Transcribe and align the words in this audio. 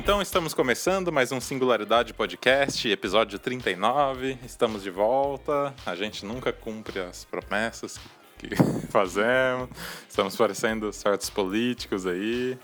então 0.00 0.22
estamos 0.22 0.54
começando 0.54 1.12
mais 1.12 1.30
um 1.30 1.38
Singularidade 1.38 2.14
Podcast, 2.14 2.88
episódio 2.88 3.38
39. 3.38 4.38
Estamos 4.46 4.82
de 4.82 4.88
volta. 4.88 5.74
A 5.84 5.94
gente 5.94 6.24
nunca 6.24 6.54
cumpre 6.54 7.00
as 7.00 7.26
promessas 7.26 8.00
que 8.38 8.48
fazemos. 8.88 9.68
Estamos 10.08 10.34
parecendo 10.34 10.90
certos 10.90 11.28
políticos 11.28 12.06
aí. 12.06 12.58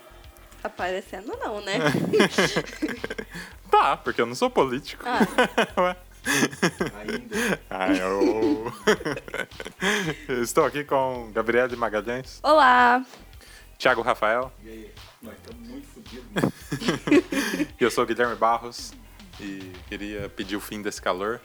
Aparecendo 0.63 1.37
não, 1.39 1.61
né? 1.61 1.75
Tá, 3.69 3.95
porque 3.97 4.19
eu 4.19 4.25
não 4.25 4.33
sou 4.33 4.49
político. 4.49 5.03
Ah. 5.05 5.19
Ainda. 7.01 7.59
Ai, 7.69 8.01
eu... 8.01 8.73
Estou 10.41 10.65
aqui 10.65 10.83
com 10.83 11.29
Gabriele 11.31 11.75
Magalhães, 11.75 12.39
Olá! 12.41 13.05
Thiago 13.77 14.01
Rafael 14.01 14.51
E 14.63 14.69
aí? 14.69 14.91
Nós 15.21 15.35
estamos 15.35 15.67
muito 15.67 15.87
fodidos. 15.87 16.27
eu 17.79 17.91
sou 17.91 18.03
o 18.03 18.07
Guilherme 18.07 18.35
Barros. 18.35 18.93
E 19.39 19.71
queria 19.87 20.29
pedir 20.29 20.55
o 20.55 20.59
fim 20.59 20.81
desse 20.81 20.99
calor, 20.99 21.39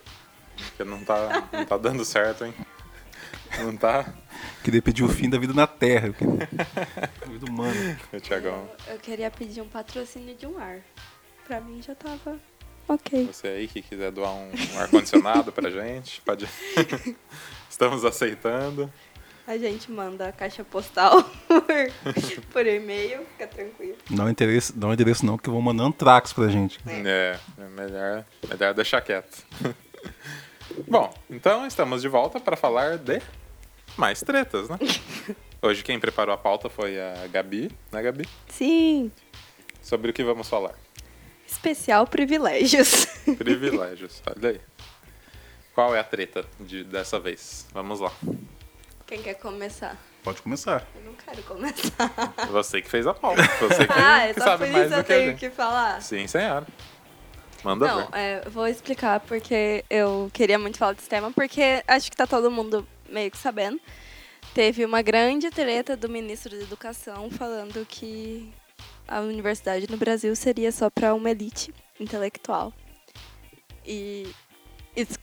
porque 0.57 0.83
não 0.83 1.05
tá, 1.05 1.47
não 1.53 1.65
tá 1.67 1.77
dando 1.77 2.05
certo, 2.07 2.43
hein? 2.47 2.55
Não 3.59 3.77
tá? 3.77 4.11
Queria 4.65 4.81
pedir 4.81 5.05
o 5.05 5.09
fim 5.11 5.29
da 5.29 5.39
vida 5.39 5.53
na 5.53 5.67
Terra. 5.67 6.07
eu 6.07 6.15
queria- 6.15 6.49
Vida 7.29 7.47
humana. 7.51 8.01
O 8.11 8.19
Thiagão, 8.19 8.67
Eu 8.87 8.99
queria 8.99 9.31
pedir 9.31 9.61
um 9.61 9.69
patrocínio 9.69 10.35
de 10.35 10.47
um 10.47 10.59
ar. 10.59 10.81
Pra 11.47 11.61
mim 11.61 11.83
já 11.83 11.95
tava 11.95 12.39
ok. 12.89 13.27
você 13.27 13.49
aí 13.49 13.69
que 13.69 13.83
quiser 13.83 14.11
doar 14.11 14.33
um, 14.33 14.51
um 14.73 14.79
ar-condicionado 14.79 15.53
pra 15.53 15.69
gente, 15.69 16.23
pode. 16.23 16.49
Estamos 17.69 18.07
aceitando. 18.07 18.91
A 19.47 19.59
gente 19.59 19.91
manda 19.91 20.29
a 20.29 20.33
caixa 20.33 20.63
postal 20.63 21.23
por, 21.49 22.43
por 22.53 22.67
e-mail, 22.67 23.27
fica 23.33 23.47
tranquilo. 23.49 23.97
Não 24.09 24.31
endereço, 24.31 24.73
não 24.77 24.93
endereço 24.93 25.27
não, 25.27 25.37
que 25.37 25.51
vão 25.51 25.61
mandar 25.61 25.85
antrax 25.85 26.33
pra 26.33 26.49
gente. 26.49 26.79
É, 26.87 27.37
é 27.59 27.65
melhor, 27.69 28.25
melhor 28.49 28.75
deixar 28.75 29.01
quieto. 29.01 29.45
Bom, 30.87 31.13
então 31.29 31.67
estamos 31.67 32.03
de 32.03 32.09
volta 32.09 32.39
para 32.39 32.57
falar 32.57 32.99
de 32.99 33.21
mais 33.97 34.21
tretas, 34.21 34.69
né? 34.69 34.79
Hoje 35.61 35.83
quem 35.83 35.99
preparou 35.99 36.35
a 36.35 36.39
pauta 36.39 36.69
foi 36.69 37.01
a 37.01 37.27
Gabi, 37.27 37.71
né, 37.91 38.03
Gabi? 38.03 38.29
Sim! 38.49 39.11
Sobre 39.81 40.11
o 40.11 40.15
que 40.15 40.23
vamos 40.23 40.49
falar? 40.49 40.75
Especial 41.47 42.07
privilégios. 42.07 43.07
Privilégios, 43.37 44.23
olha 44.27 44.51
aí. 44.51 44.61
Qual 45.75 45.95
é 45.95 46.01
a 46.01 46.05
treta 46.05 46.45
de, 46.61 46.85
dessa 46.85 47.19
vez? 47.19 47.67
Vamos 47.73 48.01
lá. 48.01 48.13
Quem 49.13 49.21
quer 49.21 49.35
começar? 49.35 49.95
Pode 50.25 50.41
começar. 50.41 50.87
Eu 50.95 51.03
não 51.03 51.13
quero 51.13 51.43
começar. 51.43 52.33
Você 52.51 52.81
que 52.81 52.89
fez 52.89 53.07
a 53.07 53.13
pauta. 53.13 53.43
Você 53.61 53.85
que 53.87 53.93
Ah, 53.93 54.27
é 54.27 54.33
só 54.33 54.41
sabe 54.41 54.65
por 54.65 54.73
mais 54.73 54.87
isso 54.87 54.95
do 54.95 55.01
eu 55.01 55.05
que 55.05 55.13
a 55.13 55.17
tenho 55.17 55.37
que 55.37 55.51
falar? 55.51 56.01
Sim, 56.01 56.27
senhora. 56.27 56.67
Manda 57.63 57.87
Não, 57.87 58.07
ver. 58.07 58.09
é, 58.19 58.43
eu 58.43 58.51
vou 58.51 58.67
explicar 58.67 59.21
porque 59.21 59.85
eu 59.91 60.31
queria 60.33 60.59
muito 60.59 60.79
falar 60.79 60.95
desse 60.95 61.11
tema, 61.11 61.31
porque 61.31 61.85
acho 61.87 62.11
que 62.11 62.17
tá 62.17 62.27
todo 62.27 62.51
mundo 62.51 62.89
meio 63.07 63.31
que 63.31 63.37
sabendo. 63.37 63.79
Teve 64.55 64.83
uma 64.83 65.03
grande 65.03 65.51
treta 65.51 65.95
do 65.95 66.09
ministro 66.09 66.57
da 66.57 66.63
Educação 66.63 67.31
falando 67.31 67.85
que 67.85 68.51
a 69.07 69.21
universidade 69.21 69.91
no 69.91 69.99
Brasil 69.99 70.35
seria 70.35 70.73
só 70.73 70.89
para 70.89 71.13
uma 71.13 71.31
elite 71.31 71.71
intelectual. 72.01 72.73
E 73.85 74.27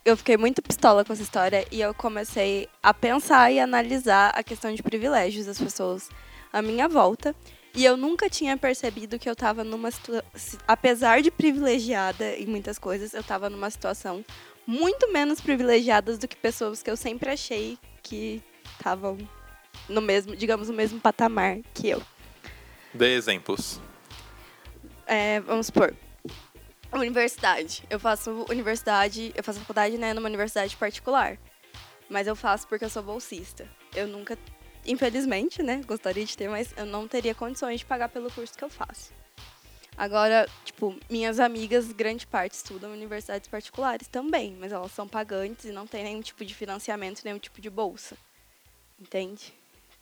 eu 0.04 0.18
fiquei 0.18 0.38
muito 0.38 0.62
pistola 0.62 1.06
com 1.06 1.14
essa 1.14 1.22
história 1.22 1.66
e 1.72 1.80
eu 1.80 1.94
comecei 1.94 2.68
a 2.82 2.94
pensar 2.94 3.52
e 3.52 3.60
analisar 3.60 4.32
a 4.36 4.42
questão 4.42 4.74
de 4.74 4.82
privilégios 4.82 5.46
das 5.46 5.60
pessoas 5.60 6.10
à 6.52 6.62
minha 6.62 6.88
volta. 6.88 7.36
E 7.76 7.86
eu 7.86 7.96
nunca 7.96 8.30
tinha 8.30 8.58
percebido 8.58 9.20
que 9.20 9.30
eu 9.30 9.36
tava 9.36 9.64
numa 9.64 9.92
situação. 9.92 10.60
Apesar 10.68 11.22
de 11.22 11.30
privilegiada 11.30 12.36
em 12.36 12.48
muitas 12.48 12.80
coisas, 12.80 13.14
eu 13.14 13.24
tava 13.24 13.50
numa 13.50 13.70
situação 13.70 14.26
muito 14.66 15.12
menos 15.12 15.40
privilegiadas 15.40 16.18
do 16.18 16.28
que 16.28 16.36
pessoas 16.36 16.82
que 16.82 16.90
eu 16.90 16.98
sempre 16.98 17.30
achei 17.30 17.78
que 18.02 18.42
estavam 18.78 19.18
no 19.88 20.02
mesmo, 20.02 20.36
digamos, 20.36 20.68
no 20.68 20.74
mesmo 20.74 21.00
patamar 21.00 21.60
que 21.74 21.90
eu. 21.90 22.02
Dê 22.94 23.14
exemplos. 23.14 23.80
É, 25.06 25.40
vamos 25.42 25.68
supor. 25.68 25.96
Universidade. 26.92 27.84
Eu 27.90 28.00
faço 28.00 28.46
universidade, 28.50 29.32
eu 29.36 29.44
faço 29.44 29.60
faculdade, 29.60 29.98
né, 29.98 30.14
numa 30.14 30.28
universidade 30.28 30.76
particular. 30.76 31.38
Mas 32.10 32.26
eu 32.26 32.36
faço 32.36 32.68
porque 32.68 32.84
eu 32.84 32.90
sou 32.90 33.04
bolsista. 33.04 33.70
Eu 33.96 34.08
nunca, 34.08 34.38
infelizmente, 34.86 35.62
né, 35.62 35.82
gostaria 35.86 36.26
de 36.26 36.36
ter, 36.36 36.50
mas 36.50 36.74
eu 36.76 36.86
não 36.86 37.08
teria 37.08 37.36
condições 37.36 37.82
de 37.82 37.86
pagar 37.86 38.10
pelo 38.10 38.32
curso 38.32 38.58
que 38.58 38.64
eu 38.64 38.70
faço. 38.70 39.14
Agora, 39.96 40.48
tipo, 40.64 40.98
minhas 41.10 41.40
amigas, 41.40 41.92
grande 41.92 42.26
parte, 42.26 42.54
estudam 42.54 42.92
em 42.92 42.98
universidades 42.98 43.50
particulares 43.50 44.08
também, 44.08 44.56
mas 44.60 44.72
elas 44.72 44.92
são 44.92 45.08
pagantes 45.08 45.66
e 45.66 45.72
não 45.72 45.86
tem 45.86 46.04
nenhum 46.04 46.22
tipo 46.22 46.44
de 46.44 46.56
financiamento, 46.56 47.22
nenhum 47.24 47.38
tipo 47.38 47.62
de 47.62 47.70
bolsa. 47.70 48.18
Entende? 49.00 49.54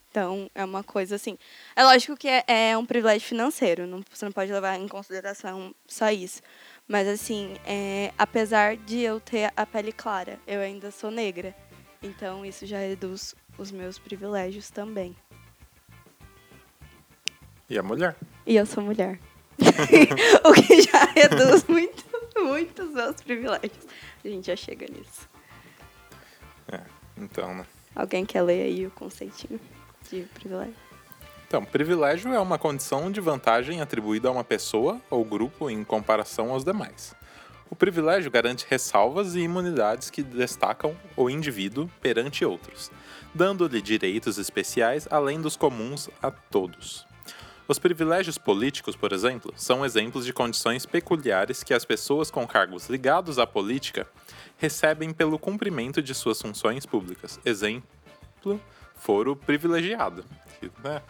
Então, 0.10 0.50
é 0.56 0.64
uma 0.64 0.84
coisa 0.84 1.16
assim. 1.16 1.38
É 1.76 1.84
lógico 1.84 2.16
que 2.16 2.28
é, 2.28 2.44
é 2.48 2.78
um 2.78 2.86
privilégio 2.86 3.28
financeiro, 3.28 3.86
não, 3.86 4.04
você 4.10 4.26
não 4.26 4.32
pode 4.32 4.52
levar 4.52 4.76
em 4.80 4.88
consideração 4.88 5.76
só 5.88 6.10
isso. 6.10 6.42
Mas, 6.88 7.08
assim, 7.08 7.56
é, 7.66 8.14
apesar 8.18 8.78
de 8.78 9.00
eu 9.00 9.20
ter 9.20 9.52
a 9.56 9.66
pele 9.66 9.92
clara, 9.92 10.40
eu 10.48 10.62
ainda 10.62 10.90
sou 10.90 11.12
negra. 11.12 11.54
Então, 12.02 12.46
isso 12.46 12.66
já 12.66 12.80
reduz 12.80 13.36
os 13.58 13.72
meus 13.72 14.00
privilégios 14.00 14.70
também. 14.70 15.16
E 17.70 17.78
a 17.78 17.84
mulher? 17.84 18.16
E 18.46 18.56
eu 18.56 18.66
sou 18.66 18.84
mulher. 18.84 19.20
o 20.46 20.54
que 20.54 20.82
já 20.84 21.06
reduz 21.06 21.66
muito, 21.68 22.06
muito 22.38 22.84
os 22.84 22.94
meus 22.94 23.22
privilégios. 23.22 23.86
A 24.24 24.28
gente 24.28 24.48
já 24.48 24.56
chega 24.56 24.86
nisso. 24.88 25.28
Então, 27.18 27.54
né? 27.56 27.66
Alguém 27.96 28.26
quer 28.26 28.44
ler 28.44 28.64
aí 28.64 28.86
o 28.86 28.92
conceitinho 28.92 29.60
de 30.10 30.22
privilégio? 30.34 30.76
Então, 31.48 31.64
privilégio 31.64 32.34
é 32.34 32.40
uma 32.42 32.60
condição 32.60 33.10
de 33.10 33.22
vantagem 33.22 33.80
atribuída 33.80 34.28
a 34.28 34.32
uma 34.32 34.44
pessoa 34.44 35.00
ou 35.10 35.24
grupo 35.24 35.70
em 35.70 35.82
comparação 35.82 36.52
aos 36.52 36.66
demais. 36.66 37.16
O 37.70 37.76
privilégio 37.76 38.30
garante 38.30 38.66
ressalvas 38.70 39.34
e 39.34 39.40
imunidades 39.40 40.10
que 40.10 40.22
destacam 40.22 40.94
o 41.16 41.30
indivíduo 41.30 41.90
perante 42.02 42.44
outros, 42.44 42.92
dando-lhe 43.34 43.82
direitos 43.82 44.38
especiais 44.38 45.08
além 45.10 45.40
dos 45.40 45.56
comuns 45.56 46.10
a 46.22 46.30
todos. 46.30 47.08
Os 47.66 47.80
privilégios 47.80 48.38
políticos, 48.38 48.98
por 48.98 49.14
exemplo, 49.14 49.54
são 49.56 49.86
exemplos 49.86 50.26
de 50.26 50.34
condições 50.34 50.86
peculiares 50.86 51.64
que 51.64 51.74
as 51.74 51.86
pessoas 51.86 52.30
com 52.30 52.46
cargos 52.46 52.90
ligados 52.90 53.40
à 53.40 53.48
política 53.48 54.06
recebem 54.58 55.14
pelo 55.14 55.40
cumprimento 55.40 56.02
de 56.02 56.14
suas 56.14 56.42
funções 56.42 56.86
públicas. 56.86 57.40
Exemplo, 57.46 58.60
foro 58.96 59.34
privilegiado, 59.34 60.26
né, 60.84 61.02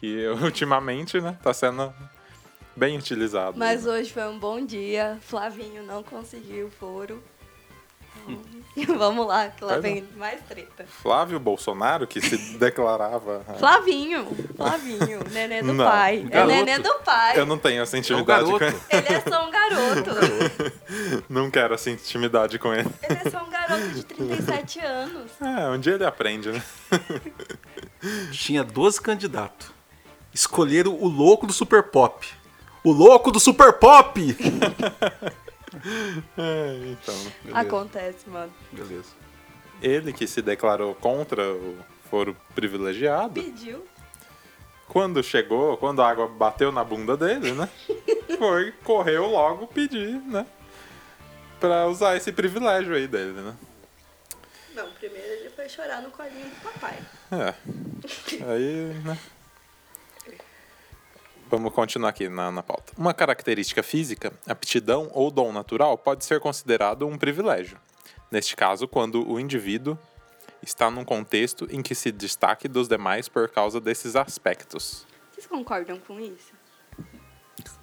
que 0.00 0.26
ultimamente 0.42 1.20
né, 1.20 1.36
tá 1.42 1.52
sendo 1.52 1.92
bem 2.74 2.98
utilizado. 2.98 3.58
Mas 3.58 3.86
hoje 3.86 4.12
foi 4.12 4.24
um 4.28 4.38
bom 4.38 4.64
dia. 4.64 5.18
Flavinho 5.22 5.82
não 5.82 6.02
conseguiu 6.02 6.66
o 6.66 6.70
foro. 6.70 7.22
Então, 8.76 8.98
Vamos 8.98 9.26
lá, 9.26 9.48
que 9.48 9.64
lá 9.64 9.74
Pois 9.74 9.82
vem 9.82 10.04
mais 10.16 10.40
treta. 10.42 10.84
Flávio 10.86 11.38
Bolsonaro, 11.38 12.06
que 12.06 12.20
se 12.20 12.36
declarava. 12.58 13.44
Flavinho, 13.58 14.26
Flavinho, 14.56 15.20
nenê 15.30 15.62
do 15.62 15.72
Não, 15.72 15.84
pai. 15.84 16.26
É 16.26 16.28
garoto. 16.30 16.54
nenê 16.54 16.78
do 16.78 16.94
pai. 17.04 17.38
Eu 17.38 17.46
não 17.46 17.56
tenho 17.58 17.82
essa 17.82 17.96
intimidade 17.96 18.44
com 18.44 18.58
garoto. 18.58 18.64
ele. 18.64 18.80
Ele 18.90 19.08
é 19.16 19.20
só 19.20 19.46
um 19.46 19.50
garoto. 19.50 20.10
Não 21.28 21.50
quero 21.50 21.74
essa 21.74 21.90
intimidade 21.90 22.58
com 22.58 22.74
ele. 22.74 22.90
Ele 23.02 23.18
é 23.24 23.30
só 23.30 23.44
um 23.44 23.50
garoto 23.50 23.88
de 23.90 24.04
37 24.04 24.80
anos. 24.80 25.30
É, 25.40 25.68
um 25.70 25.78
dia 25.78 25.94
ele 25.94 26.04
aprende, 26.04 26.50
né? 26.50 26.62
Tinha 28.32 28.64
12 28.64 29.00
candidatos. 29.00 29.75
Escolheram 30.36 30.92
o 30.92 31.08
louco 31.08 31.46
do 31.46 31.52
Super 31.54 31.84
Pop. 31.84 32.28
O 32.84 32.92
louco 32.92 33.32
do 33.32 33.40
Super 33.40 33.72
Pop! 33.72 34.20
É, 36.38 36.78
então. 36.90 37.14
Beleza. 37.44 37.60
Acontece, 37.60 38.28
mano. 38.30 38.52
Beleza. 38.72 39.10
Ele 39.82 40.10
que 40.12 40.26
se 40.26 40.40
declarou 40.40 40.94
contra 40.94 41.52
o 41.52 41.76
foro 42.10 42.34
privilegiado, 42.54 43.42
Pediu. 43.42 43.86
quando 44.88 45.22
chegou, 45.22 45.76
quando 45.76 46.00
a 46.00 46.08
água 46.08 46.26
bateu 46.26 46.72
na 46.72 46.82
bunda 46.82 47.14
dele, 47.16 47.52
né? 47.52 47.68
Foi, 48.38 48.72
correu 48.84 49.26
logo 49.26 49.66
pedir, 49.66 50.18
né? 50.22 50.46
Pra 51.60 51.86
usar 51.86 52.16
esse 52.16 52.32
privilégio 52.32 52.94
aí 52.94 53.06
dele, 53.06 53.32
né? 53.32 53.54
Não, 54.74 54.90
primeiro 54.92 55.28
ele 55.28 55.50
foi 55.50 55.68
chorar 55.68 56.00
no 56.02 56.10
colinho 56.10 56.46
do 56.46 56.56
papai. 56.62 56.98
É. 57.32 57.54
Aí, 58.50 58.94
né? 59.04 59.18
Vamos 61.48 61.72
continuar 61.72 62.10
aqui 62.10 62.28
na, 62.28 62.50
na 62.50 62.62
pauta. 62.62 62.92
Uma 62.98 63.14
característica 63.14 63.82
física, 63.82 64.32
aptidão 64.48 65.08
ou 65.12 65.30
dom 65.30 65.52
natural 65.52 65.96
pode 65.96 66.24
ser 66.24 66.40
considerado 66.40 67.06
um 67.06 67.16
privilégio. 67.16 67.78
Neste 68.30 68.56
caso, 68.56 68.88
quando 68.88 69.28
o 69.28 69.38
indivíduo 69.38 69.96
está 70.62 70.90
num 70.90 71.04
contexto 71.04 71.68
em 71.70 71.82
que 71.82 71.94
se 71.94 72.10
destaque 72.10 72.66
dos 72.66 72.88
demais 72.88 73.28
por 73.28 73.48
causa 73.48 73.80
desses 73.80 74.16
aspectos. 74.16 75.06
Vocês 75.32 75.46
concordam 75.46 75.98
com 76.00 76.18
isso? 76.18 76.52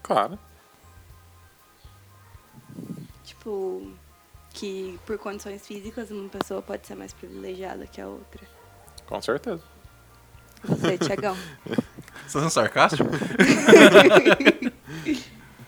Claro. 0.01 0.38
Tipo, 3.24 3.94
que 4.50 5.00
por 5.06 5.18
condições 5.18 5.65
físicas 5.65 6.12
uma 6.12 6.27
pessoa 6.27 6.62
pode 6.62 6.86
ser 6.86 6.95
mais 6.95 7.13
privilegiada 7.13 7.88
que 7.88 8.01
a 8.01 8.07
outra. 8.07 8.45
Com 9.06 9.21
certeza. 9.21 9.63
Você, 10.63 10.98
Tiagão. 10.98 11.38
Você 12.28 12.34
tá 12.34 12.40
sendo 12.40 12.50
sarcástico? 12.50 13.10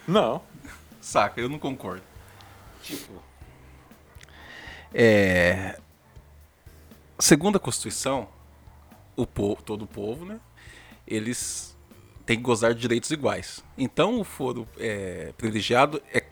Não. 0.07 0.42
Saca, 1.02 1.40
eu 1.40 1.48
não 1.48 1.60
concordo. 1.60 2.02
Tipo. 2.81 3.22
É. 4.94 5.80
Segundo 7.19 7.57
a 7.57 7.60
Constituição, 7.60 8.28
o 9.16 9.25
povo, 9.25 9.62
todo 9.62 9.84
o 9.84 9.88
povo, 9.88 10.25
né? 10.25 10.40
Eles 11.07 11.75
têm 12.25 12.38
que 12.38 12.44
gozar 12.44 12.74
de 12.74 12.81
direitos 12.81 13.12
iguais. 13.12 13.63
Então 13.78 14.19
o 14.19 14.24
foro 14.24 14.68
é, 14.78 15.31
privilegiado 15.38 16.02
é, 16.12 16.24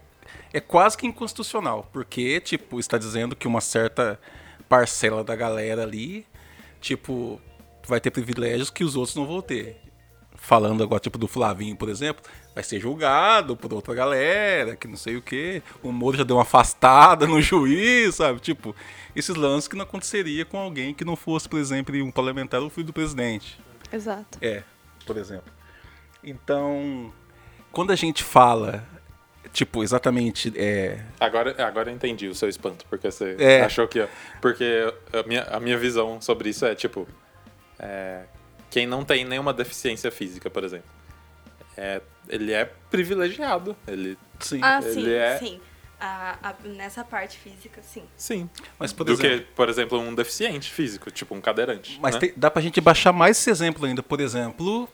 é 0.52 0.60
quase 0.60 0.98
que 0.98 1.06
inconstitucional, 1.06 1.88
porque, 1.94 2.42
tipo, 2.42 2.80
está 2.80 2.98
dizendo 2.98 3.36
que 3.36 3.48
uma 3.48 3.62
certa 3.62 4.20
parcela 4.68 5.24
da 5.24 5.36
galera 5.36 5.84
ali, 5.84 6.25
tipo, 6.81 7.40
vai 7.86 8.00
ter 8.00 8.12
privilégios 8.12 8.70
que 8.70 8.84
os 8.84 8.96
outros 8.96 9.16
não 9.16 9.25
vão 9.25 9.42
ter. 9.42 9.83
Falando 10.45 10.84
agora, 10.84 11.00
tipo, 11.00 11.18
do 11.18 11.25
Flavinho, 11.25 11.74
por 11.74 11.88
exemplo, 11.88 12.22
vai 12.54 12.62
ser 12.66 12.78
julgado 12.78 13.56
por 13.56 13.74
outra 13.74 13.94
galera, 13.95 14.75
que 14.75 14.90
não 14.90 14.98
sei 14.98 15.16
o 15.16 15.22
quê. 15.22 15.63
O 15.81 15.90
Moro 15.90 16.18
já 16.18 16.25
deu 16.25 16.36
uma 16.36 16.42
afastada 16.42 17.25
no 17.25 17.40
juiz, 17.42 18.16
sabe? 18.16 18.42
Tipo, 18.42 18.75
esses 19.16 19.34
lances 19.38 19.69
que 19.69 19.75
não 19.78 19.84
aconteceria 19.84 20.44
com 20.44 20.57
alguém 20.57 20.94
que 20.94 21.06
não 21.06 21.16
fosse, 21.16 21.48
por 21.48 21.57
exemplo, 21.57 21.95
um 22.04 22.12
parlamentar 22.12 22.62
ou 22.62 22.69
filho 22.69 22.88
do 22.88 22.92
presidente. 22.94 23.57
Exato. 23.90 24.38
É, 24.42 24.63
por 25.06 25.16
exemplo. 25.16 25.50
Então, 26.22 27.13
quando 27.72 27.92
a 27.92 27.96
gente 27.96 28.22
fala, 28.22 28.86
tipo, 29.54 29.81
exatamente, 29.81 30.51
é, 30.57 31.00
Agora, 31.22 31.56
agora 31.66 31.89
eu 31.89 31.96
entendi 31.96 32.28
o 32.28 32.36
seu 32.36 32.50
espanto, 32.50 32.86
porque 32.89 33.10
você 33.10 33.38
É. 33.39 33.62
achou 33.62 33.88
que. 33.88 34.06
Porque 34.42 34.94
a 35.13 35.24
minha, 35.25 35.44
a 35.44 35.60
minha 35.62 35.78
visão 35.78 36.19
sobre 36.22 36.50
isso 36.50 36.66
é 36.66 36.75
tipo. 36.75 37.07
é, 37.80 38.24
quem 38.74 38.88
não 38.88 39.06
tem 39.06 39.24
nenhuma 39.24 39.54
deficiência 39.54 40.10
física, 40.10 40.50
por 40.50 40.64
exemplo. 40.64 40.88
É, 41.78 42.02
ele 42.28 42.52
é 42.52 42.66
privilegiado. 42.90 43.75
Ele. 43.88 44.18
sim. 44.40 44.60
Ah, 44.64 44.80
Ele 44.84 44.94
sim, 44.94 45.10
é- 45.12 45.38
sim. 45.38 45.62
A- 46.00 46.38
a- 46.50 46.68
nessa 46.68 47.04
parte 47.04 47.38
física, 47.38 47.81
sim. 47.84 48.04
Sim. 48.18 48.50
Mas, 48.80 48.92
por 48.92 49.04
Do 49.06 49.14
exemplo, 49.14 49.38
que, 49.40 49.44
por 49.56 49.70
exemplo, 49.70 50.00
um 50.00 50.14
deficiente 50.14 50.72
físico, 50.72 51.12
tipo 51.12 51.34
um 51.36 51.40
cadeirante. 51.40 52.00
mas 52.02 52.16
né? 52.16 52.20
tem- 52.22 52.34
dá 52.36 52.50
pra 52.52 52.62
gente 52.64 52.81
baixar 52.81 53.14
mais 53.14 53.38
esse 53.38 53.50
exemplo 53.52 53.86
ainda. 53.86 54.02
Por 54.04 54.20
exemplo, 54.20 54.90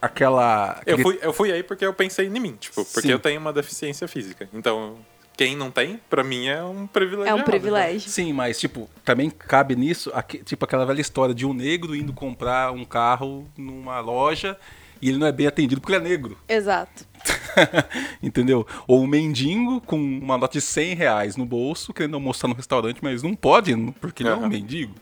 aquela... 0.00 0.80
Eu 0.86 0.94
aquele- 0.94 1.02
fui, 1.02 1.18
eu 1.20 1.32
fui 1.32 1.52
aí 1.52 1.62
porque 1.64 1.84
eu 1.84 1.92
pensei 1.92 2.26
em 2.26 2.30
mim, 2.40 2.56
tipo, 2.58 2.84
porque 2.86 3.08
Sim. 3.08 3.12
eu 3.12 3.18
tenho 3.18 3.40
uma 3.40 3.52
deficiência 3.52 4.06
física. 4.08 4.48
Então, 4.54 4.98
quem 5.42 5.56
não 5.56 5.70
tem, 5.70 5.98
pra 6.10 6.22
mim 6.22 6.48
é 6.48 6.62
um 6.62 6.86
privilégio. 6.86 7.30
É 7.32 7.34
um 7.34 7.42
privilégio. 7.42 8.10
Sim, 8.10 8.30
mas, 8.34 8.60
tipo, 8.60 8.90
também 9.02 9.30
cabe 9.30 9.74
nisso, 9.74 10.10
aque- 10.12 10.44
tipo, 10.44 10.62
aquela 10.66 10.84
velha 10.84 11.00
história 11.00 11.34
de 11.34 11.46
um 11.46 11.54
negro 11.54 11.96
indo 11.96 12.12
comprar 12.12 12.72
um 12.72 12.84
carro 12.84 13.48
numa 13.56 14.00
loja 14.00 14.54
e 15.00 15.08
ele 15.08 15.16
não 15.16 15.26
é 15.26 15.32
bem 15.32 15.46
atendido 15.46 15.80
porque 15.80 15.94
ele 15.94 16.04
é 16.04 16.08
negro. 16.10 16.36
Exato. 16.46 17.06
Entendeu? 18.22 18.66
Ou 18.86 19.02
um 19.02 19.06
mendigo 19.06 19.80
com 19.80 19.96
uma 19.96 20.36
nota 20.36 20.58
de 20.58 20.60
100 20.60 20.94
reais 20.94 21.36
no 21.36 21.46
bolso, 21.46 21.94
querendo 21.94 22.16
almoçar 22.16 22.46
no 22.46 22.54
restaurante, 22.54 22.98
mas 23.02 23.22
não 23.22 23.34
pode, 23.34 23.74
porque 23.98 24.22
ele 24.22 24.28
é 24.28 24.34
um 24.34 24.46
mendigo. 24.46 24.94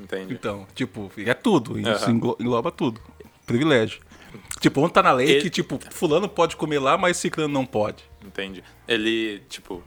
Entendi. 0.00 0.32
Então, 0.32 0.66
tipo, 0.74 1.12
é 1.18 1.34
tudo. 1.34 1.78
Isso 1.78 2.10
englo- 2.10 2.36
engloba 2.40 2.72
tudo. 2.72 3.02
Privilégio. 3.44 4.00
Tipo, 4.60 4.80
onde 4.80 4.94
tá 4.94 5.02
na 5.02 5.12
lei 5.12 5.28
Ele- 5.28 5.42
que, 5.42 5.50
tipo, 5.50 5.78
fulano 5.90 6.26
pode 6.26 6.56
comer 6.56 6.78
lá, 6.78 6.96
mas 6.96 7.18
ciclano 7.18 7.52
não 7.52 7.66
pode. 7.66 8.02
Entendi. 8.24 8.62
Ele, 8.86 9.40
tipo, 9.48 9.82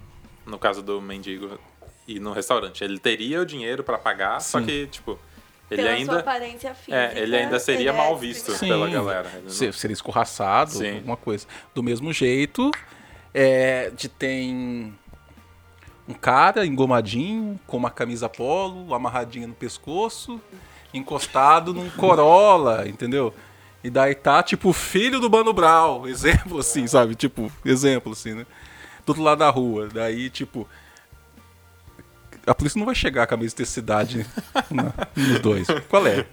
no 0.45 0.57
caso 0.57 0.81
do 0.81 1.01
mendigo 1.01 1.59
e 2.07 2.19
no 2.19 2.31
restaurante, 2.31 2.83
ele 2.83 2.97
teria 2.99 3.41
o 3.41 3.45
dinheiro 3.45 3.83
pra 3.83 3.97
pagar, 3.97 4.39
só 4.41 4.59
Sim. 4.59 4.65
que, 4.65 4.87
tipo, 4.87 5.19
ele 5.69 5.83
Pela 5.83 5.93
ainda. 5.95 6.11
sua 6.13 6.19
aparência 6.21 6.73
física. 6.73 6.95
É, 6.95 7.19
ele 7.19 7.35
ainda 7.35 7.59
seria 7.59 7.81
ele 7.81 7.89
é 7.89 7.93
mal 7.93 8.17
visto 8.17 8.57
pela 8.59 8.89
galera. 8.89 9.29
Ele 9.33 9.43
não- 9.43 9.49
Se- 9.49 9.71
Seria 9.73 9.93
escorraçado, 9.93 10.71
Sim. 10.71 10.95
alguma 10.97 11.17
coisa. 11.17 11.47
Do 11.73 11.81
mesmo 11.83 12.11
jeito, 12.11 12.71
é, 13.33 13.89
de 13.91 14.09
tem 14.09 14.93
um 16.07 16.13
cara 16.13 16.65
engomadinho, 16.65 17.57
com 17.67 17.77
uma 17.77 17.89
camisa 17.91 18.27
polo, 18.27 18.93
amarradinha 18.93 19.47
no 19.47 19.53
pescoço, 19.53 20.41
encostado 20.93 21.73
num 21.73 21.89
Corolla, 21.91 22.85
entendeu? 22.89 23.33
E 23.83 23.89
daí 23.89 24.13
tá, 24.15 24.43
tipo, 24.43 24.71
filho 24.73 25.19
do 25.19 25.29
Mano 25.29 25.51
Brown, 25.53 26.05
exemplo 26.09 26.59
assim, 26.59 26.85
sabe? 26.87 27.15
Tipo, 27.15 27.51
exemplo 27.65 28.11
assim, 28.13 28.33
né? 28.33 28.45
Do 29.05 29.09
outro 29.09 29.23
lado 29.23 29.39
da 29.39 29.49
rua. 29.49 29.87
Daí, 29.91 30.29
tipo... 30.29 30.67
A 32.45 32.55
polícia 32.55 32.79
não 32.79 32.87
vai 32.87 32.95
chegar 32.95 33.27
com 33.27 33.35
a 33.35 33.37
mesma 33.37 33.53
intensidade 33.53 34.25
na- 34.71 34.91
nos 35.15 35.39
dois. 35.39 35.67
Qual 35.87 36.05
é? 36.07 36.19
É. 36.21 36.25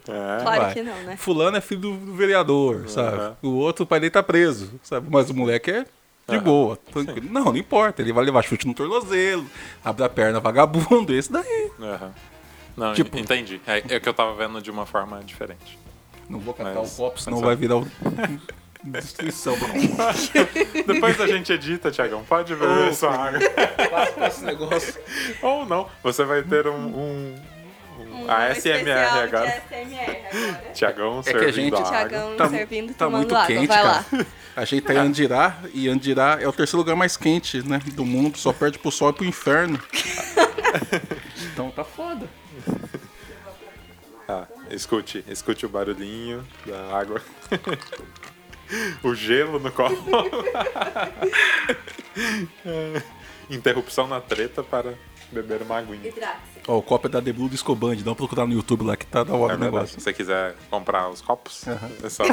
Claro 0.43 0.63
Vai. 0.63 0.73
que 0.75 0.83
não, 0.83 0.95
né? 1.03 1.17
Fulano 1.19 1.57
é 1.59 1.61
filho 1.61 1.81
do, 1.83 1.97
do 1.99 2.15
vereador, 2.15 2.89
sabe? 2.89 3.17
Aham. 3.19 3.37
O 3.43 3.49
outro, 3.57 3.85
o 3.85 3.87
pai 3.87 4.01
dele 4.01 4.11
tá 4.11 4.23
preso, 4.23 4.73
sabe? 4.83 5.07
Mas 5.11 5.29
o 5.29 5.35
moleque 5.35 5.71
é 5.71 5.83
de 6.27 6.37
Aham. 6.37 6.41
boa, 6.45 6.77
tranquilo. 6.79 7.29
Não, 7.31 7.45
não 7.45 7.57
importa. 7.59 8.01
Ele 8.01 8.13
vai 8.15 8.25
levar 8.25 8.43
chute 8.43 8.67
no 8.67 8.73
tornozelo, 8.73 9.47
abre 9.85 10.03
a 10.03 10.09
perna 10.09 10.41
vagabundo, 10.41 11.13
esse 11.15 11.31
daí. 11.31 11.71
Aham. 11.79 12.13
Não, 12.75 12.95
Tipo- 12.95 13.17
en- 13.19 13.21
entendi. 13.21 13.61
É, 13.67 13.79
é 13.97 14.01
que 14.01 14.09
eu 14.09 14.15
tava 14.15 14.35
vendo 14.35 14.63
de 14.63 14.71
uma 14.71 14.87
forma 14.87 15.21
diferente. 15.23 15.79
Não 16.29 16.39
vou 16.39 16.53
catar 16.55 16.75
Mas- 16.75 16.93
o 16.93 16.97
copo, 16.97 17.21
senão 17.21 17.41
vai 17.41 17.57
virar 17.57 17.77
um... 17.77 17.87
destruição. 18.85 19.57
Depois 20.87 21.21
a 21.21 21.27
gente 21.27 21.53
edita, 21.53 21.91
Tiagão. 21.91 22.23
Pode 22.25 22.55
beber 22.55 22.95
sua 22.95 23.13
água. 23.15 23.41
esse 24.27 24.45
negócio. 24.45 24.95
Ou 25.43 25.67
não. 25.67 25.89
Você 26.03 26.25
vai 26.25 26.43
ter 26.43 26.67
um. 26.69 26.75
um, 26.77 27.35
um 27.99 28.31
ASMR 28.31 28.91
agora. 28.91 29.25
Agora. 29.25 29.63
Tiagão 30.73 31.21
É 31.21 31.23
que 31.25 31.31
a 31.31 31.41
servindo 31.41 31.77
gente- 31.77 31.87
a 31.87 31.89
água. 31.89 32.09
Tiagão 32.09 32.37
Tá, 32.37 32.49
servindo 32.49 32.95
tá 32.95 33.11
muito 33.11 33.35
água. 33.35 33.47
quente, 33.47 33.67
Vai 33.67 33.77
cara. 33.83 33.89
lá. 34.13 34.27
A 34.57 34.65
gente 34.65 34.83
tá 34.83 34.95
em 34.95 34.99
Andirá, 34.99 35.57
e 35.75 35.89
Andirá 35.89 36.39
é 36.41 36.47
o 36.49 36.53
terceiro 36.53 36.79
lugar 36.79 36.95
mais 36.97 37.17
quente, 37.17 37.63
né? 37.69 37.81
Do 37.95 38.05
mundo, 38.05 38.39
só 38.39 38.53
perde 38.53 38.79
pro 38.79 38.91
sol 38.93 39.11
e 39.11 39.13
pro 39.13 39.25
inferno. 39.25 39.81
então 41.53 41.71
tá 41.71 41.85
foda. 41.85 42.29
Ah, 44.29 44.47
escute, 44.71 45.25
escute 45.29 45.67
o 45.67 45.69
barulhinho 45.69 46.47
da 46.67 46.97
água. 46.99 47.21
o 49.03 49.15
gelo 49.15 49.59
no 49.59 49.71
copo. 49.73 49.97
Interrupção 53.51 54.07
na 54.07 54.21
treta 54.21 54.63
para 54.63 54.95
beber 55.33 55.63
uma 55.63 55.79
aguinha. 55.79 56.13
Ó, 56.67 56.77
o 56.79 56.83
copo 56.83 57.07
é 57.07 57.11
da 57.11 57.23
The 57.23 57.33
Blue 57.33 57.49
Disco 57.49 57.75
Band, 57.75 57.97
dá 57.97 58.03
pra 58.05 58.15
procurar 58.15 58.47
no 58.47 58.53
YouTube 58.53 58.85
lá 58.85 58.95
que 58.97 59.07
tá 59.07 59.25
da 59.25 59.33
hora 59.35 59.55
É 59.55 59.57
o 59.57 59.59
negócio. 59.59 59.99
Se 59.99 60.05
você 60.05 60.13
quiser 60.13 60.55
comprar 60.71 61.09
os 61.09 61.23
copos, 61.23 61.67
Aham. 61.67 61.91
é 62.03 62.09
só 62.11 62.25
me, 62.25 62.31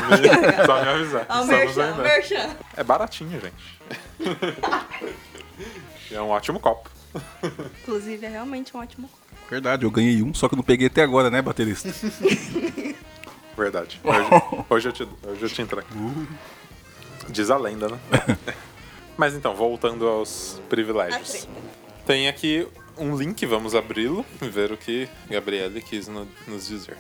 só 0.65 0.82
me 0.84 0.89
avisar. 0.89 1.25
Ó, 1.30 1.38
o 1.38 1.42
Estamos 1.42 1.48
merchan, 1.48 1.70
o 1.70 1.74
vendendo. 1.86 2.04
merchan. 2.04 2.56
É 2.75 2.84
baratinho, 2.84 3.39
gente. 3.39 3.80
é 6.12 6.22
um 6.22 6.30
ótimo 6.30 6.60
copo. 6.60 6.89
Inclusive, 7.82 8.25
é 8.25 8.30
realmente 8.30 8.75
um 8.75 8.80
ótimo 8.82 9.08
copo. 9.08 9.25
Verdade, 9.50 9.84
eu 9.86 9.92
ganhei 9.92 10.22
um, 10.24 10.34
só 10.34 10.48
que 10.48 10.56
eu 10.56 10.58
não 10.58 10.64
peguei 10.64 10.88
até 10.88 11.04
agora, 11.04 11.30
né, 11.30 11.42
baterista? 11.42 11.90
Verdade. 13.58 14.02
Hoje, 14.04 14.30
hoje 14.70 14.90
eu, 14.90 14.92
te, 14.94 15.04
hoje 15.24 15.42
eu 15.44 15.50
te 15.50 15.62
entrego. 15.62 15.88
Diz 17.30 17.50
a 17.50 17.58
lenda, 17.58 17.88
né? 17.90 18.00
Mas 19.18 19.34
então, 19.34 19.56
voltando 19.56 20.08
aos 20.08 20.62
privilégios. 20.70 21.48
Tem 22.06 22.28
aqui 22.28 22.68
um 22.98 23.16
link, 23.16 23.46
vamos 23.46 23.74
abri-lo 23.74 24.25
e 24.42 24.48
ver 24.50 24.72
o 24.72 24.78
que 24.78 25.08
Gabriele 25.30 25.82
quis 25.82 26.08
no- 26.08 26.28
nos 26.48 26.68
dizer. 26.68 26.98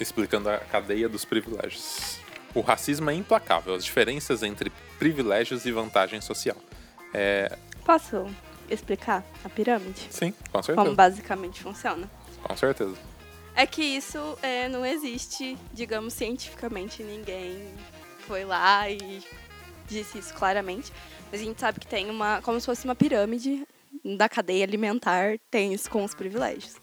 Explicando 0.00 0.48
a 0.48 0.58
cadeia 0.58 1.08
dos 1.08 1.24
privilégios. 1.24 2.18
O 2.54 2.60
racismo 2.62 3.10
é 3.10 3.14
implacável, 3.14 3.74
as 3.74 3.84
diferenças 3.84 4.42
entre 4.42 4.72
privilégios 4.98 5.66
e 5.66 5.72
vantagem 5.72 6.20
social. 6.20 6.56
É, 7.12 7.56
Posso 7.84 8.26
explicar 8.70 9.24
a 9.44 9.48
pirâmide? 9.48 10.06
sim, 10.10 10.32
com 10.32 10.50
Como 10.52 10.62
certeza. 10.62 10.94
basicamente 10.94 11.62
funciona? 11.62 12.10
Com 12.42 12.56
certeza. 12.56 12.96
É 13.54 13.66
que 13.66 13.82
isso 13.82 14.38
é, 14.42 14.68
não 14.68 14.86
existe, 14.86 15.56
digamos, 15.72 16.14
cientificamente. 16.14 17.02
Ninguém 17.02 17.74
foi 18.20 18.44
lá 18.44 18.88
e 18.88 19.20
disse 19.86 20.18
isso 20.18 20.32
claramente. 20.34 20.92
Mas 21.30 21.40
a 21.40 21.44
gente 21.44 21.60
sabe 21.60 21.80
que 21.80 21.86
tem 21.86 22.08
uma. 22.08 22.40
como 22.42 22.60
se 22.60 22.66
fosse 22.66 22.84
uma 22.84 22.94
pirâmide 22.94 23.66
da 24.16 24.28
cadeia 24.28 24.64
alimentar, 24.64 25.38
tem 25.50 25.74
isso 25.74 25.90
com 25.90 26.04
os 26.04 26.14
privilégios. 26.14 26.76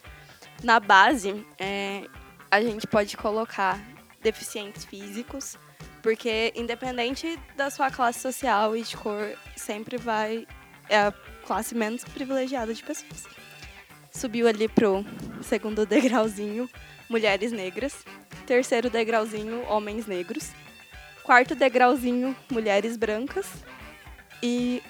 Na 0.64 0.80
base, 0.80 1.46
é, 1.58 2.04
a 2.52 2.62
gente 2.62 2.86
pode 2.88 3.16
colocar 3.16 3.80
deficientes 4.22 4.84
físicos, 4.84 5.58
porque 6.04 6.52
independente 6.56 7.40
da 7.56 7.70
sua 7.70 7.90
classe 7.90 8.20
social 8.20 8.76
e 8.76 8.82
de 8.84 8.98
cor, 8.98 9.34
sempre 9.56 9.98
vai. 9.98 10.46
É 10.90 11.12
classe 11.46 11.76
menos 11.76 12.04
privilegiada 12.04 12.74
de 12.74 12.84
pessoas. 12.84 13.24
Subiu 14.12 14.48
ali 14.48 14.68
pro 14.68 15.06
segundo 15.42 15.86
degrauzinho, 15.86 16.70
mulheres 17.10 17.52
negras. 17.52 18.06
Terceiro 18.46 18.90
degrauzinho, 18.90 19.64
homens 19.68 20.06
negros. 20.06 20.52
Quarto 21.24 21.56
degrauzinho, 21.56 22.36
mulheres 22.50 22.98
brancas. 22.98 23.48
E 24.42 24.82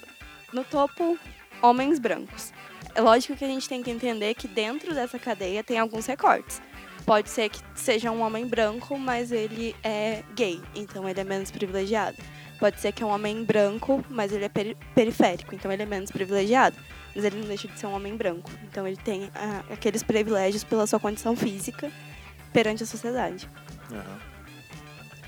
no 0.52 0.64
topo, 0.64 1.18
homens 1.62 2.00
brancos. 2.00 2.54
É 2.94 3.02
lógico 3.02 3.36
que 3.36 3.44
a 3.44 3.48
gente 3.48 3.68
tem 3.68 3.84
que 3.84 3.92
entender 3.92 4.34
que 4.36 4.48
dentro 4.48 4.94
dessa 4.94 5.20
cadeia 5.20 5.64
tem 5.64 5.78
alguns 5.78 6.06
recortes. 6.06 6.62
Pode 7.06 7.30
ser 7.30 7.50
que 7.50 7.60
seja 7.76 8.10
um 8.12 8.22
homem 8.22 8.48
branco, 8.48 8.98
mas 8.98 9.32
ele 9.32 9.76
é 9.84 10.24
gay, 10.34 10.62
então 10.74 11.08
ele 11.08 11.20
é 11.20 11.24
menos 11.24 11.52
privilegiado. 11.52 12.18
Pode 12.60 12.80
ser 12.80 12.92
que 12.92 13.04
é 13.04 13.06
um 13.06 13.10
homem 13.10 13.44
branco, 13.44 14.04
mas 14.10 14.32
ele 14.32 14.46
é 14.46 14.50
peri- 14.50 14.78
periférico, 14.94 15.54
então 15.54 15.72
ele 15.72 15.84
é 15.84 15.86
menos 15.86 16.12
privilegiado. 16.12 16.78
Mas 17.14 17.24
ele 17.24 17.40
não 17.40 17.48
deixa 17.48 17.68
de 17.68 17.80
ser 17.80 17.88
um 17.88 17.94
homem 17.94 18.16
branco. 18.16 18.50
Então 18.64 18.88
ele 18.88 18.98
tem 18.98 19.30
ah, 19.36 19.64
aqueles 19.70 20.04
privilégios 20.04 20.64
pela 20.64 20.86
sua 20.86 21.00
condição 21.00 21.36
física 21.36 21.92
perante 22.52 22.84
a 22.84 22.86
sociedade. 22.86 23.50
Aham. 23.92 24.20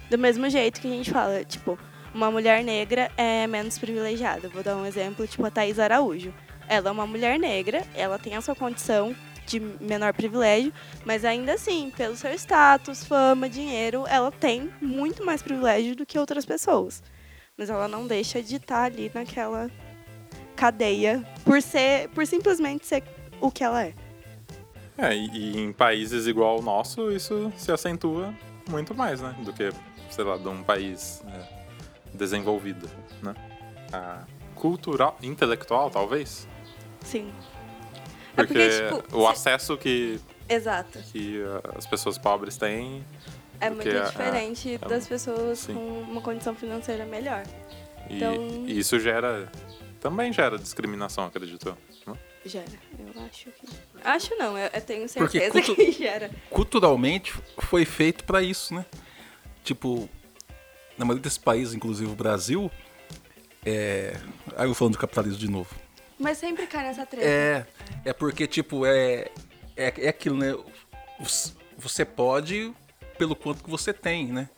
Do 0.09 0.17
mesmo 0.17 0.49
jeito 0.49 0.79
que 0.79 0.87
a 0.87 0.91
gente 0.91 1.11
fala, 1.11 1.43
tipo, 1.43 1.77
uma 2.13 2.31
mulher 2.31 2.63
negra 2.63 3.11
é 3.17 3.45
menos 3.45 3.77
privilegiada. 3.77 4.47
Vou 4.49 4.63
dar 4.63 4.75
um 4.77 4.85
exemplo, 4.85 5.27
tipo 5.27 5.45
a 5.45 5.51
Thaís 5.51 5.79
Araújo. 5.79 6.33
Ela 6.67 6.89
é 6.89 6.91
uma 6.91 7.07
mulher 7.07 7.37
negra, 7.37 7.83
ela 7.93 8.17
tem 8.17 8.35
a 8.35 8.41
sua 8.41 8.55
condição 8.55 9.15
de 9.45 9.61
menor 9.79 10.13
privilégio, 10.13 10.73
mas 11.05 11.23
ainda 11.23 11.53
assim, 11.53 11.89
pelo 11.95 12.17
seu 12.17 12.33
status, 12.33 13.05
fama, 13.05 13.49
dinheiro, 13.49 14.03
ela 14.07 14.29
tem 14.29 14.69
muito 14.81 15.25
mais 15.25 15.41
privilégio 15.41 15.95
do 15.95 16.05
que 16.05 16.19
outras 16.19 16.45
pessoas. 16.45 17.01
Mas 17.57 17.69
ela 17.69 17.87
não 17.87 18.05
deixa 18.05 18.41
de 18.41 18.57
estar 18.57 18.83
ali 18.83 19.11
naquela 19.13 19.69
cadeia 20.55 21.25
por 21.43 21.61
ser, 21.61 22.09
por 22.09 22.25
simplesmente 22.27 22.85
ser 22.85 23.03
o 23.41 23.49
que 23.51 23.63
ela 23.63 23.83
é. 23.83 23.93
É, 24.97 25.15
e, 25.15 25.57
em 25.57 25.71
países 25.71 26.27
igual 26.27 26.59
o 26.59 26.61
nosso, 26.61 27.11
isso 27.11 27.51
se 27.55 27.71
acentua 27.71 28.33
muito 28.69 28.95
mais, 28.95 29.21
né? 29.21 29.35
Do 29.43 29.53
que, 29.53 29.69
sei 30.09 30.23
lá, 30.23 30.37
de 30.37 30.47
um 30.47 30.63
país 30.63 31.23
é, 31.27 31.47
desenvolvido, 32.13 32.89
né? 33.21 33.35
A 33.93 34.25
cultural, 34.57 35.17
intelectual, 35.21 35.89
talvez. 35.89 36.47
Sim. 37.01 37.31
Porque, 38.35 38.57
é 38.57 38.89
porque, 38.89 38.99
tipo, 39.01 39.17
o 39.17 39.27
acesso 39.27 39.77
que, 39.77 40.19
Exato. 40.49 40.99
que 41.11 41.41
uh, 41.41 41.77
as 41.77 41.85
pessoas 41.85 42.17
pobres 42.17 42.57
têm. 42.57 43.05
É 43.59 43.69
muito 43.69 43.89
a- 43.89 44.01
diferente 44.01 44.79
a- 44.81 44.87
das 44.87 45.07
pessoas 45.07 45.59
sim. 45.59 45.73
com 45.73 46.01
uma 46.01 46.21
condição 46.21 46.53
financeira 46.55 47.05
melhor. 47.05 47.43
E, 48.09 48.17
Então- 48.17 48.65
e 48.67 48.77
isso 48.79 48.99
gera. 48.99 49.51
Também 49.99 50.31
gera 50.31 50.57
discriminação, 50.57 51.25
acredito 51.25 51.69
eu. 51.69 52.13
né? 52.13 52.19
Gera, 52.45 52.65
eu 52.99 53.23
acho 53.23 53.45
que. 53.51 53.67
Acho 54.03 54.35
não, 54.37 54.57
eu, 54.57 54.69
eu 54.73 54.81
tenho 54.81 55.09
certeza 55.09 55.51
cultu- 55.51 55.75
que 55.75 55.91
gera. 55.91 56.31
Culturalmente 56.49 57.33
foi 57.59 57.83
feito 57.83 58.23
pra 58.23 58.41
isso, 58.41 58.73
né? 58.73 58.85
Tipo, 59.63 60.07
na 60.97 61.03
maioria 61.03 61.23
desses 61.23 61.37
países, 61.39 61.73
inclusive 61.73 62.09
o 62.09 62.15
Brasil, 62.15 62.71
é. 63.65 64.15
Aí 64.55 64.67
eu 64.69 64.73
falando 64.75 64.93
do 64.93 64.99
capitalismo 64.99 65.39
de 65.39 65.49
novo. 65.49 65.75
Mas 66.17 66.37
sempre 66.37 66.65
cai 66.67 66.83
nessa 66.83 67.05
treta. 67.05 67.27
É, 67.27 67.65
é 68.05 68.13
porque, 68.13 68.47
tipo, 68.47 68.85
é, 68.85 69.29
é, 69.75 69.93
é 69.97 70.07
aquilo, 70.07 70.37
né? 70.37 70.55
Você 71.77 72.05
pode 72.05 72.73
pelo 73.17 73.35
quanto 73.35 73.63
que 73.63 73.69
você 73.69 73.93
tem, 73.93 74.27
né? 74.27 74.49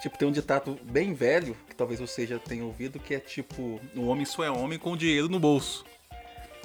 Tipo, 0.00 0.18
tem 0.18 0.26
um 0.26 0.32
ditado 0.32 0.78
bem 0.82 1.14
velho, 1.14 1.56
que 1.68 1.76
talvez 1.76 2.00
você 2.00 2.26
já 2.26 2.38
tenha 2.38 2.64
ouvido, 2.64 2.98
que 2.98 3.14
é 3.14 3.20
tipo, 3.20 3.80
um 3.94 4.08
homem 4.08 4.24
só 4.24 4.42
é 4.42 4.50
homem 4.50 4.78
com 4.78 4.96
dinheiro 4.96 5.28
no 5.28 5.38
bolso. 5.38 5.84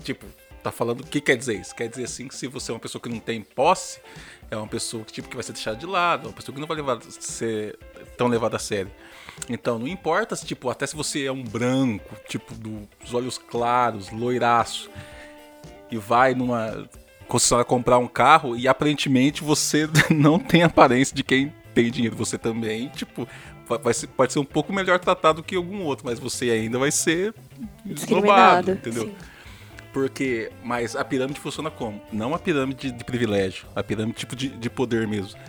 Tipo, 0.03 0.25
tá 0.63 0.71
falando, 0.71 1.01
o 1.01 1.05
que 1.05 1.21
quer 1.21 1.37
dizer 1.37 1.59
isso? 1.59 1.75
Quer 1.75 1.87
dizer 1.87 2.05
assim 2.05 2.27
que 2.27 2.35
se 2.35 2.47
você 2.47 2.71
é 2.71 2.73
uma 2.73 2.79
pessoa 2.79 2.99
que 2.99 3.09
não 3.09 3.19
tem 3.19 3.41
posse, 3.41 3.99
é 4.49 4.57
uma 4.57 4.67
pessoa 4.67 5.03
que, 5.03 5.13
tipo, 5.13 5.29
que 5.29 5.35
vai 5.35 5.43
ser 5.43 5.53
deixada 5.53 5.77
de 5.77 5.85
lado, 5.85 6.25
é 6.25 6.27
uma 6.29 6.35
pessoa 6.35 6.53
que 6.53 6.59
não 6.59 6.67
vai 6.67 6.77
levar, 6.77 6.99
ser 7.03 7.77
tão 8.17 8.27
levada 8.27 8.55
a 8.55 8.59
sério. 8.59 8.91
Então, 9.47 9.77
não 9.77 9.87
importa 9.87 10.35
se, 10.35 10.45
tipo, 10.45 10.69
até 10.69 10.87
se 10.87 10.95
você 10.95 11.25
é 11.25 11.31
um 11.31 11.43
branco, 11.43 12.15
tipo, 12.27 12.55
dos 12.55 13.13
olhos 13.13 13.37
claros, 13.37 14.09
loiraço, 14.09 14.89
e 15.91 15.97
vai 15.97 16.33
numa 16.33 16.89
concessionária 17.27 17.65
comprar 17.65 17.97
um 17.97 18.07
carro 18.07 18.55
e 18.55 18.67
aparentemente 18.67 19.43
você 19.43 19.87
não 20.09 20.39
tem 20.39 20.63
aparência 20.63 21.15
de 21.15 21.23
quem 21.23 21.53
tem 21.73 21.91
dinheiro. 21.91 22.15
Você 22.15 22.37
também, 22.37 22.89
tipo, 22.89 23.27
vai- 23.67 23.93
ser- 23.93 24.07
pode 24.07 24.33
ser 24.33 24.39
um 24.39 24.45
pouco 24.45 24.71
melhor 24.73 24.99
tratado 24.99 25.43
que 25.43 25.55
algum 25.55 25.83
outro, 25.83 26.05
mas 26.05 26.19
você 26.19 26.49
ainda 26.51 26.79
vai 26.79 26.91
ser 26.91 27.33
esnobado, 27.85 27.93
Discriminado. 27.93 28.71
entendeu? 28.71 29.03
Sim. 29.07 29.15
Porque, 29.93 30.51
mas 30.63 30.95
a 30.95 31.03
pirâmide 31.03 31.39
funciona 31.39 31.71
como? 31.71 32.01
Não 32.11 32.33
a 32.35 32.39
pirâmide 32.39 32.91
de 32.91 33.03
privilégio, 33.03 33.65
a 33.75 33.81
pirâmide 33.81 34.17
tipo 34.19 34.35
de, 34.35 34.49
de 34.49 34.69
poder 34.69 35.07
mesmo. 35.07 35.39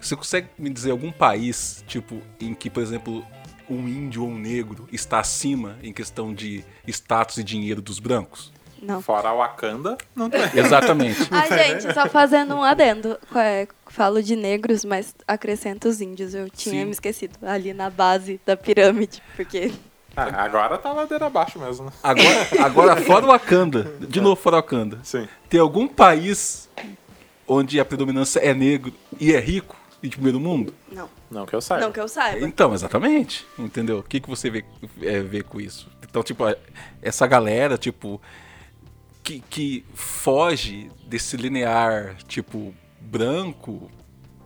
Você 0.00 0.16
consegue 0.16 0.48
me 0.58 0.70
dizer 0.70 0.90
algum 0.90 1.12
país, 1.12 1.84
tipo, 1.86 2.20
em 2.40 2.54
que, 2.54 2.70
por 2.70 2.82
exemplo, 2.82 3.24
um 3.68 3.86
índio 3.88 4.22
ou 4.22 4.30
um 4.30 4.38
negro 4.38 4.88
está 4.92 5.20
acima 5.20 5.76
em 5.82 5.92
questão 5.92 6.32
de 6.32 6.64
status 6.86 7.36
e 7.38 7.44
dinheiro 7.44 7.80
dos 7.82 7.98
brancos? 7.98 8.52
Não. 8.80 9.02
Fora 9.02 9.28
a 9.30 9.34
Wakanda, 9.34 9.96
não 10.14 10.30
tem. 10.30 10.40
Exatamente. 10.54 11.28
Ah, 11.30 11.46
gente, 11.56 11.92
só 11.94 12.08
fazendo 12.08 12.54
um 12.54 12.62
adendo. 12.62 13.18
É, 13.34 13.66
falo 13.88 14.22
de 14.22 14.36
negros, 14.36 14.84
mas 14.84 15.14
acrescento 15.26 15.88
os 15.88 16.00
índios. 16.00 16.34
Eu 16.34 16.48
tinha 16.50 16.80
Sim. 16.80 16.84
me 16.86 16.90
esquecido. 16.92 17.36
Ali 17.42 17.72
na 17.74 17.90
base 17.90 18.40
da 18.46 18.56
pirâmide. 18.56 19.22
Porque. 19.36 19.72
Ah, 20.16 20.42
agora 20.44 20.76
tá 20.78 20.92
ladeira 20.92 21.26
abaixo 21.26 21.58
mesmo, 21.58 21.86
né? 21.86 21.92
Agora, 22.02 22.48
agora 22.64 22.96
fora 22.96 23.24
o 23.24 23.28
Wakanda, 23.28 23.84
de 24.00 24.20
novo 24.20 24.34
fora 24.40 24.56
o 24.56 24.58
Wakanda, 24.60 24.98
Sim. 25.04 25.28
tem 25.48 25.60
algum 25.60 25.86
país 25.86 26.68
onde 27.46 27.78
a 27.78 27.84
predominância 27.84 28.40
é 28.40 28.52
negro 28.52 28.92
e 29.20 29.32
é 29.32 29.38
rico 29.38 29.76
em 30.02 30.10
primeiro 30.10 30.38
mundo? 30.40 30.74
Não. 30.90 31.08
Não 31.30 31.44
que 31.46 31.54
eu 31.54 31.60
saiba. 31.60 31.84
Não 31.84 31.92
que 31.92 32.00
eu 32.00 32.08
saiba. 32.08 32.44
Então, 32.44 32.72
exatamente. 32.74 33.46
Entendeu? 33.58 33.98
O 33.98 34.02
que, 34.02 34.18
que 34.20 34.28
você 34.28 34.50
vê, 34.50 34.64
é, 35.02 35.20
vê 35.20 35.42
com 35.42 35.60
isso? 35.60 35.88
Então, 36.02 36.22
tipo, 36.22 36.44
a- 36.44 36.56
essa 37.02 37.26
galera, 37.26 37.76
tipo, 37.78 38.20
que, 39.28 39.40
que 39.50 39.84
foge 39.92 40.90
desse 41.06 41.36
linear, 41.36 42.16
tipo, 42.26 42.74
branco, 42.98 43.90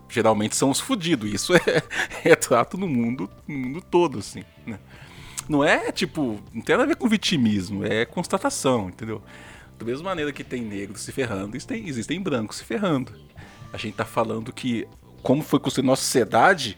geralmente 0.08 0.56
são 0.56 0.70
os 0.70 0.80
fudidos. 0.80 1.32
Isso 1.32 1.54
é 1.54 1.82
retrato 2.22 2.76
no 2.76 2.88
mundo, 2.88 3.30
no 3.46 3.56
mundo 3.56 3.80
todo, 3.80 4.18
assim, 4.18 4.42
né? 4.66 4.80
Não 5.48 5.62
é, 5.62 5.92
tipo, 5.92 6.40
não 6.52 6.62
tem 6.62 6.74
nada 6.74 6.84
a 6.84 6.86
ver 6.86 6.96
com 6.96 7.08
vitimismo, 7.08 7.84
é 7.84 8.04
constatação, 8.04 8.88
entendeu? 8.88 9.22
Da 9.78 9.84
mesma 9.84 10.04
maneira 10.10 10.32
que 10.32 10.42
tem 10.42 10.62
negros 10.62 11.02
se 11.02 11.12
ferrando, 11.12 11.56
existem, 11.56 11.88
existem 11.88 12.20
brancos 12.20 12.56
se 12.56 12.64
ferrando. 12.64 13.12
A 13.72 13.76
gente 13.76 13.94
tá 13.94 14.04
falando 14.04 14.52
que, 14.52 14.86
como 15.22 15.42
foi 15.42 15.60
construída 15.60 15.86
nossa 15.86 16.02
sociedade, 16.02 16.76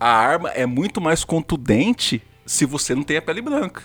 a 0.00 0.10
arma 0.10 0.50
é 0.50 0.64
muito 0.64 1.00
mais 1.00 1.24
contundente 1.24 2.22
se 2.46 2.64
você 2.64 2.94
não 2.94 3.02
tem 3.02 3.18
a 3.18 3.22
pele 3.22 3.42
branca. 3.42 3.82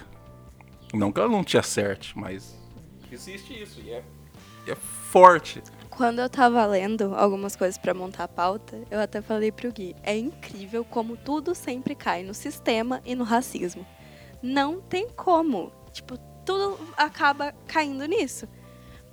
Não 0.94 1.12
que 1.12 1.20
ela 1.20 1.30
não 1.30 1.44
te 1.44 1.58
acerte, 1.58 2.18
mas 2.18 2.63
existe 3.14 3.62
isso 3.62 3.80
e 3.82 3.92
é, 3.92 4.04
é 4.68 4.76
forte. 4.76 5.62
Quando 5.90 6.20
eu 6.20 6.30
tava 6.30 6.66
lendo 6.66 7.14
algumas 7.16 7.56
coisas 7.56 7.78
pra 7.78 7.94
montar 7.94 8.24
a 8.24 8.28
pauta, 8.28 8.82
eu 8.90 9.00
até 9.00 9.22
falei 9.22 9.52
pro 9.52 9.72
Gui, 9.72 9.96
é 10.02 10.18
incrível 10.18 10.84
como 10.84 11.16
tudo 11.16 11.54
sempre 11.54 11.94
cai 11.94 12.24
no 12.24 12.34
sistema 12.34 13.02
e 13.06 13.14
no 13.14 13.24
racismo. 13.24 13.86
Não 14.42 14.82
tem 14.82 15.08
como. 15.10 15.72
Tipo, 15.92 16.18
tudo 16.44 16.80
acaba 16.98 17.54
caindo 17.68 18.06
nisso. 18.06 18.48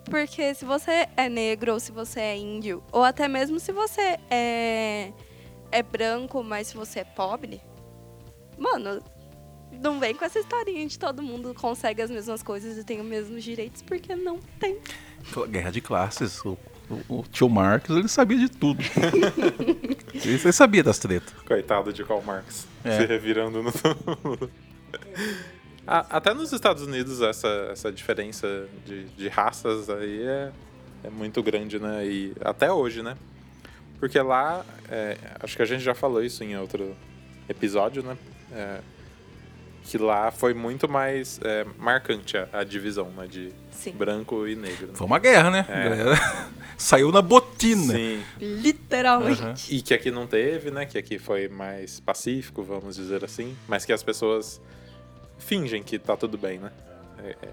Porque 0.07 0.55
se 0.55 0.65
você 0.65 1.07
é 1.17 1.29
negro, 1.29 1.75
ou 1.75 1.81
se 1.81 1.93
você 1.93 2.21
é 2.21 2.37
índio, 2.37 2.83
ou 2.91 3.05
até 3.05 3.29
mesmo 3.29 3.61
se 3.61 3.71
você 3.71 4.19
é, 4.31 5.13
é 5.71 5.83
branco, 5.83 6.43
mas 6.43 6.69
se 6.69 6.75
você 6.75 7.01
é 7.01 7.05
pobre, 7.05 7.61
mano, 8.59 9.03
não 9.73 9.99
vem 10.01 10.15
com 10.15 10.25
essa 10.25 10.39
historinha 10.39 10.87
de 10.87 10.99
todo 10.99 11.23
mundo 11.23 11.55
consegue 11.55 12.03
as 12.03 12.11
mesmas 12.11 12.43
coisas 12.43 12.77
e 12.79 12.85
tem 12.85 13.01
os 13.01 13.07
mesmos 13.07 13.43
direitos, 13.45 13.83
porque 13.83 14.15
não 14.15 14.39
tem. 14.59 14.79
Guerra 15.49 15.71
de 15.71 15.81
classes. 15.81 16.45
O, 16.45 16.57
o- 17.09 17.21
o 17.21 17.25
tio 17.31 17.49
Marcos, 17.49 17.97
ele 17.97 18.09
sabia 18.09 18.39
de 18.39 18.49
tudo. 18.49 18.83
ele, 20.15 20.33
ele 20.43 20.53
sabia 20.53 20.83
das 20.83 20.99
tretas. 20.99 21.33
Coitado 21.47 21.93
de 21.93 22.05
Karl 22.05 22.23
Marx. 22.23 22.67
É. 22.85 22.99
Se 23.01 23.07
revirando 23.07 23.63
no. 23.63 23.71
A- 25.87 26.17
Até 26.17 26.35
nos 26.35 26.53
Estados 26.53 26.83
Unidos, 26.83 27.21
essa, 27.21 27.49
essa 27.73 27.93
diferença 27.93 28.67
de, 28.87 29.05
de 29.05 29.29
raças 29.29 29.89
aí 29.91 30.23
é, 30.23 30.51
é 31.05 31.11
muito 31.11 31.43
grande, 31.43 31.79
né? 31.79 32.07
E 32.07 32.33
até 32.41 32.71
hoje, 32.73 33.03
né? 33.03 33.17
Porque 33.99 34.19
lá, 34.21 34.65
é, 34.89 35.17
acho 35.41 35.57
que 35.57 35.63
a 35.63 35.67
gente 35.67 35.83
já 35.83 35.95
falou 35.95 36.23
isso 36.23 36.43
em 36.43 36.57
outro 36.57 36.97
episódio, 37.49 38.03
né? 38.03 38.17
É, 38.53 38.81
que 39.85 39.99
lá 39.99 40.31
foi 40.31 40.55
muito 40.55 40.89
mais 40.89 41.41
é, 41.43 41.65
marcante 41.79 42.37
a, 42.37 42.49
a 42.53 42.65
divisão, 42.65 43.11
né? 43.17 43.27
De 43.27 43.53
Sim. 43.73 43.93
branco 43.93 44.47
e 44.47 44.55
negro. 44.55 44.89
né? 44.89 44.93
Foi 44.95 45.07
uma 45.07 45.19
guerra, 45.19 45.51
né? 45.51 45.67
É. 45.69 46.51
Saiu 46.79 47.11
na 47.13 47.21
botina. 47.21 47.93
Sim. 47.95 48.23
Literalmente. 48.41 49.43
Aham. 49.43 49.55
E 49.69 49.83
que 49.83 49.93
aqui 49.93 50.11
não 50.11 50.27
teve, 50.27 50.71
né? 50.71 50.87
Que 50.87 50.97
aqui 50.99 51.19
foi 51.19 51.49
mais 51.49 52.01
pacífico, 52.01 52.63
vamos 52.63 52.97
dizer 52.97 53.25
assim. 53.25 53.57
Mas 53.69 53.85
que 53.85 53.93
as 53.93 54.03
pessoas 54.03 54.61
fingem 55.39 55.83
que 55.83 55.99
tá 55.99 56.17
tudo 56.17 56.39
bem, 56.39 56.59
né? 56.59 56.71
É- 57.23 57.37
é- 57.43 57.49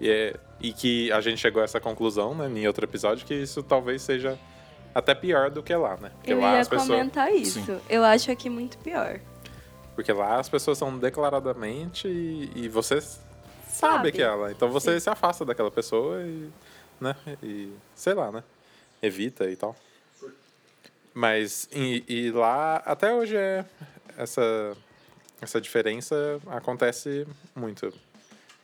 e, 0.00 0.10
é- 0.10 0.34
e 0.60 0.72
que 0.72 1.12
a 1.12 1.20
gente 1.20 1.38
chegou 1.38 1.60
a 1.62 1.64
essa 1.64 1.78
conclusão, 1.80 2.34
né? 2.34 2.48
Em 2.48 2.66
outro 2.66 2.84
episódio, 2.84 3.24
que 3.26 3.34
isso 3.34 3.62
talvez 3.62 4.02
seja 4.02 4.36
até 4.94 5.14
pior 5.14 5.48
do 5.50 5.62
que 5.62 5.74
lá, 5.74 5.96
né? 6.00 6.10
Porque 6.16 6.32
Eu 6.32 6.40
lá 6.40 6.54
ia 6.54 6.60
as 6.60 6.68
pessoas. 6.68 6.88
comentar 6.88 7.32
isso. 7.32 7.60
Eu 7.88 8.02
acho 8.04 8.30
aqui 8.32 8.50
muito 8.50 8.78
pior. 8.78 9.20
Porque 9.94 10.12
lá 10.12 10.38
as 10.38 10.48
pessoas 10.48 10.78
são 10.78 10.98
declaradamente 10.98 12.08
e, 12.08 12.50
e 12.54 12.68
você 12.68 13.00
sabe, 13.00 13.24
Sabe. 13.68 14.12
que 14.12 14.22
é 14.22 14.26
ela. 14.26 14.50
Então 14.50 14.70
você 14.70 14.98
se 14.98 15.10
afasta 15.10 15.44
daquela 15.44 15.70
pessoa 15.70 16.22
e, 16.22 16.50
né, 17.00 17.14
e 17.42 17.72
sei 17.94 18.14
lá, 18.14 18.32
né, 18.32 18.42
evita 19.02 19.50
e 19.50 19.56
tal. 19.56 19.76
Mas 21.14 21.68
e, 21.72 22.04
e 22.08 22.30
lá 22.30 22.76
até 22.76 23.12
hoje 23.12 23.36
é 23.36 23.64
essa 24.16 24.76
essa 25.40 25.60
diferença 25.60 26.40
acontece 26.46 27.26
muito. 27.54 27.92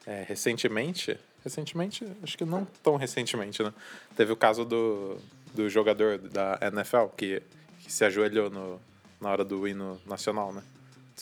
É, 0.07 0.25
recentemente, 0.27 1.19
recentemente, 1.45 2.07
acho 2.23 2.39
que 2.39 2.45
não 2.45 2.65
tão 2.83 2.97
recentemente, 2.97 3.63
né? 3.63 3.75
Teve 4.17 4.33
o 4.33 4.37
caso 4.37 4.65
do, 4.65 5.19
do 5.53 5.69
jogador 5.69 6.17
da 6.19 6.59
NFL 6.63 7.09
que, 7.17 7.43
que 7.81 7.93
se 7.93 8.05
ajoelhou 8.05 8.49
no, 8.49 8.81
na 9.21 9.29
hora 9.29 9.45
do 9.45 9.69
hino 9.69 10.01
nacional, 10.07 10.53
né? 10.53 10.63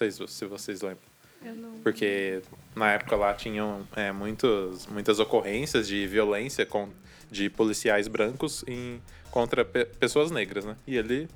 Não 0.00 0.10
sei 0.10 0.26
se 0.26 0.44
vocês 0.44 0.82
lembram. 0.82 0.98
Eu 1.42 1.54
não. 1.54 1.70
Porque 1.80 2.42
na 2.74 2.92
época 2.92 3.16
lá 3.16 3.32
tinham 3.34 3.86
é, 3.96 4.12
muitos, 4.12 4.86
muitas 4.88 5.18
ocorrências 5.18 5.86
de 5.88 6.06
violência 6.06 6.66
com, 6.66 6.88
de 7.30 7.48
policiais 7.48 8.06
brancos 8.08 8.62
em, 8.68 9.00
contra 9.30 9.64
pe- 9.64 9.84
pessoas 9.86 10.30
negras, 10.30 10.64
né? 10.66 10.76
E 10.86 10.96
ele, 10.96 11.28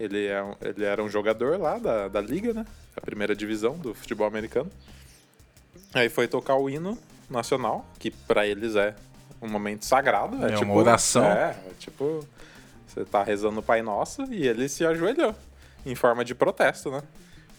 ele, 0.00 0.26
é 0.26 0.42
um- 0.42 0.54
ele 0.60 0.84
era 0.84 1.02
um 1.02 1.08
jogador 1.08 1.58
lá 1.60 1.78
da, 1.78 2.08
da 2.08 2.20
liga, 2.20 2.54
né? 2.54 2.64
A 2.96 3.00
primeira 3.00 3.34
divisão 3.36 3.76
do 3.76 3.94
futebol 3.94 4.26
americano. 4.26 4.70
Aí 5.94 6.08
foi 6.08 6.26
tocar 6.28 6.56
o 6.56 6.70
hino 6.70 6.98
nacional, 7.28 7.84
que 7.98 8.10
pra 8.10 8.46
eles 8.46 8.74
é 8.76 8.94
um 9.40 9.48
momento 9.48 9.84
sagrado. 9.84 10.36
É, 10.36 10.52
É 10.52 10.56
uma 10.56 10.58
tipo, 10.58 10.72
oração. 10.72 11.24
É, 11.24 11.50
é 11.66 11.72
tipo, 11.78 12.26
você 12.86 13.04
tá 13.04 13.22
rezando 13.22 13.60
o 13.60 13.62
Pai 13.62 13.82
Nosso 13.82 14.22
e 14.32 14.46
ele 14.46 14.68
se 14.68 14.84
ajoelhou 14.84 15.34
em 15.84 15.94
forma 15.94 16.24
de 16.24 16.34
protesto, 16.34 16.90
né? 16.90 17.02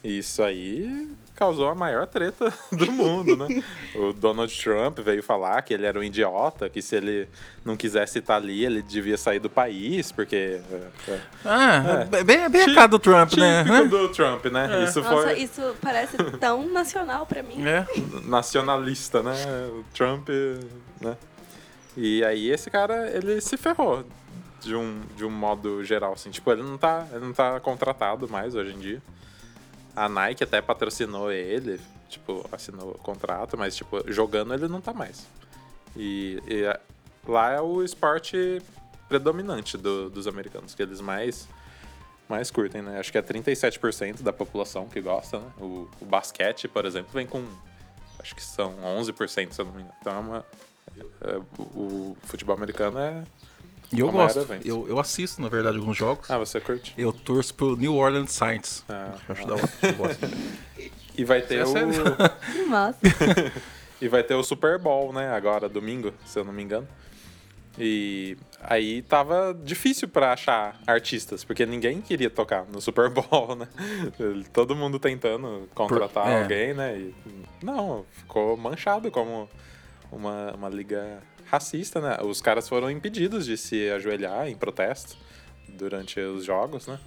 Isso 0.04 0.44
aí 0.44 1.10
causou 1.36 1.68
a 1.70 1.74
maior 1.76 2.06
treta 2.06 2.54
do 2.72 2.92
mundo, 2.92 3.36
né? 3.38 3.64
O 3.96 4.12
Donald 4.14 4.54
Trump 4.62 5.00
veio 5.00 5.24
falar 5.24 5.62
que 5.62 5.74
ele 5.74 5.86
era 5.86 5.98
um 5.98 6.04
idiota, 6.04 6.70
que 6.70 6.82
se 6.82 6.96
ele 6.96 7.28
não 7.64 7.76
quisesse 7.78 8.20
estar 8.20 8.36
ali, 8.36 8.66
ele 8.66 8.82
devia 8.82 9.18
sair 9.18 9.40
do 9.40 9.50
país, 9.50 10.12
porque. 10.12 10.62
É, 10.70 11.12
é, 11.12 11.20
Ah, 11.46 12.06
É. 12.12 12.24
bem, 12.24 12.50
bem 12.50 12.62
a 12.64 12.76
cara 12.76 12.88
do 12.88 13.00
Trump, 13.00 13.34
né? 13.34 13.64
do 13.90 14.10
Trump, 14.10 14.46
né? 14.46 14.84
Isso 14.84 15.02
Nossa, 15.02 15.24
foi 15.24 15.40
isso 15.40 15.76
parece 15.82 16.18
tão 16.40 16.68
nacional 16.70 17.26
pra 17.26 17.42
mim. 17.42 17.66
É. 17.66 17.86
nacionalista, 18.26 19.24
né? 19.24 19.34
O 19.72 19.84
Trump, 19.94 20.28
né? 21.00 21.16
E 21.96 22.24
aí 22.26 22.50
esse 22.50 22.70
cara, 22.70 23.10
ele 23.16 23.40
se 23.40 23.56
ferrou 23.56 24.04
de 24.60 24.76
um, 24.76 25.02
de 25.16 25.24
um 25.24 25.30
modo 25.30 25.84
geral, 25.84 26.14
assim. 26.14 26.30
Tipo, 26.30 26.52
ele 26.52 26.64
não 26.64 26.78
tá, 26.78 27.08
ele 27.12 27.26
não 27.26 27.34
tá 27.34 27.60
contratado 27.60 28.28
mais 28.28 28.54
hoje 28.56 28.74
em 28.74 28.80
dia. 28.80 29.02
A 29.96 30.10
Nike 30.10 30.44
até 30.44 30.62
patrocinou 30.62 31.32
ele, 31.32 31.80
tipo, 32.10 32.48
assinou 32.52 32.92
o 32.92 32.98
contrato, 32.98 33.58
mas, 33.58 33.76
tipo, 33.76 34.04
jogando 34.12 34.54
ele 34.54 34.68
não 34.68 34.82
tá 34.82 34.94
mais. 34.94 35.26
E, 35.96 36.42
e 36.48 36.64
lá 37.30 37.52
é 37.52 37.62
o 37.62 37.84
esporte 37.84 38.62
predominante 39.08 39.78
do- 39.78 40.10
dos 40.10 40.26
americanos, 40.28 40.74
que 40.74 40.82
eles 40.82 41.00
mais, 41.00 41.48
mais 42.28 42.50
curtem, 42.50 42.82
né? 42.82 43.00
Acho 43.00 43.12
que 43.12 43.18
é 43.18 43.22
37% 43.22 44.24
da 44.24 44.34
população 44.34 44.88
que 44.88 45.00
gosta, 45.00 45.40
né? 45.40 45.52
O, 45.60 45.88
o 46.02 46.06
basquete, 46.06 46.68
por 46.68 46.86
exemplo, 46.86 47.12
vem 47.14 47.28
com 47.28 47.46
acho 48.20 48.34
que 48.36 48.44
são 48.44 48.74
11%, 48.98 49.52
se 49.52 49.62
eu 49.62 49.66
não 49.66 49.74
me 49.74 49.82
engano. 49.82 49.96
Então 50.02 50.14
é 50.16 50.20
uma. 50.20 50.46
é, 51.22 51.38
o, 51.60 51.62
o 51.62 52.18
futebol 52.24 52.56
americano 52.56 52.98
é. 52.98 53.24
E 53.94 54.00
eu 54.00 54.12
gosto. 54.12 54.46
Eu, 54.66 54.88
eu 54.90 55.00
assisto, 55.00 55.42
na 55.42 55.48
verdade, 55.50 55.78
alguns 55.78 55.96
jogos. 55.96 56.30
Ah, 56.30 56.38
você 56.38 56.60
curte? 56.60 56.94
Eu 56.98 57.14
torço 57.14 57.54
pro 57.54 57.76
New 57.78 57.96
Orleans 57.96 58.32
Saints. 58.32 58.84
Ah, 58.90 59.14
Eu 59.28 59.34
acho 59.34 59.48
da 59.48 59.54
hora. 59.56 59.70
Eu 59.84 59.94
gosto. 59.94 60.28
E 61.16 61.24
vai 61.24 61.44
ter 61.44 61.60
É 61.60 61.64
o. 61.64 61.70
e 64.02 64.08
vai 64.08 64.24
ter 64.24 64.34
o 64.34 64.44
Super 64.44 64.80
Bowl, 64.80 65.14
né? 65.14 65.30
Agora, 65.32 65.70
domingo, 65.70 66.12
se 66.26 66.40
eu 66.40 66.44
não 66.44 66.52
me 66.52 66.64
engano. 66.64 66.88
E 67.78 68.36
aí 68.62 69.02
tava 69.04 69.56
difícil 69.64 70.08
pra 70.08 70.34
achar 70.34 70.80
artistas, 70.88 71.44
porque 71.44 71.66
ninguém 71.66 72.02
queria 72.02 72.30
tocar 72.32 72.66
no 72.66 72.82
Super 72.82 73.10
Bowl, 73.10 73.56
né? 73.56 73.68
Todo 74.52 74.76
mundo 74.76 75.00
tentando 75.00 75.70
contratar 75.76 76.24
Por- 76.24 76.32
é. 76.32 76.42
alguém, 76.42 76.74
né? 76.74 76.98
E 76.98 77.14
não, 77.64 78.06
ficou 78.12 78.58
manchado 78.58 79.12
como 79.12 79.48
uma, 80.12 80.52
uma 80.54 80.70
liga 80.70 81.22
racista, 81.58 82.02
né? 82.02 82.18
Os 82.24 82.42
caras 82.42 82.68
foram 82.68 82.90
impedidos 82.90 83.46
de 83.46 83.56
se 83.58 83.90
ajoelhar 83.92 84.48
em 84.48 84.56
protesto 84.56 85.16
durante 85.70 86.20
os 86.20 86.44
jogos, 86.44 86.88
né? 86.88 87.00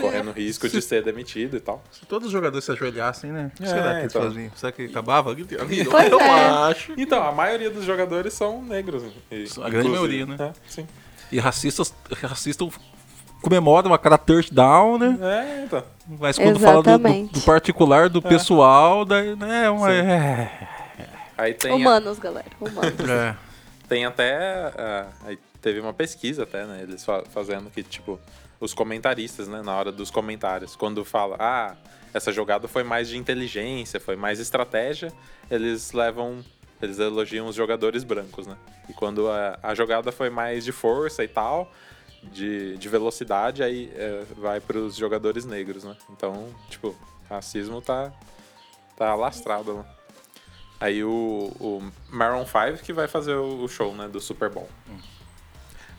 Correndo 0.00 0.30
risco 0.30 0.68
de 0.68 0.80
ser 0.80 1.02
demitido 1.02 1.56
e 1.56 1.60
tal. 1.60 1.82
Se 1.90 2.06
todos 2.06 2.26
os 2.28 2.32
jogadores 2.32 2.64
se 2.64 2.70
ajoelhassem, 2.72 3.30
né? 3.32 3.50
O 3.52 3.56
que 3.56 3.64
É, 3.64 3.66
será 3.66 3.92
que 3.94 4.00
eles 4.00 4.14
então. 4.14 4.22
faziam? 4.22 4.50
Será 4.54 4.72
que 4.72 4.84
acabava? 4.86 5.34
Pois 5.34 6.10
eu 6.10 6.20
é. 6.20 6.48
acho. 6.70 6.94
Então, 6.96 7.22
a 7.22 7.32
maioria 7.32 7.68
dos 7.70 7.84
jogadores 7.84 8.32
são 8.32 8.62
negros. 8.62 9.02
e- 9.30 9.44
A 9.62 9.68
grande 9.68 9.88
maioria, 9.88 10.24
né? 10.26 10.36
É, 10.40 10.52
sim. 10.68 10.86
E 11.30 11.38
racistas, 11.38 11.92
racistas 12.22 12.68
comemoram 13.42 13.92
a 13.92 13.98
cada 13.98 14.16
touchdown, 14.16 14.96
né? 14.98 15.18
É, 15.20 15.64
então. 15.64 15.82
Mas 16.20 16.38
quando 16.38 16.58
fala 16.60 16.76
do, 16.76 16.82
do, 16.84 16.88
Exatamente. 16.90 17.32
do 17.34 17.40
particular, 17.42 18.08
do 18.08 18.22
pessoal, 18.22 19.04
daí, 19.04 19.34
né? 19.36 19.68
Uma, 19.68 19.88
Sim. 19.88 19.94
é, 19.94 20.68
Aí 21.36 21.52
tem, 21.54 21.72
a- 21.72 21.74
Humanos, 21.74 22.18
galera. 22.18 22.46
Humanos. 22.60 23.08
é. 23.10 23.34
Tem 23.92 24.06
até. 24.06 24.72
aí 25.24 25.38
teve 25.60 25.78
uma 25.78 25.92
pesquisa 25.92 26.44
até, 26.44 26.64
né? 26.64 26.80
Eles 26.82 27.04
fa- 27.04 27.24
fazendo 27.30 27.70
que, 27.70 27.82
tipo, 27.82 28.18
os 28.58 28.72
comentaristas, 28.72 29.48
né? 29.48 29.60
Na 29.62 29.76
hora 29.76 29.92
dos 29.92 30.10
comentários, 30.10 30.74
quando 30.74 31.04
fala, 31.04 31.36
ah, 31.38 31.76
essa 32.14 32.32
jogada 32.32 32.66
foi 32.66 32.82
mais 32.82 33.06
de 33.06 33.18
inteligência, 33.18 34.00
foi 34.00 34.16
mais 34.16 34.40
estratégia, 34.40 35.12
eles 35.50 35.92
levam. 35.92 36.42
Eles 36.80 36.98
elogiam 36.98 37.46
os 37.46 37.54
jogadores 37.54 38.02
brancos, 38.02 38.46
né? 38.46 38.56
E 38.88 38.94
quando 38.94 39.28
a, 39.30 39.58
a 39.62 39.74
jogada 39.74 40.10
foi 40.10 40.30
mais 40.30 40.64
de 40.64 40.72
força 40.72 41.22
e 41.22 41.28
tal, 41.28 41.70
de, 42.24 42.76
de 42.78 42.88
velocidade, 42.88 43.62
aí 43.62 43.92
é, 43.94 44.24
vai 44.36 44.58
para 44.58 44.78
os 44.78 44.96
jogadores 44.96 45.44
negros, 45.44 45.84
né? 45.84 45.94
Então, 46.10 46.48
tipo, 46.70 46.96
racismo 47.28 47.80
tá, 47.82 48.10
tá 48.96 49.10
alastrado, 49.10 49.74
né? 49.74 49.84
Aí 50.82 51.04
o, 51.04 51.52
o 51.60 51.92
Maroon 52.10 52.44
5 52.44 52.82
que 52.82 52.92
vai 52.92 53.06
fazer 53.06 53.36
o, 53.36 53.68
show, 53.68 53.94
né, 53.94 54.08
do 54.08 54.20
Super 54.20 54.50
Bowl. 54.50 54.68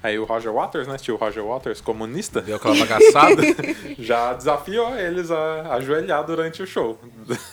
Aí 0.03 0.19
o 0.19 0.25
Roger 0.25 0.51
Waters, 0.51 0.85
né, 0.89 0.97
tio 0.97 1.15
Roger 1.15 1.41
Waters, 1.41 1.79
comunista, 1.79 2.41
Deu 2.41 2.57
aquela 2.57 2.75
bagaçada. 2.75 3.41
já 3.97 4.33
desafiou 4.33 4.93
eles 4.99 5.31
a 5.31 5.75
ajoelhar 5.75 6.25
durante 6.25 6.61
o 6.61 6.67
show. 6.67 6.99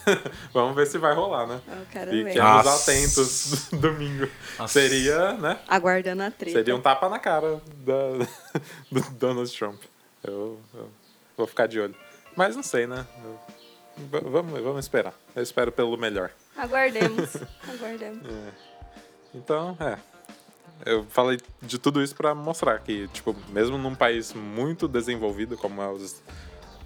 Vamos 0.53 0.75
ver 0.75 0.89
se 0.89 0.99
vai 0.99 1.15
rolar, 1.15 1.47
né? 1.47 1.61
Eu 1.69 1.87
quero 1.93 2.11
Fiquemos 2.11 2.35
ver. 2.65 2.69
Atentos 2.69 3.69
domingo. 3.81 4.29
Nossa. 4.59 4.73
Seria, 4.81 5.35
né? 5.35 5.61
Aguardando 5.69 6.25
a 6.25 6.31
treta. 6.33 6.59
Seria 6.59 6.75
um 6.75 6.81
tapa 6.81 7.09
na 7.09 7.21
cara 7.21 7.63
da, 7.85 8.27
do 8.91 9.11
Donald 9.13 9.57
Trump. 9.57 9.81
Eu, 10.25 10.59
eu 10.75 10.91
vou 11.37 11.47
ficar 11.47 11.69
de 11.69 11.79
olho. 11.79 11.95
Mas 12.35 12.57
não 12.57 12.65
sei, 12.65 12.89
né? 12.89 13.07
Eu- 13.25 13.39
vamos, 14.29 14.61
vamos 14.61 14.81
esperar. 14.85 15.15
Eu 15.37 15.43
espero 15.45 15.71
pelo 15.71 15.97
melhor. 15.97 16.33
Aguardemos. 16.63 17.37
Aguardemos. 17.69 18.23
Então, 19.35 19.77
é. 19.81 19.99
Eu 20.85 21.05
falei 21.11 21.39
de 21.61 21.79
tudo 21.79 22.03
isso 22.03 22.15
pra 22.15 22.35
mostrar 22.35 22.79
que, 22.81 23.07
tipo, 23.09 23.37
mesmo 23.51 23.77
num 23.77 23.95
país 23.95 24.33
muito 24.33 24.89
desenvolvido 24.89 25.57
como 25.59 25.83
é 25.83 25.89
os, 25.91 26.23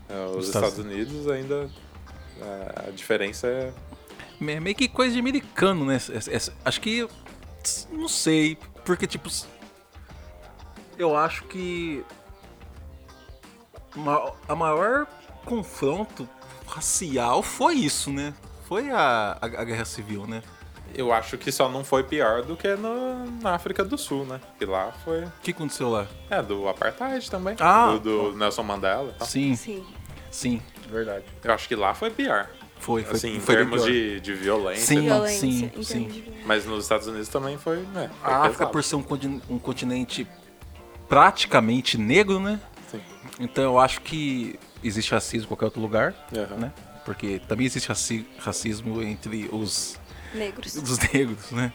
é, 0.09 0.25
os 0.27 0.37
Os 0.37 0.47
Estados 0.49 0.71
Estados- 0.71 0.79
Unidos, 0.79 1.29
ainda 1.29 1.71
é, 2.41 2.89
a 2.89 2.91
diferença 2.91 3.47
é. 3.47 3.73
Me- 4.41 4.59
meio 4.59 4.75
que 4.75 4.89
coisa 4.89 5.13
de 5.15 5.21
americano, 5.21 5.85
né? 5.87 5.99
Acho 6.65 6.81
que. 6.81 7.09
Não 7.93 8.09
sei. 8.09 8.59
Porque, 8.85 9.07
tipo. 9.07 9.29
Eu 10.99 11.17
acho 11.17 11.45
que. 11.45 12.05
A 14.49 14.57
maior 14.57 15.07
confronto 15.45 16.29
racial 16.67 17.43
foi 17.45 17.75
isso, 17.77 18.13
né? 18.13 18.35
Foi 18.75 18.91
a, 18.91 19.39
a, 19.41 19.47
a 19.47 19.65
guerra 19.65 19.85
civil, 19.85 20.27
né? 20.27 20.43
Eu 20.93 21.13
acho 21.13 21.39
que 21.39 21.53
só 21.53 21.69
não 21.69 21.85
foi 21.85 22.03
pior 22.03 22.43
do 22.43 22.57
que 22.57 22.75
no, 22.75 23.25
na 23.41 23.55
África 23.55 23.85
do 23.85 23.97
Sul, 23.97 24.27
né? 24.27 24.41
Que 24.59 24.65
lá 24.65 24.91
foi. 25.05 25.23
O 25.23 25.33
que 25.45 25.53
aconteceu 25.53 25.89
lá? 25.89 26.09
É, 26.29 26.43
do 26.43 26.69
Apartheid 26.69 27.31
também. 27.31 27.55
Ah! 27.61 27.93
do, 27.93 28.33
do 28.33 28.37
Nelson 28.37 28.65
Mandela 28.65 29.13
e 29.15 29.19
tal. 29.19 29.29
Sim, 29.29 29.55
Sim. 29.55 29.87
sim. 30.29 30.63
Verdade. 30.91 31.25
Eu 31.45 31.55
acho 31.55 31.69
que 31.69 31.77
lá 31.77 31.95
foi 31.95 32.11
pior. 32.11 32.51
Foi, 32.81 33.05
foi. 33.05 33.15
assim, 33.15 33.37
em 33.37 33.41
foi 33.41 33.55
termos 33.55 33.85
de, 33.85 34.19
de 34.19 34.35
violência. 34.35 34.87
Sim. 34.87 35.03
Violência. 35.03 35.39
sim, 35.39 35.83
sim. 35.85 36.09
de. 36.09 36.33
Mas 36.45 36.67
nos 36.67 36.83
Estados 36.83 37.07
Unidos 37.07 37.29
também 37.29 37.57
foi. 37.57 37.77
né, 37.77 38.11
foi 38.21 38.33
A 38.33 38.39
África, 38.39 38.67
por 38.67 38.83
ser 38.83 38.97
um, 38.97 39.05
um 39.51 39.59
continente 39.61 40.27
praticamente 41.09 41.97
negro, 41.97 42.41
né? 42.41 42.59
Sim. 42.91 43.01
Então 43.39 43.63
eu 43.63 43.79
acho 43.79 44.01
que 44.01 44.59
existe 44.83 45.13
racismo 45.13 45.45
em 45.45 45.49
qualquer 45.49 45.67
outro 45.67 45.81
lugar, 45.81 46.13
Aham. 46.37 46.57
né? 46.57 46.73
Porque 47.05 47.40
também 47.49 47.67
existe 47.67 47.88
raci- 47.88 48.27
racismo 48.38 49.03
entre 49.03 49.49
os, 49.53 49.99
Negros. 50.35 50.75
os 50.77 50.99
negros, 51.12 51.51
né? 51.51 51.73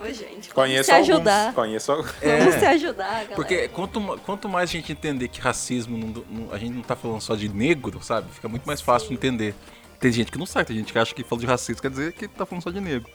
Ô, 0.00 0.04
gente, 0.06 0.22
vamos 0.24 0.52
Conheço 0.52 0.84
se 0.84 0.92
alguns. 0.92 1.10
ajudar. 1.10 1.54
Conheço 1.54 1.92
alguns. 1.92 2.10
Vamos 2.22 2.54
É. 2.54 2.58
se 2.58 2.66
ajudar, 2.66 3.10
galera. 3.12 3.34
Porque 3.34 3.68
quanto, 3.68 4.00
quanto 4.24 4.48
mais 4.48 4.70
a 4.70 4.72
gente 4.72 4.92
entender 4.92 5.28
que 5.28 5.40
racismo, 5.40 5.96
não- 5.98 6.24
não- 6.30 6.52
a 6.54 6.58
gente 6.58 6.72
não 6.74 6.82
tá 6.82 6.94
falando 6.94 7.20
só 7.20 7.34
de 7.34 7.48
negro, 7.48 8.00
sabe? 8.02 8.30
Fica 8.32 8.48
muito 8.48 8.64
mais 8.64 8.80
fácil 8.80 9.08
de 9.08 9.14
entender. 9.14 9.54
Tem 9.98 10.12
gente 10.12 10.30
que 10.30 10.38
não 10.38 10.46
sabe, 10.46 10.66
tem 10.66 10.76
gente 10.76 10.92
que 10.92 10.98
acha 10.98 11.12
que 11.14 11.24
falando 11.24 11.40
de 11.40 11.46
racismo 11.48 11.82
quer 11.82 11.90
dizer 11.90 12.12
que 12.12 12.28
tá 12.28 12.46
falando 12.46 12.62
só 12.62 12.70
de 12.70 12.80
negro. 12.80 13.10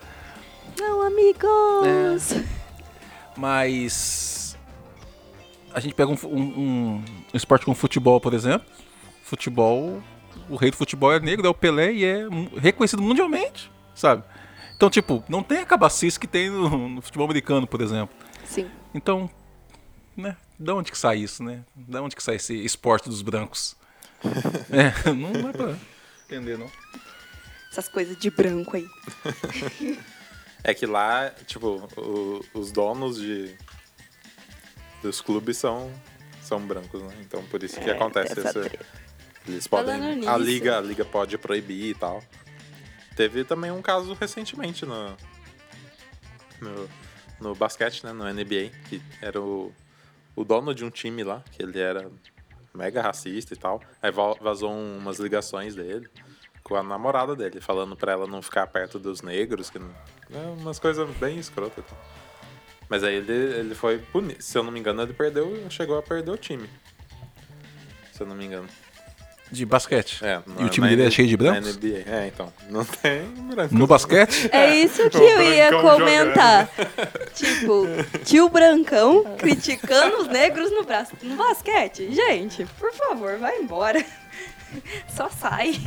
Não, 0.79 1.01
amigos! 1.01 2.33
Mas. 3.37 4.57
A 5.73 5.79
gente 5.79 5.95
pega 5.95 6.11
um, 6.11 6.17
um- 6.25 6.37
um- 6.41 7.03
um 7.33 7.37
esporte 7.37 7.65
como 7.65 7.75
futebol, 7.75 8.19
por 8.21 8.33
exemplo. 8.33 8.67
Futebol. 9.23 10.01
O 10.49 10.55
rei 10.55 10.71
do 10.71 10.77
futebol 10.77 11.13
é 11.13 11.19
negro, 11.19 11.45
é 11.47 11.49
o 11.49 11.53
Pelé 11.53 11.91
e 11.93 12.05
é 12.05 12.23
reconhecido 12.59 13.01
mundialmente, 13.01 13.71
sabe? 13.95 14.23
Então, 14.75 14.89
tipo, 14.89 15.23
não 15.29 15.41
tem 15.43 15.59
a 15.59 15.65
cabacice 15.65 16.19
que 16.19 16.27
tem 16.27 16.49
no, 16.49 16.89
no 16.89 17.01
futebol 17.01 17.25
americano, 17.25 17.65
por 17.65 17.81
exemplo. 17.81 18.15
Sim. 18.45 18.69
Então, 18.93 19.29
né? 20.17 20.35
Da 20.59 20.75
onde 20.75 20.91
que 20.91 20.97
sai 20.97 21.17
isso, 21.19 21.43
né? 21.43 21.63
Da 21.75 22.01
onde 22.01 22.15
que 22.15 22.23
sai 22.23 22.35
esse 22.35 22.53
esporte 22.63 23.07
dos 23.09 23.21
brancos? 23.21 23.75
é, 24.71 25.11
não 25.13 25.49
é 25.49 25.51
pra 25.53 25.75
entender, 26.25 26.57
não. 26.57 26.69
Essas 27.71 27.87
coisas 27.89 28.17
de 28.17 28.29
branco 28.29 28.75
aí. 28.75 28.85
É 30.65 30.73
que 30.73 30.85
lá, 30.85 31.29
tipo, 31.45 31.89
o- 31.97 32.39
os 32.53 32.71
donos 32.71 33.17
de 33.17 33.53
dos 35.01 35.19
clubes 35.19 35.57
são 35.57 35.91
são 36.41 36.57
brancos, 36.65 37.01
né? 37.03 37.13
Então 37.19 37.43
por 37.47 37.61
isso 37.61 37.77
que 37.81 37.89
É, 37.89 37.93
acontece 37.93 38.39
essa 38.39 38.59
esse, 38.61 38.79
eles 39.47 39.67
Falando 39.67 39.85
podem 39.99 40.11
a 40.11 40.15
nisso- 40.15 40.37
liga, 40.37 40.77
a 40.77 40.81
liga 40.81 41.05
pode 41.05 41.37
proibir 41.37 41.91
e 41.91 41.95
tal. 41.95 42.23
Teve 43.15 43.43
também 43.43 43.71
um 43.71 43.81
caso 43.81 44.13
recentemente 44.13 44.85
no 44.85 45.15
no, 46.61 46.89
no 47.39 47.55
basquete, 47.55 48.03
né, 48.05 48.13
no 48.13 48.23
NBA, 48.25 48.71
que 48.89 49.01
era 49.21 49.39
o, 49.41 49.73
o 50.35 50.43
dono 50.43 50.73
de 50.73 50.85
um 50.85 50.89
time 50.89 51.23
lá, 51.23 51.43
que 51.51 51.61
ele 51.61 51.79
era 51.79 52.09
mega 52.73 53.01
racista 53.01 53.53
e 53.53 53.57
tal. 53.57 53.81
Aí 54.01 54.11
va- 54.11 54.33
vazou 54.39 54.71
umas 54.71 55.19
ligações 55.19 55.75
dele 55.75 56.09
com 56.63 56.75
a 56.75 56.81
namorada 56.83 57.35
dele, 57.35 57.59
falando 57.59 57.95
pra 57.95 58.13
ela 58.13 58.25
não 58.25 58.41
ficar 58.41 58.65
perto 58.67 58.97
dos 58.97 59.21
negros, 59.21 59.69
que 59.69 59.77
não, 59.77 59.93
é 60.31 60.37
umas 60.57 60.79
coisas 60.79 61.09
bem 61.17 61.37
escrotas. 61.37 61.83
Mas 62.89 63.03
aí 63.03 63.15
ele, 63.15 63.33
ele 63.33 63.75
foi 63.75 63.99
punido. 63.99 64.41
Se 64.41 64.57
eu 64.57 64.63
não 64.63 64.71
me 64.71 64.79
engano, 64.79 65.01
ele 65.01 65.13
perdeu, 65.13 65.69
chegou 65.69 65.97
a 65.97 66.01
perder 66.01 66.31
o 66.31 66.37
time. 66.37 66.69
Se 68.13 68.21
eu 68.23 68.27
não 68.27 68.35
me 68.35 68.45
engano. 68.45 68.67
De 69.53 69.65
basquete. 69.67 70.19
É, 70.25 70.41
E 70.59 70.63
o 70.65 70.69
time 70.69 70.89
dele 70.89 71.03
é 71.03 71.11
cheio 71.11 71.27
de 71.27 71.37
brancos? 71.37 71.67
Na 71.67 71.73
NBA. 71.73 72.03
É, 72.07 72.27
então. 72.27 72.51
Não 72.71 72.83
tem 72.83 73.21
brancos. 73.53 73.77
No 73.77 73.85
basquete? 73.85 74.49
É 74.51 74.75
isso 74.75 75.07
que 75.11 75.17
eu 75.17 75.41
ia 75.43 75.71
comentar. 75.79 76.67
Tipo, 77.35 77.85
tio 78.25 78.49
Brancão 78.49 79.23
criticando 79.37 80.17
os 80.17 80.27
negros 80.27 80.71
no, 80.71 80.83
bras... 80.83 81.09
no 81.21 81.35
basquete. 81.35 82.11
Gente, 82.11 82.65
por 82.79 82.91
favor, 82.93 83.37
vai 83.37 83.59
embora. 83.59 84.03
Só 85.07 85.29
sai. 85.29 85.79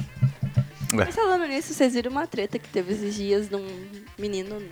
Mas 0.92 1.14
falando 1.14 1.46
nisso, 1.48 1.74
vocês 1.74 1.94
viram 1.94 2.12
uma 2.12 2.26
treta 2.28 2.60
que 2.60 2.68
teve 2.68 2.92
esses 2.92 3.16
dias 3.16 3.48
de 3.48 3.56
um 3.56 3.66
menino. 4.16 4.62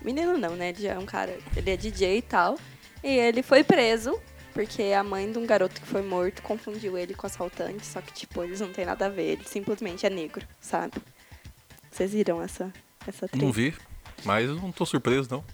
Menino 0.00 0.38
não, 0.38 0.54
né? 0.54 0.68
Ele 0.68 0.82
já 0.82 0.92
é 0.92 0.98
um 0.98 1.06
cara. 1.06 1.36
Ele 1.56 1.70
é 1.70 1.76
DJ 1.76 2.18
e 2.18 2.22
tal. 2.22 2.56
E 3.02 3.08
ele 3.08 3.42
foi 3.42 3.64
preso 3.64 4.16
porque 4.52 4.82
a 4.84 5.04
mãe 5.04 5.30
de 5.30 5.38
um 5.38 5.46
garoto 5.46 5.80
que 5.80 5.86
foi 5.86 6.02
morto 6.02 6.42
confundiu 6.42 6.96
ele 6.96 7.14
com 7.14 7.26
assaltante. 7.26 7.86
Só 7.86 8.00
que, 8.00 8.12
tipo, 8.12 8.42
eles 8.42 8.60
não 8.60 8.72
tem 8.72 8.84
nada 8.84 9.06
a 9.06 9.08
ver. 9.08 9.32
Ele 9.32 9.44
simplesmente 9.44 10.06
é 10.06 10.10
negro, 10.10 10.46
sabe? 10.60 10.94
Vocês 11.90 12.12
viram 12.12 12.42
essa, 12.42 12.72
essa 13.06 13.26
treta? 13.28 13.44
Não 13.44 13.52
vi, 13.52 13.74
mas 14.24 14.48
não 14.48 14.70
tô 14.70 14.86
surpreso, 14.86 15.28
não. 15.30 15.44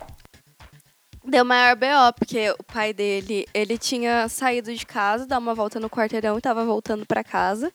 Deu 1.26 1.44
maior 1.44 1.74
BO, 1.74 2.12
porque 2.18 2.50
o 2.50 2.62
pai 2.62 2.92
dele, 2.92 3.46
ele 3.54 3.78
tinha 3.78 4.28
saído 4.28 4.74
de 4.74 4.84
casa, 4.84 5.26
dar 5.26 5.38
uma 5.38 5.54
volta 5.54 5.80
no 5.80 5.88
quarteirão 5.88 6.36
e 6.36 6.40
tava 6.40 6.64
voltando 6.66 7.06
pra 7.06 7.24
casa. 7.24 7.72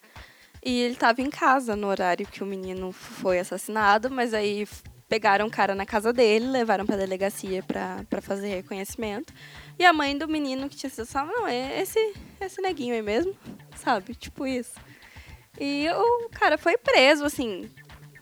E 0.64 0.82
ele 0.82 0.96
tava 0.96 1.22
em 1.22 1.30
casa 1.30 1.76
no 1.76 1.88
horário 1.88 2.28
que 2.28 2.44
o 2.44 2.46
menino 2.46 2.92
foi 2.92 3.40
assassinado, 3.40 4.12
mas 4.12 4.34
aí 4.34 4.68
pegaram 5.08 5.48
o 5.48 5.52
cara 5.52 5.74
na 5.74 5.86
casa 5.86 6.14
dele, 6.14 6.46
levaram 6.48 6.86
pra 6.86 6.96
delegacia 6.96 7.64
pra 7.64 8.22
fazer 8.22 8.50
reconhecimento. 8.50 9.34
E 9.80 9.86
a 9.86 9.94
mãe 9.94 10.18
do 10.18 10.28
menino 10.28 10.68
que 10.68 10.76
tinha 10.76 10.90
sido 10.90 11.04
assassinado, 11.04 11.32
não, 11.32 11.48
é 11.48 11.82
esse, 11.82 12.14
esse 12.42 12.62
neguinho 12.62 12.94
aí 12.94 13.02
mesmo, 13.02 13.34
sabe? 13.78 14.14
Tipo 14.14 14.46
isso. 14.46 14.74
E 15.58 15.88
o 15.90 16.30
cara 16.30 16.58
foi 16.58 16.78
preso, 16.78 17.24
assim, 17.24 17.72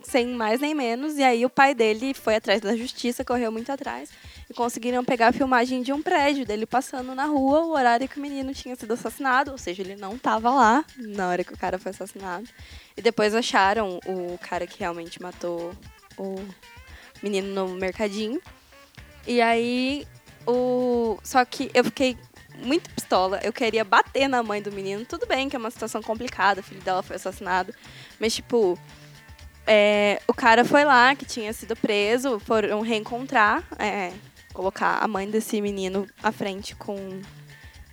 sem 0.04 0.28
mais 0.28 0.60
nem 0.62 0.76
menos. 0.76 1.17
E 1.17 1.24
aí 1.24 1.43
o 1.43 1.50
pai 1.50 1.74
dele 1.74 2.13
foi 2.13 2.36
atrás 2.36 2.62
da 2.62 2.76
justiça, 2.78 3.26
correu 3.26 3.52
muito 3.52 3.72
atrás. 3.72 4.12
E 4.48 4.54
conseguiram 4.54 5.04
pegar 5.04 5.30
a 5.30 5.32
filmagem 5.32 5.82
de 5.82 5.91
um 5.91 6.02
prédio 6.02 6.46
dele 6.46 6.67
passando 6.67 7.15
na 7.15 7.26
rua, 7.26 7.62
o 7.62 7.72
horário 7.72 8.08
que 8.08 8.20
o 8.20 8.22
menino 8.22 8.54
tinha 8.54 8.76
sido 8.76 8.93
assassinado. 8.93 9.52
Ou 9.52 9.58
seja, 9.58 9.82
ele 9.82 9.96
não 9.96 10.15
estava 10.15 10.52
lá 10.52 10.86
na 10.96 11.28
hora 11.28 11.43
que 11.43 11.54
o 11.54 11.58
cara 11.58 11.80
foi 11.80 11.89
assassinado. 11.89 12.48
E 12.96 13.02
depois 13.02 13.34
acharam 13.34 14.00
o 14.06 14.38
cara 14.38 14.67
que 14.67 14.80
realmente 14.80 15.20
matou 15.20 15.74
o 16.20 16.36
menino 17.22 17.48
no 17.54 17.74
mercadinho. 17.76 18.39
E 19.26 19.41
aí, 19.41 20.08
o. 20.48 21.20
Só 21.24 21.44
que 21.46 21.70
eu 21.74 21.84
fiquei 21.84 22.18
muito 22.64 22.90
pistola. 22.90 23.40
Eu 23.44 23.54
queria 23.54 23.84
bater 23.84 24.28
na 24.28 24.42
mãe 24.42 24.62
do 24.62 24.72
menino. 24.72 25.06
Tudo 25.06 25.26
bem 25.26 25.50
que 25.50 25.56
é 25.56 25.60
uma 25.60 25.72
situação 25.72 26.02
complicada, 26.02 26.62
o 26.62 26.64
filho 26.64 26.82
dela 26.82 27.04
foi 27.04 27.16
assassinado. 27.16 27.74
Mas, 28.20 28.34
tipo, 28.34 28.78
é, 29.66 30.22
o 30.28 30.34
cara 30.34 30.64
foi 30.64 30.86
lá, 30.86 31.14
que 31.16 31.26
tinha 31.26 31.52
sido 31.54 31.76
preso, 31.76 32.40
foram 32.40 32.82
reencontrar, 32.82 33.64
é, 33.78 34.14
colocar 34.54 35.04
a 35.04 35.08
mãe 35.08 35.30
desse 35.30 35.62
menino 35.62 36.08
à 36.24 36.32
frente 36.32 36.76
com, 36.76 36.96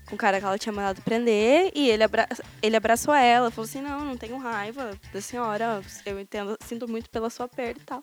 com 0.06 0.14
o 0.14 0.18
cara 0.18 0.38
que 0.38 0.46
ela 0.46 0.58
tinha 0.58 0.72
mandado 0.72 1.02
prender, 1.02 1.72
e 1.74 1.90
ele, 1.90 2.04
abra 2.04 2.28
ele 2.62 2.76
abraçou 2.76 3.12
ela, 3.12 3.50
falou 3.50 3.68
assim, 3.68 3.82
não, 3.82 4.04
não 4.04 4.16
tenho 4.16 4.38
raiva 4.38 4.96
da 5.12 5.20
senhora, 5.20 5.82
eu 6.06 6.20
entendo, 6.20 6.56
sinto 6.64 6.88
muito 6.88 7.10
pela 7.10 7.28
sua 7.28 7.48
perda 7.48 7.80
e 7.80 7.84
tal. 7.84 8.02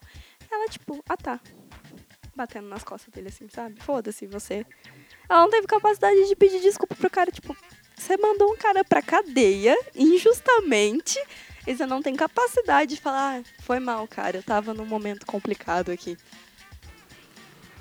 Ela, 0.52 0.68
tipo, 0.68 1.02
ah 1.08 1.16
tá. 1.16 1.40
Batendo 2.42 2.68
nas 2.68 2.84
costas 2.84 3.14
dele, 3.14 3.28
assim, 3.28 3.48
sabe? 3.50 3.80
Foda-se, 3.80 4.26
você. 4.26 4.66
Ela 5.30 5.44
não 5.44 5.50
teve 5.52 5.68
capacidade 5.68 6.28
de 6.28 6.36
pedir 6.36 6.60
desculpa 6.60 6.96
pro 6.96 7.08
cara, 7.08 7.30
tipo, 7.30 7.56
você 7.96 8.18
mandou 8.18 8.52
um 8.52 8.58
cara 8.58 8.84
pra 8.84 9.00
cadeia 9.00 9.78
injustamente 9.94 11.24
e 11.68 11.76
você 11.76 11.86
não 11.86 12.02
tem 12.02 12.16
capacidade 12.16 12.96
de 12.96 13.02
falar, 13.02 13.40
ah, 13.40 13.44
foi 13.60 13.80
mal, 13.80 14.08
cara, 14.08 14.38
eu 14.38 14.42
tava 14.42 14.74
num 14.74 14.88
momento 14.88 15.24
complicado 15.24 15.92
aqui. 15.92 16.18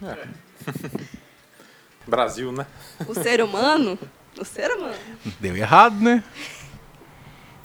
Brasil, 2.06 2.52
né? 2.52 2.66
O 3.08 3.14
ser 3.14 3.42
humano, 3.42 3.98
o 4.38 4.44
ser 4.44 4.72
humano. 4.72 4.98
Deu 5.40 5.56
errado, 5.56 5.98
né? 6.02 6.22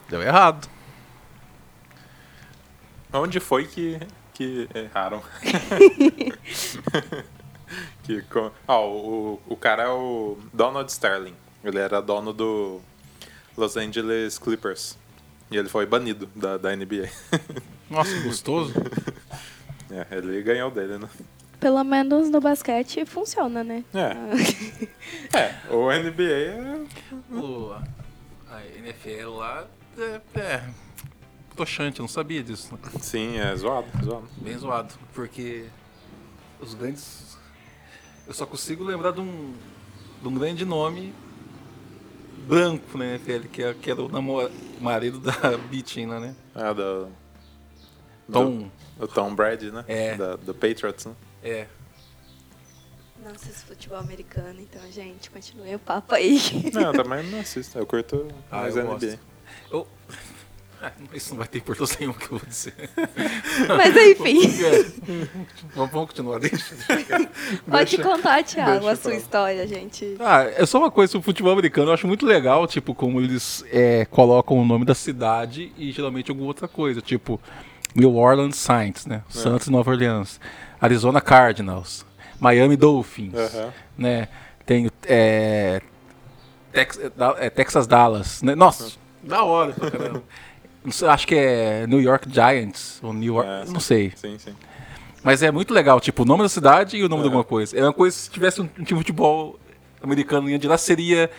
Deu 0.08 0.22
errado. 0.22 0.70
Onde 3.12 3.42
foi 3.42 3.68
que, 3.68 4.00
que 4.36 4.70
erraram? 4.76 5.24
que, 8.04 8.24
ah, 8.68 8.82
o, 8.82 9.42
o 9.48 9.56
cara 9.56 9.84
é 9.84 9.88
o 9.88 10.38
Donald 10.54 10.92
Sterling. 10.92 11.34
Ele 11.64 11.80
era 11.80 12.02
dono 12.02 12.34
do 12.34 12.82
Los 13.58 13.78
Angeles 13.78 14.38
Clippers. 14.38 14.98
E 15.50 15.56
ele 15.58 15.70
foi 15.70 15.86
banido 15.86 16.30
da, 16.36 16.58
da 16.58 16.76
NBA. 16.76 17.10
Nossa, 17.90 18.20
gostoso. 18.22 18.74
é, 19.90 20.18
ele 20.18 20.44
ganhou 20.44 20.70
dele, 20.70 20.98
né? 20.98 21.08
Pelo 21.60 21.84
menos 21.84 22.30
no 22.30 22.42
basquete 22.42 23.06
funciona, 23.06 23.64
né? 23.64 23.86
É. 23.94 25.38
É, 25.38 25.56
o 25.74 25.90
NBA 25.90 26.24
é. 26.24 26.86
O, 27.32 27.72
a 28.52 28.66
NFL 28.66 29.30
lá 29.30 29.66
é, 29.98 30.22
é 30.40 30.64
tochante, 31.56 32.00
eu 32.00 32.04
não 32.04 32.08
sabia 32.10 32.44
disso. 32.44 32.78
Sim, 33.02 33.38
é 33.38 33.56
zoado, 33.56 33.88
zoado. 34.04 34.28
Bem 34.38 34.58
zoado, 34.58 34.94
porque 35.14 35.66
os 36.60 36.74
grandes. 36.74 37.38
Eu 38.28 38.34
só 38.34 38.46
consigo 38.46 38.84
lembrar 38.84 39.12
de 39.12 39.22
um, 39.22 39.54
de 40.22 40.28
um 40.28 40.34
grande 40.34 40.66
nome 40.66 41.14
branco 42.48 42.98
na 42.98 43.06
NFL, 43.06 43.48
que, 43.52 43.64
é, 43.64 43.74
que 43.74 43.90
era 43.92 44.02
o 44.02 44.10
namor, 44.10 44.52
marido 44.80 45.20
da 45.20 45.34
Bitina, 45.70 46.20
né? 46.20 46.36
É, 46.56 46.74
do. 46.74 47.08
Tom. 48.32 48.58
Do, 48.58 48.72
do 49.00 49.08
Tom 49.08 49.36
Brady, 49.36 49.72
né? 49.72 49.84
É. 49.88 50.16
Da, 50.16 50.36
do 50.36 50.54
Patriots, 50.54 51.06
né? 51.06 51.16
É. 51.44 51.68
Nossa, 53.24 53.50
esse 53.50 53.66
futebol 53.66 53.98
americano, 53.98 54.60
então, 54.62 54.82
gente, 54.92 55.32
continue 55.32 55.74
o 55.76 55.80
papo 55.80 56.14
aí. 56.14 56.40
Não, 56.74 56.82
eu 56.82 56.94
também 56.94 57.24
não 57.32 57.40
assisto. 57.40 57.78
Eu 57.78 57.86
curto 57.86 58.28
Ah, 58.52 58.62
mais 58.62 58.76
eu 58.76 58.84
NBA. 58.84 58.92
gosto. 58.94 59.20
Eu... 59.72 59.88
Ah, 60.88 60.92
Isso 61.14 61.32
não 61.32 61.38
vai 61.40 61.48
ter 61.48 61.58
importância 61.60 61.98
nenhuma 62.00 62.18
que 62.20 62.26
eu 62.26 62.38
vou 62.38 62.48
dizer. 62.48 62.74
Mas 63.78 63.96
enfim, 63.98 64.40
É. 64.64 64.84
Vamos 65.76 65.92
vamos 65.92 66.08
continuar, 66.10 66.40
deixa. 66.40 66.76
pode 67.70 67.98
contar, 67.98 68.44
Thiago, 68.44 68.72
deixa 68.72 68.92
a 68.92 68.96
sua 68.96 69.12
pra 69.12 69.20
história, 69.20 69.68
gente. 69.68 70.16
Ah, 70.20 70.44
é 70.44 70.66
só 70.66 70.78
uma 70.80 70.92
coisa 70.92 71.12
sobre 71.12 71.24
o 71.24 71.26
futebol 71.26 71.52
americano. 71.54 71.90
Eu 71.90 71.94
acho 71.94 72.08
muito 72.08 72.26
legal, 72.26 72.68
tipo, 72.68 72.94
como 72.94 73.20
eles 73.20 73.64
é, 73.72 74.06
colocam 74.06 74.58
o 74.58 74.66
nome 74.66 74.86
da 74.86 74.96
cidade 74.96 75.72
e 75.78 75.92
geralmente 75.92 76.30
alguma 76.30 76.48
outra 76.48 76.68
coisa. 76.68 77.02
Tipo, 77.02 77.40
New 77.96 78.16
Orleans 78.16 78.58
Saints, 78.58 79.06
né? 79.06 79.24
Santos 79.30 79.68
e 79.68 79.72
Nova 79.72 79.92
Orleans. 79.92 80.40
Arizona 80.82 81.22
Cardinals. 81.22 82.06
Miami 82.40 82.76
Dolphins. 82.76 83.34
Aham. 83.34 83.74
Né? 83.98 84.28
Tem 84.66 84.90
é, 85.08 85.82
Tex- 86.72 87.00
é, 87.00 87.12
é, 87.46 87.50
Texas 87.50 87.88
Dallas. 87.88 88.42
Né? 88.42 88.56
Nossa, 88.56 88.92
da 89.24 89.44
hora 89.44 89.72
pra 89.72 89.90
caramba. 89.92 90.24
Acho 91.10 91.28
que 91.28 91.36
é 91.36 91.88
New 91.88 92.02
York 92.02 92.32
Giants, 92.32 93.00
ou 93.02 93.14
New 93.14 93.36
York, 93.36 93.50
É, 93.50 93.66
não 93.72 93.80
sei. 93.80 94.14
Sim, 94.16 94.38
sim. 94.38 94.56
Mas 95.24 95.42
é 95.42 95.50
muito 95.50 95.74
legal, 95.74 96.00
tipo, 96.00 96.22
o 96.22 96.26
nome 96.26 96.44
da 96.44 96.50
cidade 96.50 96.98
e 96.98 97.04
o 97.04 97.10
nome 97.10 97.24
de 97.24 97.28
alguma 97.28 97.44
coisa. 97.44 97.78
É 97.78 97.82
uma 97.82 97.94
coisa 97.94 98.16
se 98.16 98.30
tivesse 98.30 98.62
um, 98.62 98.66
um 98.66 98.84
time 98.84 98.86
de 98.86 98.96
futebol 98.96 99.60
americano 100.02 100.48
em 100.50 100.54
Andirá, 100.54 100.78
seria 100.78 101.32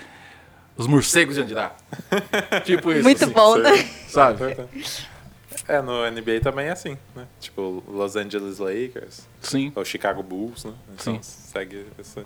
os 0.76 0.86
morcegos 0.86 1.36
de 1.36 1.42
Andirá. 1.42 1.74
tipo 2.64 2.90
isso. 2.92 3.04
Muito 3.04 3.24
assim, 3.24 3.32
bom, 3.32 3.56
né? 3.56 3.70
Sabe? 4.08 4.56
É, 5.68 5.80
no 5.80 6.08
NBA 6.10 6.40
também 6.42 6.66
é 6.66 6.72
assim, 6.72 6.96
né? 7.14 7.26
Tipo, 7.40 7.82
Los 7.88 8.14
Angeles 8.16 8.58
Lakers, 8.58 9.26
Sim. 9.40 9.72
ou 9.74 9.84
Chicago 9.84 10.22
Bulls, 10.22 10.64
né? 10.64 10.72
Então 10.94 11.14
Sim. 11.14 11.18
segue 11.22 11.86
esse, 11.98 12.24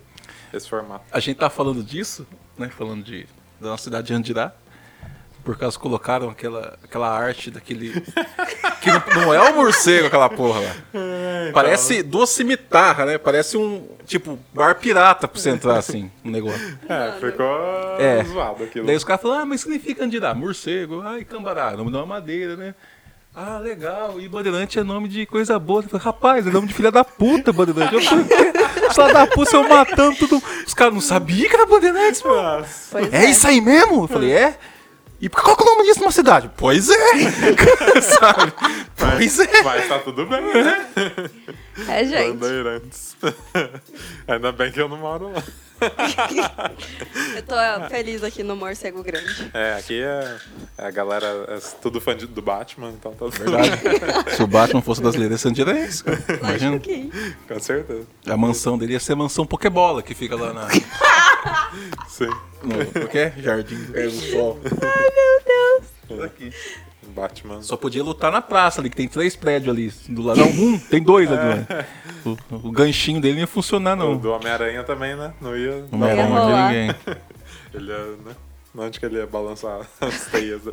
esse 0.53 0.69
formato. 0.69 1.05
A 1.13 1.21
gente 1.21 1.37
tá 1.37 1.49
falando 1.49 1.83
disso, 1.83 2.27
né? 2.59 2.69
Falando 2.69 3.05
de, 3.05 3.27
da 3.61 3.69
nossa 3.69 3.85
cidade 3.85 4.09
de 4.09 4.15
Andirá. 4.15 4.55
Por 5.45 5.57
causa 5.57 5.77
que 5.77 5.83
colocaram 5.83 6.29
aquela, 6.29 6.79
aquela 6.85 7.09
arte 7.11 7.51
daquele. 7.51 7.93
que 8.81 8.91
não, 8.91 9.23
não 9.25 9.35
é 9.35 9.51
um 9.51 9.55
morcego 9.57 10.07
aquela 10.07 10.29
porra 10.29 10.61
lá. 10.61 10.75
Parece 11.53 12.03
duas 12.03 12.31
cimitarras, 12.31 13.07
né? 13.07 13.19
Parece 13.19 13.57
um. 13.57 13.87
Tipo, 14.07 14.39
bar 14.53 14.75
pirata 14.77 15.27
pra 15.27 15.41
você 15.41 15.51
entrar 15.51 15.79
assim, 15.79 16.11
no 16.23 16.31
negócio. 16.31 16.79
É, 16.89 17.13
ficou 17.21 17.47
É. 17.99 18.25
zoado 18.25 18.65
aquilo. 18.65 18.87
Daí 18.87 18.97
os 18.97 19.05
caras 19.05 19.23
falam, 19.23 19.39
ah, 19.41 19.47
mas 19.47 19.61
significa 19.63 20.05
Andirá? 20.05 20.35
Morcego. 20.35 21.01
Ai, 21.03 21.25
cambará, 21.25 21.71
nome 21.77 21.91
de 21.91 21.97
uma 21.97 22.07
madeira, 22.07 22.57
né? 22.57 22.75
Ah, 23.35 23.59
legal. 23.59 24.21
E 24.21 24.29
Bandeirante 24.29 24.79
é 24.79 24.83
nome 24.83 25.09
de 25.09 25.25
coisa 25.25 25.57
boa. 25.59 25.83
Eu 25.83 25.89
falei, 25.89 26.05
Rapaz, 26.05 26.47
é 26.47 26.51
nome 26.51 26.67
de 26.67 26.75
filha 26.75 26.91
da 26.91 27.05
puta, 27.05 27.53
Bandeirante. 27.53 27.95
Eu 27.95 28.03
falei, 28.03 28.25
filha 28.25 29.13
da 29.13 29.27
puta, 29.29 29.57
eu 29.57 29.69
matando 29.69 30.17
tudo. 30.17 30.43
Os 30.67 30.75
caras 30.75 30.93
não 30.93 31.01
sabiam 31.01 31.49
que 31.49 31.55
era 31.55 31.65
Bandeirantes, 31.65 32.23
mano. 32.25 32.67
Pois 32.91 33.13
É 33.13 33.25
isso 33.27 33.47
aí 33.47 33.61
mesmo? 33.61 34.03
Eu 34.05 34.09
falei, 34.09 34.33
é? 34.33 34.59
E 35.21 35.29
qual 35.29 35.55
que 35.55 35.63
é 35.63 35.67
o 35.67 35.71
nome 35.75 35.85
disso 35.85 36.01
numa 36.01 36.11
cidade? 36.11 36.51
Pois 36.57 36.89
é! 36.89 37.13
Sabe? 38.01 38.53
Pois 38.97 39.39
é! 39.39 39.63
Mas 39.63 39.89
tá 39.89 39.99
tudo 39.99 40.25
bem, 40.25 40.41
né? 40.41 40.87
É, 41.89 42.05
gente. 42.05 42.39
Bandeirantes. 42.39 43.17
Ainda 44.27 44.51
bem 44.53 44.73
que 44.73 44.81
eu 44.81 44.89
não 44.89 44.97
moro 44.97 45.31
lá. 45.31 45.43
Eu 47.37 47.43
tô 47.43 47.55
feliz 47.89 48.23
aqui 48.23 48.43
no 48.43 48.55
Morcego 48.57 49.03
Grande. 49.03 49.51
É, 49.55 49.75
aqui 49.75 50.01
é, 50.03 50.37
é 50.79 50.87
a 50.87 50.91
galera 50.91 51.27
é 51.49 51.59
tudo 51.81 52.01
fã 52.01 52.17
de- 52.17 52.27
do 52.27 52.43
Batman, 52.43 52.91
então 52.91 53.13
tá 53.13 53.27
tudo 53.27 53.39
Verdade. 53.39 53.71
Se 54.37 54.43
o 54.43 54.47
Batman 54.47 54.83
fosse 54.83 55.01
brasileiro, 55.01 55.35
ia 55.35 55.39
ser 55.39 55.49
Andirense, 55.49 56.05
cara. 56.05 56.17
Lógico 56.29 56.45
Imagina. 56.47 56.79
que. 56.79 57.11
Com 57.49 57.61
certeza. 57.61 58.07
A 58.27 58.37
mansão 58.37 58.77
dele 58.79 58.93
ia 58.95 59.01
ser 59.01 59.13
a 59.13 59.17
mansão 59.17 59.47
Pokébola, 59.47 60.03
que 60.03 60.15
fica 60.15 60.37
lá 60.37 60.53
na. 60.53 60.69
Sim. 62.09 62.29
No, 62.63 62.75
é? 63.19 63.33
Jardim 63.39 63.77
do 63.77 63.93
Carro 63.93 64.11
do 64.11 64.21
Sol. 64.31 64.61
Ai, 64.65 65.09
meu 65.17 66.19
Deus. 66.19 66.25
Aqui. 66.25 66.53
Batman. 67.11 67.63
Só 67.63 67.77
podia 67.77 68.03
lutar 68.03 68.31
na 68.33 68.41
praça 68.41 68.81
ali, 68.81 68.89
que 68.89 68.97
tem 68.97 69.09
três 69.09 69.37
prédios 69.37 69.75
ali 69.75 69.93
do 70.09 70.23
lado. 70.23 70.41
Não, 70.41 70.47
um, 70.49 70.79
tem 70.79 71.03
dois 71.03 71.31
ali. 71.31 71.61
né? 71.61 71.87
O, 72.25 72.69
o 72.69 72.71
ganchinho 72.73 73.21
dele 73.21 73.35
não 73.35 73.41
ia 73.41 73.47
funcionar, 73.47 73.95
O 73.95 73.97
não. 73.97 74.17
do 74.17 74.31
Homem-Aranha 74.33 74.83
também, 74.85 75.15
né? 75.17 75.35
Não 75.41 75.57
ia. 75.57 75.85
Não 75.93 76.07
ia 76.07 76.25
rolar. 76.25 76.69
ninguém. 76.73 76.95
Ele 77.75 77.91
ia, 77.91 77.99
né? 78.25 78.37
Onde 78.77 79.01
que 79.01 79.07
ele 79.07 79.17
ia 79.17 79.27
balançar 79.27 79.81
as 80.01 80.27
teias? 80.27 80.65
né? 80.65 80.73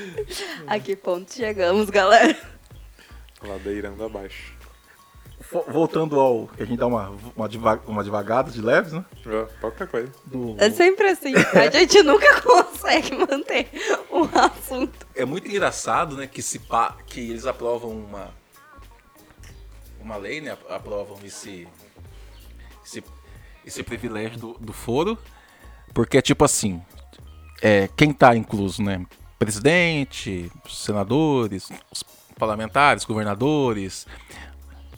A 0.66 0.78
que 0.78 0.96
ponto 0.96 1.32
chegamos, 1.32 1.90
galera? 1.90 2.34
Ladeirando 3.42 4.02
abaixo. 4.04 4.54
Vo- 5.50 5.64
Voltando 5.68 6.18
ao. 6.20 6.46
Que 6.48 6.62
a 6.62 6.66
gente 6.66 6.78
dá 6.78 6.86
uma, 6.86 7.14
uma, 7.36 7.48
diva- 7.48 7.80
uma 7.86 8.04
devagada 8.04 8.50
de 8.50 8.60
leves, 8.60 8.92
né? 8.92 9.04
Ó, 9.26 9.46
Qualquer 9.60 9.86
coisa. 9.88 10.12
Do- 10.26 10.54
É 10.58 10.70
sempre 10.70 11.08
assim. 11.08 11.32
A 11.34 11.70
gente 11.72 12.02
nunca 12.02 12.40
consegue 12.42 13.14
manter 13.16 13.68
um 14.10 14.24
assunto. 14.38 15.06
É 15.14 15.24
muito 15.24 15.48
engraçado, 15.48 16.16
né, 16.16 16.26
que, 16.26 16.42
se 16.42 16.58
pa... 16.58 16.96
que 17.06 17.20
eles 17.30 17.46
aprovam 17.46 17.90
uma 17.90 18.36
uma 20.00 20.16
lei, 20.16 20.40
né, 20.40 20.56
aprovam 20.70 21.18
esse 21.24 21.66
esse, 22.84 23.04
esse 23.66 23.82
privilégio 23.82 24.38
do, 24.38 24.52
do 24.58 24.72
foro, 24.72 25.18
porque 25.92 26.16
é 26.16 26.22
tipo 26.22 26.44
assim, 26.44 26.80
é, 27.60 27.88
quem 27.94 28.12
tá 28.12 28.34
incluso, 28.34 28.82
né, 28.82 29.04
presidente, 29.38 30.50
senadores, 30.68 31.68
os 31.92 32.02
parlamentares, 32.38 33.04
governadores, 33.04 34.06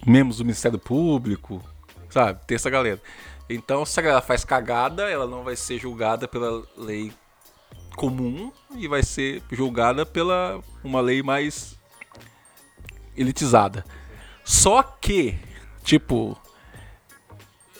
membros 0.06 0.38
do 0.38 0.44
Ministério 0.44 0.78
Público, 0.78 1.62
sabe, 2.08 2.40
tem 2.46 2.54
essa 2.56 2.70
galera. 2.70 3.00
Então, 3.48 3.84
se 3.84 3.98
a 3.98 4.02
galera 4.02 4.22
faz 4.22 4.44
cagada, 4.44 5.10
ela 5.10 5.26
não 5.26 5.42
vai 5.42 5.56
ser 5.56 5.78
julgada 5.78 6.28
pela 6.28 6.62
lei 6.76 7.12
comum 7.96 8.52
e 8.76 8.86
vai 8.86 9.02
ser 9.02 9.42
julgada 9.50 10.06
pela 10.06 10.60
uma 10.84 11.00
lei 11.00 11.22
mais 11.22 11.76
elitizada. 13.16 13.84
Só 14.44 14.82
que, 14.82 15.36
tipo, 15.82 16.38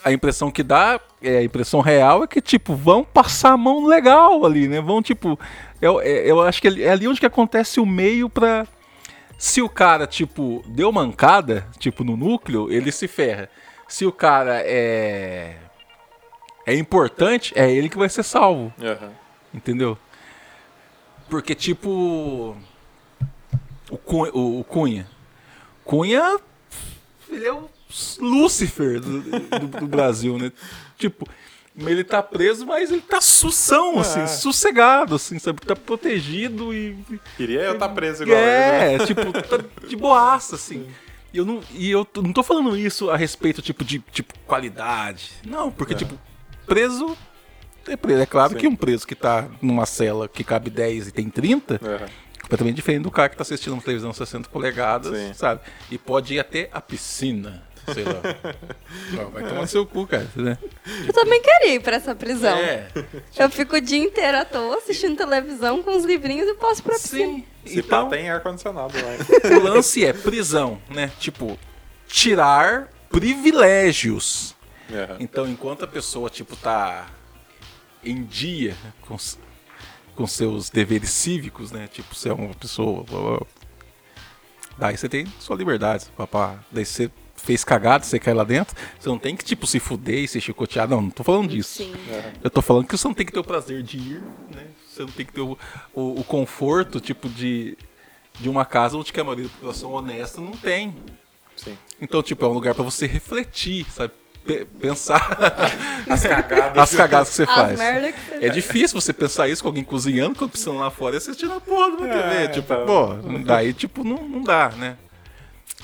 a 0.04 0.12
impressão 0.12 0.50
que 0.50 0.62
dá, 0.62 1.00
é 1.22 1.38
a 1.38 1.44
impressão 1.44 1.80
real 1.80 2.24
é 2.24 2.26
que, 2.26 2.40
tipo, 2.40 2.74
vão 2.74 3.04
passar 3.04 3.52
a 3.52 3.56
mão 3.56 3.86
legal 3.86 4.44
ali, 4.44 4.66
né? 4.68 4.80
Vão, 4.80 5.00
tipo, 5.02 5.38
eu, 5.80 6.00
é- 6.00 6.28
eu 6.30 6.40
acho 6.42 6.60
que 6.60 6.68
é 6.82 6.90
ali 6.90 7.06
onde 7.06 7.20
que 7.20 7.26
acontece 7.26 7.80
o 7.80 7.86
meio 7.86 8.28
pra. 8.28 8.66
Se 9.42 9.62
o 9.62 9.70
cara, 9.70 10.06
tipo, 10.06 10.62
deu 10.66 10.92
mancada, 10.92 11.66
tipo, 11.78 12.04
no 12.04 12.14
núcleo, 12.14 12.70
ele 12.70 12.92
se 12.92 13.08
ferra. 13.08 13.48
Se 13.88 14.04
o 14.04 14.12
cara 14.12 14.60
é. 14.66 15.56
É 16.66 16.74
importante, 16.74 17.50
é 17.56 17.72
ele 17.72 17.88
que 17.88 17.96
vai 17.96 18.10
ser 18.10 18.22
salvo. 18.22 18.70
Aham. 18.78 19.10
Entendeu? 19.54 19.96
Porque, 21.30 21.54
tipo. 21.54 22.54
O 23.90 23.96
Cunha. 23.96 24.30
O 24.34 24.62
Cunha. 24.62 25.06
Cunha. 25.86 26.38
Ele 27.30 27.46
é 27.46 27.52
o 27.54 27.66
Lúcifer 28.20 29.00
do, 29.00 29.22
do- 29.22 29.66
do 29.80 29.86
Brasil, 29.86 30.36
né? 30.36 30.52
Tipo. 30.98 31.26
Ele 31.78 32.02
tá 32.04 32.22
preso, 32.22 32.66
mas 32.66 32.90
ele 32.90 33.00
tá 33.00 33.20
sução, 33.20 34.00
assim, 34.00 34.20
É. 34.20 34.26
sossegado, 34.26 35.14
assim, 35.14 35.38
sabe? 35.38 35.60
Tá 35.60 35.76
protegido 35.76 36.74
e. 36.74 36.96
Queria 37.36 37.62
eu 37.62 37.74
estar 37.74 37.88
preso 37.90 38.24
igual 38.24 38.38
ele, 38.38 38.48
né? 38.48 38.94
É, 38.94 38.98
tipo, 39.06 39.32
tá 39.32 39.58
de 39.86 39.96
boaça, 39.96 40.56
assim. 40.56 40.86
E 41.32 41.38
eu 41.38 41.44
não, 41.44 41.60
e 41.72 41.88
eu 41.90 42.06
não 42.16 42.32
tô 42.32 42.42
falando 42.42 42.76
isso 42.76 43.08
a 43.08 43.16
respeito, 43.16 43.62
tipo, 43.62 43.84
de 43.84 44.00
tipo, 44.00 44.34
qualidade. 44.46 45.30
Não, 45.46 45.70
porque, 45.70 45.94
É. 45.94 45.96
tipo, 45.96 46.18
preso 46.66 47.16
é 47.86 47.96
preso. 47.96 48.20
É 48.22 48.26
claro 48.26 48.52
Sim. 48.52 48.58
que 48.58 48.66
um 48.68 48.76
preso 48.76 49.06
que 49.06 49.14
tá 49.14 49.48
numa 49.62 49.86
cela 49.86 50.28
que 50.28 50.42
cabe 50.44 50.70
10 50.70 51.08
e 51.08 51.12
tem 51.12 51.30
30, 51.30 51.80
Aham. 51.82 52.06
completamente 52.42 52.76
diferente 52.76 53.02
do 53.04 53.10
cara 53.12 53.28
que 53.28 53.36
tá 53.36 53.42
assistindo 53.42 53.72
uma 53.74 53.82
televisão 53.82 54.12
60 54.12 54.48
polegadas, 54.50 55.16
Sim. 55.16 55.32
sabe? 55.34 55.60
E 55.90 55.96
pode 55.96 56.34
ir 56.34 56.40
até 56.40 56.68
a 56.72 56.80
piscina, 56.80 57.62
sei 57.94 58.04
lá. 58.04 58.20
Não, 59.12 59.30
vai 59.30 59.46
tomar 59.48 59.66
seu 59.66 59.84
cu, 59.86 60.06
cara, 60.06 60.28
né? 60.36 60.56
Eu 61.06 61.12
também 61.12 61.40
queria 61.42 61.74
ir 61.74 61.80
pra 61.80 61.96
essa 61.96 62.14
prisão. 62.14 62.56
É, 62.56 62.88
Eu 63.36 63.50
fico 63.50 63.76
o 63.76 63.80
dia 63.80 63.98
inteiro 63.98 64.38
à 64.38 64.44
toa 64.44 64.76
assistindo 64.78 65.16
televisão 65.16 65.82
com 65.82 65.96
os 65.96 66.04
livrinhos 66.04 66.48
e 66.48 66.54
posso 66.54 66.80
ir 66.80 66.84
pra 66.84 66.94
piscina. 66.94 67.32
sim. 67.34 67.44
Se 67.66 67.78
Então, 67.80 68.04
pá, 68.08 68.16
tem 68.16 68.30
ar-condicionado 68.30 68.94
lá. 68.96 69.56
o 69.56 69.62
lance 69.62 70.04
é 70.04 70.12
prisão, 70.12 70.80
né? 70.88 71.10
Tipo, 71.18 71.58
tirar 72.08 72.88
privilégios. 73.10 74.54
Aham. 74.92 75.16
Então, 75.20 75.46
enquanto 75.48 75.84
a 75.84 75.88
pessoa, 75.88 76.28
tipo, 76.30 76.56
tá 76.56 77.06
em 78.02 78.24
dia 78.24 78.74
com, 79.02 79.16
com 80.16 80.26
seus 80.26 80.70
deveres 80.70 81.10
cívicos, 81.10 81.70
né? 81.70 81.86
Tipo, 81.92 82.14
você 82.14 82.28
é 82.30 82.32
uma 82.32 82.54
pessoa. 82.54 83.04
blá, 83.04 83.20
blá. 83.20 83.40
Daí 84.78 84.96
você 84.96 85.08
tem 85.08 85.26
sua 85.38 85.56
liberdade, 85.56 86.06
papá. 86.16 86.58
Daí 86.72 86.84
você 86.86 87.10
fez 87.42 87.64
cagada, 87.64 88.04
você 88.04 88.18
cai 88.18 88.34
lá 88.34 88.44
dentro. 88.44 88.76
Você 88.98 89.08
não 89.08 89.18
tem 89.18 89.36
que, 89.36 89.44
tipo, 89.44 89.66
se 89.66 89.78
fuder 89.80 90.18
e 90.24 90.28
se 90.28 90.40
chicotear. 90.40 90.88
Não, 90.88 91.00
não 91.02 91.10
tô 91.10 91.22
falando 91.24 91.48
disso. 91.50 91.76
Sim. 91.78 91.92
Aham. 92.10 92.32
Eu 92.44 92.50
tô 92.50 92.62
falando 92.62 92.86
que 92.86 92.96
você 92.96 93.06
não 93.08 93.14
tem 93.14 93.26
que 93.26 93.32
ter 93.32 93.40
o 93.40 93.44
prazer 93.44 93.82
de 93.82 93.96
ir, 93.98 94.22
né? 94.54 94.66
Você 94.88 95.02
não 95.02 95.08
tem 95.10 95.24
que 95.26 95.32
ter 95.32 95.40
o, 95.40 95.56
o, 95.94 96.20
o 96.20 96.24
conforto, 96.24 97.00
tipo, 97.00 97.28
de, 97.28 97.76
de 98.38 98.48
uma 98.48 98.64
casa 98.64 98.96
onde 98.96 99.12
que 99.12 99.20
a 99.20 99.24
maioria 99.24 99.46
da 99.46 99.50
população 99.54 99.92
honesta 99.92 100.40
não 100.40 100.52
tem. 100.52 100.94
Sim. 101.56 101.76
Então, 102.00 102.22
tipo, 102.22 102.44
é 102.44 102.48
um 102.48 102.52
lugar 102.52 102.74
pra 102.74 102.84
você 102.84 103.06
refletir, 103.06 103.86
sabe? 103.90 104.12
Pe- 104.44 104.64
pensar 104.80 105.36
As 106.08 106.22
cagadas. 106.24 106.78
as 106.82 106.94
cagadas 106.94 107.28
que 107.28 107.34
você 107.34 107.42
As 107.42 107.54
faz. 107.54 107.78
merda 107.78 108.10
que 108.12 108.20
você 108.20 108.46
É 108.46 108.48
difícil 108.48 108.98
você 108.98 109.12
pensar 109.12 109.48
isso 109.48 109.62
com 109.62 109.68
alguém 109.68 109.84
cozinhando, 109.84 110.34
quando 110.34 110.50
precisando 110.50 110.78
lá 110.78 110.90
fora 110.90 111.14
e 111.16 111.18
assistindo 111.18 111.52
a 111.52 111.60
porra 111.60 111.90
de 111.90 111.96
uma 111.98 112.08
É, 112.08 112.46
TV. 112.48 112.54
Tipo, 112.54 112.72
então. 112.72 112.86
pô, 112.86 113.38
daí, 113.44 113.74
tipo, 113.74 114.02
não, 114.02 114.26
não 114.26 114.42
dá, 114.42 114.70
né? 114.70 114.96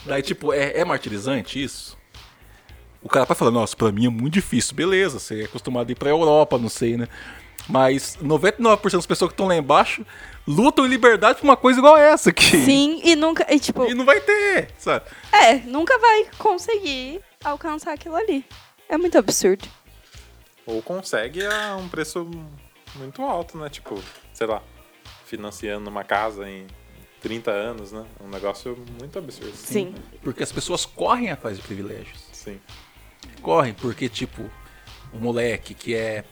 Daí, 0.05 0.23
tipo, 0.23 0.53
é, 0.53 0.79
é 0.79 0.85
martirizante 0.85 1.63
isso? 1.63 1.97
O 3.03 3.09
cara 3.09 3.25
vai 3.25 3.37
falar, 3.37 3.51
nossa, 3.51 3.77
pra 3.77 3.93
mim 3.93 4.07
é 4.07 4.11
muito 4.11 4.35
difícil. 4.35 4.75
Beleza, 4.75 5.19
você 5.19 5.43
é 5.43 5.45
acostumado 5.45 5.89
a 5.89 5.93
ir 5.93 5.95
pra 5.95 6.11
Europa, 6.11 6.59
não 6.59 6.69
sei, 6.69 6.97
né? 6.97 7.09
Mas 7.69 8.17
99% 8.23 8.93
das 8.93 9.07
pessoas 9.07 9.29
que 9.31 9.35
estão 9.35 9.47
lá 9.49 9.57
embaixo 9.57 10.07
lutam 10.47 10.87
em 10.87 10.89
liberdade 10.89 11.39
por 11.41 11.45
uma 11.45 11.57
coisa 11.57 11.79
igual 11.81 11.97
essa 11.97 12.31
aqui. 12.31 12.45
Sim, 12.65 13.01
e 13.05 13.17
nunca. 13.17 13.45
E 13.53 13.59
tipo, 13.59 13.85
E 13.87 13.95
não 13.95 14.05
vai 14.05 14.21
ter, 14.21 14.71
sabe? 14.79 15.05
é, 15.33 15.55
nunca 15.67 15.99
vai 15.99 16.27
conseguir 16.39 17.21
alcançar 17.45 17.93
aquilo 17.93 18.15
ali. 18.17 18.45
É 18.89 18.97
muito 18.97 19.19
absurdo. 19.19 19.67
Ou 20.65 20.81
consegue 20.83 21.45
a 21.45 21.77
um 21.77 21.89
preço 21.89 22.29
muito 22.97 23.23
alto, 23.23 23.59
né? 23.59 23.69
Tipo, 23.69 24.01
sei 24.33 24.47
lá, 24.47 24.63
financiando 25.25 25.91
uma 25.91 26.05
casa 26.05 26.49
em 26.49 26.67
30 27.21 27.51
anos, 27.51 27.93
né? 27.93 28.05
Um 28.21 28.29
negócio 28.29 28.77
muito 29.01 29.19
absurdo. 29.19 29.57
Sim. 29.57 29.95
Porque 30.23 30.43
as 30.43 30.53
pessoas 30.53 30.85
correm 30.85 31.31
atrás 31.31 31.57
de 31.57 31.63
privilégios. 31.63 32.25
Sim. 32.33 32.61
Correm 33.43 33.75
porque, 33.75 34.09
tipo, 34.09 34.49
o 35.13 35.19
moleque 35.19 35.75
que 35.75 35.95
é 35.95 36.25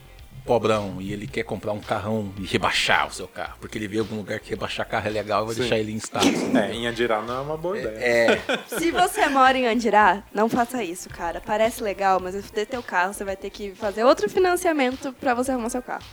pobrão 0.44 0.96
e 1.00 1.12
ele 1.12 1.26
quer 1.26 1.42
comprar 1.42 1.72
um 1.72 1.80
carrão 1.80 2.33
e 2.38 2.44
rebaixar 2.44 3.07
o 3.09 3.12
seu 3.12 3.26
carro. 3.26 3.54
Porque 3.61 3.78
ele 3.78 3.88
vê 3.88 3.98
algum 3.98 4.16
lugar 4.16 4.38
que 4.40 4.50
rebaixar 4.50 4.87
carro 4.87 5.07
é 5.07 5.11
legal 5.11 5.42
e 5.42 5.46
vai 5.46 5.54
Sim. 5.54 5.61
deixar 5.62 5.78
ele 5.78 5.92
em 5.92 5.96
status. 5.96 6.54
É, 6.54 6.72
em 6.72 6.87
Andirá 6.87 7.20
não 7.22 7.35
é 7.35 7.40
uma 7.40 7.57
boa 7.57 7.78
ideia. 7.78 7.96
É, 7.98 8.40
Se 8.68 8.90
você 8.90 9.26
mora 9.28 9.57
em 9.57 9.66
Andirá, 9.66 10.22
não 10.33 10.48
faça 10.48 10.83
isso, 10.85 11.09
cara. 11.09 11.40
Parece 11.44 11.83
legal, 11.83 12.20
mas 12.20 12.35
se 12.35 12.42
você 12.42 12.52
ter 12.52 12.66
teu 12.66 12.83
carro, 12.83 13.12
você 13.12 13.24
vai 13.24 13.37
ter 13.37 13.50
que 13.50 13.72
fazer 13.74 14.04
outro 14.04 14.28
financiamento 14.28 15.12
pra 15.14 15.35
você 15.35 15.52
arrumar 15.52 15.70
seu 15.70 15.83
carro. 15.83 16.04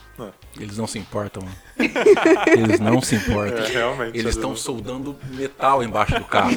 eles 0.59 0.77
não 0.77 0.87
se 0.87 0.97
importam. 0.97 1.43
Eles 2.47 2.79
não 2.79 3.01
se 3.01 3.15
importam. 3.15 3.63
É, 3.63 3.67
realmente. 3.69 4.17
Eles 4.17 4.35
estão 4.35 4.55
soldando 4.55 5.17
metal 5.31 5.81
embaixo 5.81 6.13
do 6.19 6.25
carro. 6.25 6.51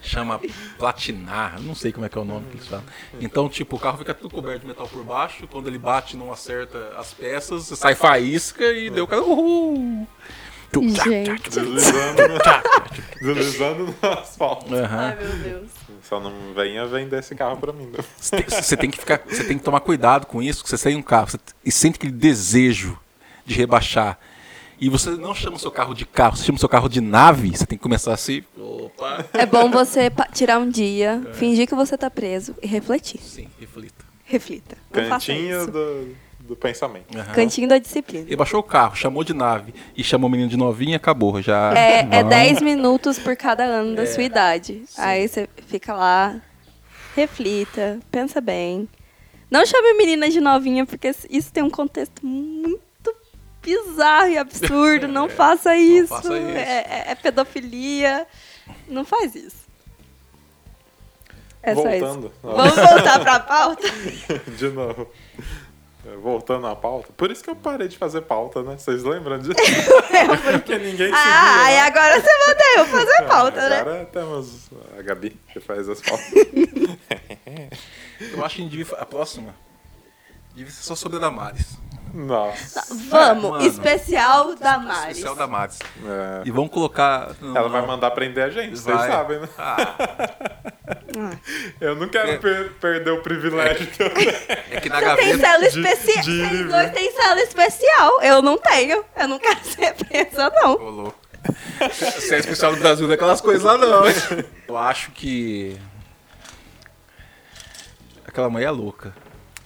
Chama 0.00 0.40
platinar, 0.78 1.60
não 1.60 1.74
sei 1.74 1.90
como 1.90 2.06
é 2.06 2.08
que 2.08 2.16
é 2.16 2.20
o 2.20 2.24
nome 2.24 2.46
que 2.50 2.56
eles 2.58 2.68
falam. 2.68 2.84
Então, 3.20 3.48
tipo, 3.48 3.74
o 3.76 3.78
carro 3.78 3.98
fica 3.98 4.14
tudo 4.14 4.32
coberto 4.32 4.60
de 4.60 4.66
metal 4.68 4.86
por 4.86 5.02
baixo. 5.02 5.46
Quando 5.48 5.66
ele 5.66 5.78
bate, 5.78 6.16
não 6.16 6.32
acerta 6.32 6.92
as 6.96 7.12
peças, 7.18 7.64
sai 7.78 7.94
faísca 7.94 8.64
e 8.72 8.90
deu 8.90 9.04
o 9.04 9.06
cara. 9.06 9.22
Uhul. 9.22 10.06
Gente. 11.04 11.48
Deslizando, 11.48 12.22
no- 12.28 13.34
deslizando 13.34 13.94
no 14.02 14.08
asfalto. 14.10 14.74
Aham. 14.74 14.98
Ai, 14.98 15.16
meu 15.24 15.36
Deus. 15.38 15.68
Só 16.02 16.20
não 16.20 16.32
venha 16.54 16.86
vender 16.86 17.18
esse 17.18 17.34
carro 17.34 17.56
pra 17.56 17.72
mim. 17.72 17.86
Não. 17.86 18.04
Você 18.18 18.36
tem, 18.42 18.60
você 18.62 18.76
tem 18.76 18.90
que 18.90 18.98
ficar, 18.98 19.20
você 19.26 19.44
tem 19.44 19.58
que 19.58 19.64
tomar 19.64 19.80
cuidado 19.80 20.26
com 20.26 20.42
isso, 20.42 20.62
que 20.62 20.68
você 20.70 20.76
sai 20.78 20.92
em 20.92 20.96
um 20.96 21.02
carro 21.02 21.28
você- 21.30 21.38
e 21.64 21.72
sente 21.72 21.96
aquele 21.96 22.12
desejo 22.12 22.98
de 23.44 23.54
rebaixar. 23.54 24.18
E 24.80 24.88
você 24.88 25.10
não 25.10 25.34
chama 25.34 25.56
o 25.56 25.58
seu 25.58 25.70
carro 25.72 25.92
de 25.94 26.06
carro, 26.06 26.36
você 26.36 26.44
chama 26.44 26.56
o 26.56 26.60
seu 26.60 26.68
carro 26.68 26.88
de 26.88 27.00
nave, 27.00 27.50
você 27.56 27.66
tem 27.66 27.76
que 27.76 27.82
começar 27.82 28.12
assim. 28.14 28.44
Opa! 28.56 29.26
É 29.32 29.44
bom 29.44 29.70
você 29.70 30.10
tirar 30.32 30.58
um 30.60 30.68
dia, 30.68 31.20
fingir 31.34 31.66
que 31.66 31.74
você 31.74 31.96
tá 31.98 32.08
preso 32.08 32.54
e 32.62 32.66
refletir. 32.66 33.20
Sim, 33.20 33.48
reflita. 33.58 34.04
Reflita. 34.24 34.76
Não 34.94 35.04
faça 35.08 35.26
Cantinho 35.32 35.62
isso. 35.62 35.70
do, 35.72 36.08
do 36.48 36.56
pensamento. 36.56 37.16
Aham. 37.16 37.32
Cantinho 37.34 37.68
da 37.68 37.78
disciplina. 37.78 38.24
Ele 38.26 38.34
baixou 38.36 38.58
o 38.60 38.62
carro, 38.62 38.96
chamou 38.96 39.22
de 39.22 39.34
nave 39.34 39.74
e 39.96 40.02
chamou 40.02 40.28
o 40.28 40.30
menino 40.30 40.48
de 40.48 40.56
novinha, 40.56 40.96
acabou. 40.96 41.40
Já. 41.42 41.72
É, 41.76 42.00
é 42.00 42.04
Vamos. 42.04 42.30
10 42.30 42.62
minutos 42.62 43.18
por 43.18 43.36
cada 43.36 43.62
ano 43.64 43.94
da 43.94 44.06
sua 44.06 44.22
idade. 44.22 44.82
Aí 44.96 45.28
você 45.28 45.48
fica 45.66 45.92
lá, 45.94 46.40
reflita, 47.14 47.98
pensa 48.10 48.40
bem. 48.40 48.88
Não 49.50 49.64
chame 49.64 49.94
menina 49.94 50.28
de 50.28 50.40
novinha, 50.40 50.84
porque 50.86 51.10
isso 51.30 51.52
tem 51.52 51.62
um 51.62 51.70
contexto 51.70 52.24
muito 52.24 53.14
bizarro 53.62 54.28
e 54.28 54.38
absurdo. 54.38 55.06
Não 55.06 55.28
faça 55.30 55.76
isso. 55.76 56.08
faça 56.08 56.36
isso. 56.36 56.48
É, 56.56 56.60
é- 56.88 57.04
é 57.08 57.14
pedofilia. 57.14 58.26
Não 58.88 59.04
faz 59.04 59.34
isso. 59.34 59.68
É 61.62 61.74
só 61.74 61.80
isso. 61.90 62.04
Voltando. 62.04 62.32
Vamos 62.42 62.74
voltar 62.76 63.20
pra 63.20 63.40
pauta? 63.40 63.82
De 64.56 64.68
novo. 64.68 65.08
Voltando 66.16 66.66
à 66.66 66.74
pauta. 66.74 67.12
Por 67.16 67.30
isso 67.30 67.42
que 67.42 67.50
eu 67.50 67.56
parei 67.56 67.88
de 67.88 67.98
fazer 67.98 68.22
pauta, 68.22 68.62
né? 68.62 68.76
Vocês 68.76 69.02
lembram 69.02 69.38
disso? 69.38 69.54
Porque 70.52 70.78
ninguém 70.78 71.06
seguia. 71.06 71.14
Ah, 71.14 71.64
né? 71.64 71.74
e 71.74 71.78
agora 71.78 72.20
você 72.20 72.30
manda 72.46 72.64
eu 72.76 72.86
fazer 72.86 73.26
pauta, 73.26 73.68
né? 73.68 73.80
Agora 73.80 74.04
temos 74.06 74.70
a 74.98 75.02
Gabi, 75.02 75.36
que 75.52 75.60
faz 75.60 75.88
as 75.88 76.00
pautas. 76.00 76.28
Eu 78.20 78.44
acho 78.44 78.56
que 78.56 78.62
a, 78.62 78.64
gente 78.64 78.76
devia, 78.76 78.96
a 78.96 79.06
próxima 79.06 79.54
devia 80.54 80.72
ser 80.72 80.82
só 80.82 80.96
sobre 80.96 81.18
a 81.18 81.20
Damares. 81.20 81.78
Nossa. 82.14 82.84
Vamos, 83.10 83.50
Mano. 83.50 83.66
especial 83.66 84.54
da 84.56 84.78
Mari. 84.78 85.10
Especial 85.12 85.34
Damares. 85.36 85.78
É. 86.04 86.42
E 86.44 86.50
vamos 86.50 86.70
colocar. 86.70 87.32
Ela 87.42 87.68
vai 87.68 87.86
mandar 87.86 88.10
prender 88.12 88.44
a 88.44 88.50
gente, 88.50 88.78
vocês 88.78 88.96
Vai. 88.96 89.08
sabem, 89.10 89.40
né? 89.40 89.48
Ah, 89.58 89.94
Eu 91.80 91.94
não 91.96 92.08
quero 92.08 92.30
É. 92.32 92.36
per- 92.38 92.72
perder 92.80 93.10
o 93.10 93.22
privilégio 93.22 93.88
eu 93.98 94.10
tenho. 94.14 94.30
é 94.30 94.80
que 94.80 94.88
na 94.88 95.00
Você 95.00 95.16
tem 95.16 95.36
gaveta. 95.36 95.38
cela 95.38 95.58
de- 95.58 95.66
especial. 95.80 96.24
Vocês 96.24 96.68
dois 96.68 96.90
têm 96.92 97.12
cela 97.12 97.40
especial. 97.42 98.22
Eu 98.22 98.42
não 98.42 98.58
tenho. 98.58 99.04
Eu 99.16 99.28
não 99.28 99.38
quero 99.38 99.60
ser 99.64 99.94
presa, 99.94 100.50
não. 100.62 101.12
Se 101.92 102.34
é 102.34 102.38
especial 102.38 102.72
do 102.74 102.78
Brasil, 102.80 103.06
não 103.06 103.12
é 103.12 103.14
aquelas 103.16 103.40
coisas 103.40 103.62
lá, 103.62 103.76
não. 103.78 104.02
Eu 104.66 104.76
acho 104.76 105.10
que. 105.12 105.78
Aquela 108.26 108.48
mulher 108.50 108.66
é 108.66 108.70
louca. 108.70 109.14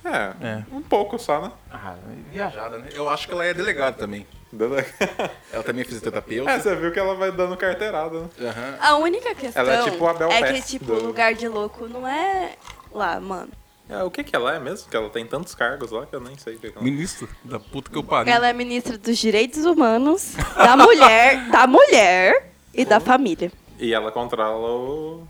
É, 0.04 0.46
É. 0.46 0.62
um 0.72 0.82
pouco 0.82 1.18
só, 1.18 1.40
né? 1.40 1.52
Ah, 1.70 1.94
viajada, 2.30 2.78
né? 2.78 2.88
Eu 2.92 3.08
acho 3.08 3.26
que 3.28 3.32
ela 3.34 3.44
é 3.44 3.54
delegada 3.54 3.96
também. 3.96 4.26
Ela 5.50 5.62
também 5.62 5.80
é 5.80 5.84
fisioterapeuta. 5.86 6.50
É, 6.50 6.58
você 6.60 6.76
viu 6.76 6.92
que 6.92 6.98
ela 6.98 7.14
vai 7.14 7.32
dando 7.32 7.56
carteirada, 7.56 8.20
né? 8.20 8.28
Aham. 8.40 8.76
A 8.80 8.96
única 8.98 9.34
questão 9.34 9.62
Ela 9.62 9.74
é 9.76 9.90
tipo 9.90 10.06
a 10.06 10.12
Bel 10.12 10.30
é 10.30 10.52
que, 10.52 10.60
tipo, 10.60 10.84
do- 10.84 10.92
o 10.94 11.06
lugar 11.06 11.32
de 11.32 11.48
louco 11.48 11.88
não 11.88 12.06
é 12.06 12.56
lá, 12.92 13.18
mano. 13.18 13.50
É, 13.88 14.02
o 14.02 14.10
que 14.10 14.22
que 14.22 14.36
ela 14.36 14.54
é 14.54 14.60
mesmo? 14.60 14.90
Que 14.90 14.96
ela 14.96 15.08
tem 15.08 15.26
tantos 15.26 15.54
cargos 15.54 15.90
lá 15.90 16.04
que 16.04 16.14
eu 16.14 16.20
nem 16.20 16.36
sei 16.36 16.56
o 16.56 16.58
que 16.58 16.70
que 16.70 16.76
ela 16.76 16.86
é. 16.86 16.90
Ministro 16.90 17.26
da 17.42 17.58
puta 17.58 17.90
que 17.90 17.96
eu 17.96 18.04
pariu. 18.04 18.30
Ela 18.32 18.46
é 18.48 18.52
ministra 18.52 18.98
dos 18.98 19.16
direitos 19.16 19.64
humanos, 19.64 20.34
da 20.54 20.76
mulher, 20.76 21.48
da 21.50 21.66
mulher 21.66 22.52
e 22.74 22.84
da 22.84 23.00
família. 23.00 23.50
E 23.78 23.94
ela 23.94 24.12
controla 24.12 24.68
o... 24.68 25.26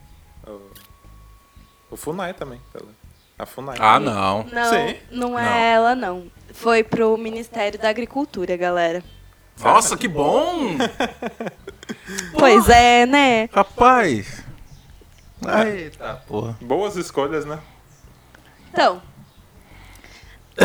O, 0.49 0.61
o 1.93 1.97
FUNAI 1.97 2.35
também. 2.35 2.61
ela- 2.75 3.02
A 3.43 3.47
FUNAI. 3.47 3.77
Ah, 3.81 3.99
não. 3.99 4.45
Não, 4.53 4.71
Sim. 4.71 4.97
não 5.11 5.37
é 5.37 5.43
Não. 5.43 5.53
ela, 5.53 5.95
não. 5.97 6.31
Foi 6.53 6.85
pro 6.85 7.17
Ministério 7.17 7.77
da 7.77 7.89
Agricultura, 7.89 8.57
galera. 8.57 9.03
Nossa, 9.61 9.97
que 9.97 10.07
bom! 10.07 10.77
Pois 12.39 12.69
é, 12.69 13.07
né? 13.07 13.49
Rapaz! 13.53 14.45
Eita 15.67 16.23
porra. 16.27 16.57
Boas 16.61 16.97
escolhas, 16.97 17.45
né? 17.45 17.59
Então. 18.73 19.03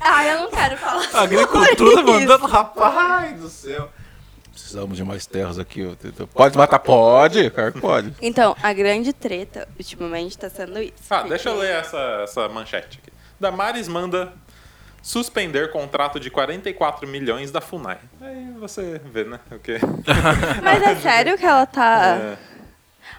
ah, 0.00 0.24
eu 0.24 0.40
não 0.40 0.50
quero 0.50 0.76
falar 0.76 1.02
sobre 1.02 1.40
Agricultura 1.40 2.02
mandando, 2.02 2.46
rapaz 2.46 3.40
do 3.40 3.48
céu. 3.48 3.90
Precisamos 4.64 4.96
de 4.96 5.04
mais 5.04 5.26
terras 5.26 5.58
aqui. 5.58 5.82
Pode 6.32 6.56
matar? 6.56 6.78
Pode, 6.78 7.50
cara, 7.50 7.70
que 7.70 7.78
pode. 7.82 8.14
Então, 8.22 8.56
a 8.62 8.72
grande 8.72 9.12
treta 9.12 9.68
ultimamente 9.78 10.38
tá 10.38 10.48
sendo 10.48 10.80
isso. 10.80 10.94
Ah, 11.10 11.16
porque- 11.18 11.28
deixa 11.28 11.50
eu 11.50 11.58
ler 11.58 11.74
essa, 11.76 11.98
essa 12.24 12.48
manchete 12.48 12.98
aqui. 13.02 13.12
Damares 13.38 13.86
manda 13.88 14.32
suspender 15.02 15.70
contrato 15.70 16.18
de 16.18 16.30
44 16.30 17.06
milhões 17.06 17.50
da 17.50 17.60
FUNAI. 17.60 17.98
Aí 18.22 18.52
você 18.58 18.98
vê, 19.04 19.24
né? 19.24 19.38
O 19.52 19.58
que... 19.58 19.78
Mas 20.64 20.82
é 20.82 20.96
sério 20.96 21.36
que 21.36 21.44
ela 21.44 21.66
tá. 21.66 22.16
É. 22.16 22.36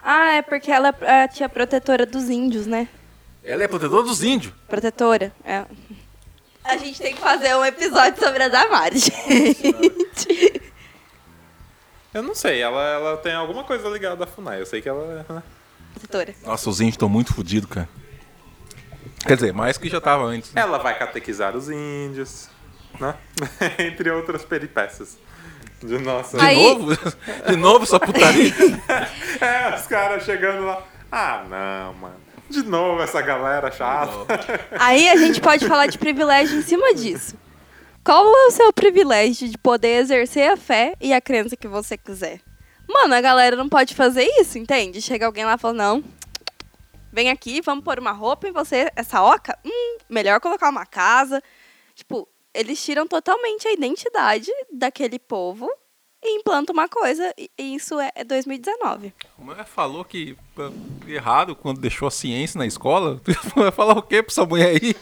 Ah, 0.03 0.31
é 0.37 0.41
porque 0.41 0.71
ela 0.71 0.95
é 1.01 1.23
a 1.25 1.27
tia 1.27 1.47
protetora 1.47 2.07
dos 2.07 2.27
índios, 2.27 2.65
né? 2.65 2.87
Ela 3.43 3.63
é 3.65 3.67
protetora 3.67 4.01
dos 4.01 4.23
índios. 4.23 4.51
Protetora. 4.67 5.31
É. 5.45 5.63
A 6.63 6.75
gente 6.77 6.99
tem 6.99 7.13
que 7.13 7.21
fazer 7.21 7.55
um 7.55 7.63
episódio 7.63 8.19
sobre 8.19 8.41
a 8.41 8.47
Damares, 8.47 9.03
gente. 9.29 10.54
Eu 12.15 12.23
não 12.23 12.33
sei, 12.33 12.61
ela, 12.61 12.81
ela 12.81 13.17
tem 13.17 13.33
alguma 13.33 13.65
coisa 13.65 13.89
ligada 13.89 14.23
à 14.23 14.27
FUNAI. 14.27 14.61
Eu 14.61 14.65
sei 14.65 14.81
que 14.81 14.87
ela... 14.87 15.25
né? 15.27 15.43
protetora. 15.93 16.33
Nossa, 16.45 16.69
os 16.69 16.79
índios 16.79 16.93
estão 16.93 17.09
muito 17.09 17.33
fodidos, 17.33 17.69
cara. 17.69 17.89
Quer 19.27 19.35
dizer, 19.35 19.53
mais 19.53 19.77
que 19.77 19.89
já 19.89 19.99
tava 19.99 20.23
antes. 20.23 20.53
né? 20.53 20.61
Ela 20.61 20.77
vai 20.77 20.97
catequizar 20.97 21.57
os 21.57 21.69
índios, 21.69 22.47
né? 23.01 23.15
Entre 23.79 24.09
outras 24.11 24.45
peripécias. 24.45 25.17
De 25.83 25.97
nossa... 25.97 26.37
De 26.37 26.45
Aí- 26.45 26.63
novo? 26.63 26.97
De 27.49 27.55
novo 27.57 27.83
essa 27.83 27.99
putaria? 27.99 28.53
É, 29.41 29.75
os 29.75 29.85
caras 29.85 30.23
chegando 30.23 30.65
lá. 30.65 30.81
Ah, 31.11 31.43
não, 31.49 31.93
mano. 31.95 32.15
De 32.49 32.63
novo 32.63 33.01
essa 33.01 33.21
galera 33.21 33.69
chata. 33.69 34.13
Aí 34.79 35.09
a 35.09 35.17
gente 35.17 35.41
pode 35.41 35.67
falar 35.67 35.87
de 35.87 35.97
privilégio 35.97 36.57
em 36.59 36.61
cima 36.61 36.93
disso. 36.93 37.35
Qual 38.05 38.23
é 38.23 38.45
o 38.45 38.51
seu 38.51 38.71
privilégio 38.71 39.49
de 39.49 39.57
poder 39.57 39.97
exercer 39.97 40.51
a 40.51 40.55
fé 40.55 40.93
e 41.01 41.11
a 41.11 41.19
crença 41.19 41.57
que 41.57 41.67
você 41.67 41.97
quiser? 41.97 42.39
Mano, 42.87 43.15
a 43.15 43.19
galera 43.19 43.55
não 43.55 43.67
pode 43.67 43.95
fazer 43.95 44.23
isso, 44.39 44.59
entende? 44.59 45.01
Chega 45.01 45.25
alguém 45.25 45.43
lá 45.43 45.55
e 45.55 45.57
fala, 45.57 45.73
não, 45.73 46.03
vem 47.11 47.31
aqui, 47.31 47.61
vamos 47.61 47.83
pôr 47.83 47.97
uma 47.97 48.11
roupa 48.11 48.47
em 48.47 48.51
você, 48.51 48.91
essa 48.95 49.23
oca, 49.23 49.57
hum, 49.65 49.97
melhor 50.07 50.39
colocar 50.39 50.69
uma 50.69 50.85
casa. 50.85 51.41
Tipo, 51.95 52.29
eles 52.53 52.79
tiram 52.85 53.07
totalmente 53.07 53.67
a 53.67 53.73
identidade 53.73 54.51
daquele 54.71 55.17
povo 55.17 55.67
e 56.23 56.37
implantam 56.37 56.73
uma 56.73 56.87
coisa, 56.87 57.33
e 57.35 57.49
isso 57.57 57.99
é 57.99 58.11
é 58.13 58.23
2019. 58.23 59.15
O 59.35 59.45
mulher 59.45 59.65
falou 59.65 60.05
que 60.05 60.37
errado 61.07 61.55
quando 61.55 61.81
deixou 61.81 62.07
a 62.07 62.11
ciência 62.11 62.59
na 62.59 62.67
escola. 62.67 63.19
Vai 63.55 63.71
falar 63.71 63.97
o 63.97 64.03
quê 64.03 64.21
pra 64.21 64.31
essa 64.31 64.45
mulher 64.45 64.79
aí? 64.79 64.95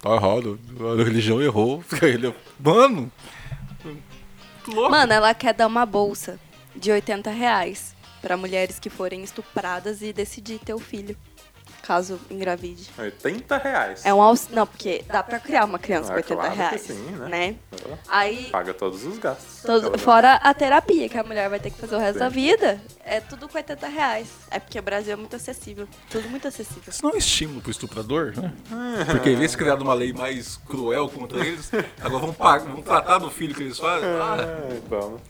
Tá 0.00 0.14
errado. 0.14 0.58
A 0.98 1.02
religião 1.02 1.40
errou. 1.42 1.82
Ele- 2.02 2.34
Mano! 2.58 3.10
que 4.64 4.70
louco. 4.74 4.90
Mano, 4.90 5.12
ela 5.12 5.32
quer 5.34 5.54
dar 5.54 5.66
uma 5.66 5.86
bolsa 5.86 6.38
de 6.74 6.90
80 6.90 7.30
reais 7.30 7.94
pra 8.20 8.36
mulheres 8.36 8.78
que 8.78 8.90
forem 8.90 9.22
estupradas 9.22 10.02
e 10.02 10.12
decidir 10.12 10.58
ter 10.58 10.74
o 10.74 10.78
filho. 10.78 11.16
Caso 11.86 12.18
engravide. 12.30 12.90
80 12.98 13.56
reais. 13.58 14.04
É 14.04 14.12
um 14.12 14.20
aux... 14.20 14.48
Não, 14.50 14.66
porque 14.66 15.04
dá 15.06 15.22
pra 15.22 15.38
criar 15.38 15.64
uma 15.64 15.78
criança 15.78 16.08
Ah, 16.08 16.14
por 16.14 16.16
80 16.16 16.34
claro 16.34 16.50
que 16.52 16.58
reais. 16.58 16.80
sim, 16.80 16.94
né? 17.12 17.28
né? 17.28 17.56
Ela 17.84 17.98
Aí, 18.08 18.44
Paga 18.50 18.74
todos 18.74 19.04
os 19.04 19.18
gastos. 19.18 19.62
todos- 19.62 19.84
Ela- 19.88 19.98
fora 19.98 20.34
a 20.34 20.52
terapia 20.52 21.08
que 21.08 21.16
a 21.16 21.22
mulher 21.22 21.48
vai 21.48 21.60
ter 21.60 21.70
que 21.70 21.78
fazer 21.78 21.94
o 21.94 21.98
resto 21.98 22.14
Sim. 22.14 22.18
da 22.20 22.28
vida, 22.28 22.80
é 23.04 23.20
tudo 23.20 23.48
com 23.48 23.56
80 23.56 23.86
reais. 23.86 24.28
É 24.50 24.58
porque 24.58 24.78
o 24.78 24.82
Brasil 24.82 25.12
é 25.12 25.16
muito 25.16 25.36
acessível. 25.36 25.88
Tudo 26.10 26.28
muito 26.28 26.48
acessível. 26.48 26.82
Isso 26.88 27.02
não 27.02 27.10
é 27.10 27.14
um 27.14 27.18
estímulo 27.18 27.60
pro 27.60 27.70
estuprador, 27.70 28.32
né? 28.36 28.52
Porque 29.10 29.30
em 29.30 29.36
vez 29.36 29.52
de 29.52 29.56
criar 29.56 29.76
uma 29.76 29.94
lei 29.94 30.12
mais 30.12 30.56
cruel 30.56 31.08
contra 31.08 31.38
eles, 31.46 31.70
agora 32.00 32.24
vão, 32.26 32.32
pagar, 32.34 32.64
vão 32.66 32.82
tratar 32.82 33.18
do 33.18 33.30
filho 33.30 33.54
que 33.54 33.62
eles 33.62 33.78
fazem. 33.78 34.08
Ah, 34.08 34.36
É, 34.70 34.76
então. 34.84 35.20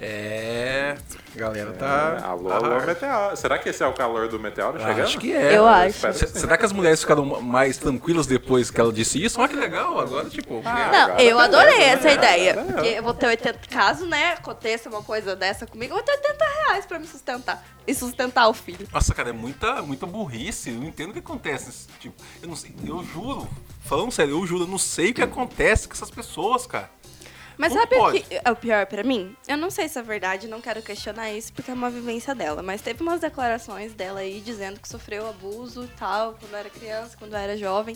É. 0.00 0.96
A 1.34 1.38
galera 1.38 1.72
tá. 1.72 2.18
É, 2.20 2.24
alô, 2.24 2.50
alô, 2.50 2.80
meteoro. 2.84 3.36
Será 3.36 3.58
que 3.58 3.68
esse 3.68 3.82
é 3.82 3.86
o 3.86 3.92
calor 3.92 4.28
do 4.28 4.38
meteoro 4.40 4.78
chegando? 4.78 5.02
Acho 5.02 5.18
que 5.18 5.32
é. 5.32 5.56
Eu 5.56 5.66
acho. 5.66 6.00
que. 6.08 6.26
Será 6.26 6.56
que 6.56 6.64
as 6.64 6.72
mulheres 6.72 7.00
ficaram 7.00 7.24
mais 7.40 7.76
tranquilas 7.76 8.26
depois 8.26 8.70
que 8.70 8.80
ela 8.80 8.92
disse 8.92 9.22
isso? 9.22 9.38
Olha 9.40 9.48
que 9.48 9.56
legal, 9.56 10.00
agora, 10.00 10.28
tipo. 10.28 10.60
Ah, 10.64 10.90
Não, 10.90 11.02
agora 11.02 11.22
eu 11.22 11.36
beleza, 11.36 11.42
adorei 11.44 11.78
né? 11.78 11.84
essa 11.92 12.10
ideia. 12.10 12.52
Agora 12.52 12.72
Porque 12.72 12.88
eu 12.88 13.02
vou 13.02 13.14
ter 13.14 13.26
80. 13.26 13.58
Caso, 13.70 14.06
né, 14.06 14.32
aconteça 14.32 14.88
uma 14.88 15.02
coisa 15.02 15.36
dessa 15.36 15.66
comigo, 15.66 15.92
eu 15.92 15.96
vou 15.96 16.04
ter 16.04 16.12
80 16.12 16.44
reais 16.44 16.86
pra 16.86 16.98
me 16.98 17.06
sustentar. 17.06 17.62
E 17.86 17.94
sustentar 17.94 18.48
o 18.48 18.54
filho. 18.54 18.88
Nossa, 18.92 19.14
cara, 19.14 19.30
é 19.30 19.32
muita, 19.32 19.82
muita 19.82 20.06
burrice. 20.06 20.70
Eu 20.70 20.76
não 20.76 20.86
entendo 20.86 21.10
o 21.10 21.12
que 21.12 21.18
acontece. 21.20 21.86
Tipo, 21.98 22.14
eu 22.42 22.48
não 22.48 22.56
sei, 22.56 22.74
eu 22.84 23.04
juro, 23.04 23.48
falando 23.84 24.10
sério, 24.10 24.32
eu 24.32 24.46
juro, 24.46 24.64
eu 24.64 24.68
não 24.68 24.78
sei 24.78 25.10
o 25.10 25.14
que 25.14 25.22
acontece 25.22 25.86
com 25.86 25.94
essas 25.94 26.10
pessoas, 26.10 26.66
cara. 26.66 26.90
Mas 27.60 27.72
Como 27.74 27.80
sabe 27.82 27.94
o 27.94 27.98
pode? 27.98 28.20
que 28.20 28.40
é 28.42 28.50
o 28.50 28.56
pior 28.56 28.86
pra 28.86 29.02
mim? 29.04 29.36
Eu 29.46 29.58
não 29.58 29.70
sei 29.70 29.86
se 29.86 29.98
é 29.98 30.02
verdade, 30.02 30.48
não 30.48 30.62
quero 30.62 30.80
questionar 30.80 31.30
isso 31.30 31.52
porque 31.52 31.70
é 31.70 31.74
uma 31.74 31.90
vivência 31.90 32.34
dela. 32.34 32.62
Mas 32.62 32.80
teve 32.80 33.02
umas 33.02 33.20
declarações 33.20 33.92
dela 33.92 34.20
aí 34.20 34.40
dizendo 34.40 34.80
que 34.80 34.88
sofreu 34.88 35.28
abuso 35.28 35.84
e 35.84 35.88
tal, 35.88 36.34
quando 36.40 36.54
era 36.54 36.70
criança, 36.70 37.16
quando 37.18 37.36
era 37.36 37.58
jovem. 37.58 37.94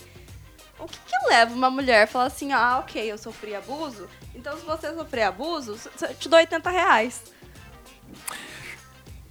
O 0.78 0.86
que, 0.86 0.98
que 0.98 1.28
leva 1.28 1.54
uma 1.54 1.70
mulher 1.70 2.02
a 2.02 2.06
falar 2.06 2.26
assim, 2.26 2.52
ah, 2.52 2.78
ok, 2.80 3.10
eu 3.10 3.16
sofri 3.16 3.54
abuso, 3.54 4.06
então 4.34 4.58
se 4.58 4.64
você 4.66 4.92
sofrer 4.92 5.22
abuso, 5.22 5.78
eu 6.02 6.14
te 6.14 6.28
dou 6.28 6.38
80 6.38 6.68
reais. 6.68 7.22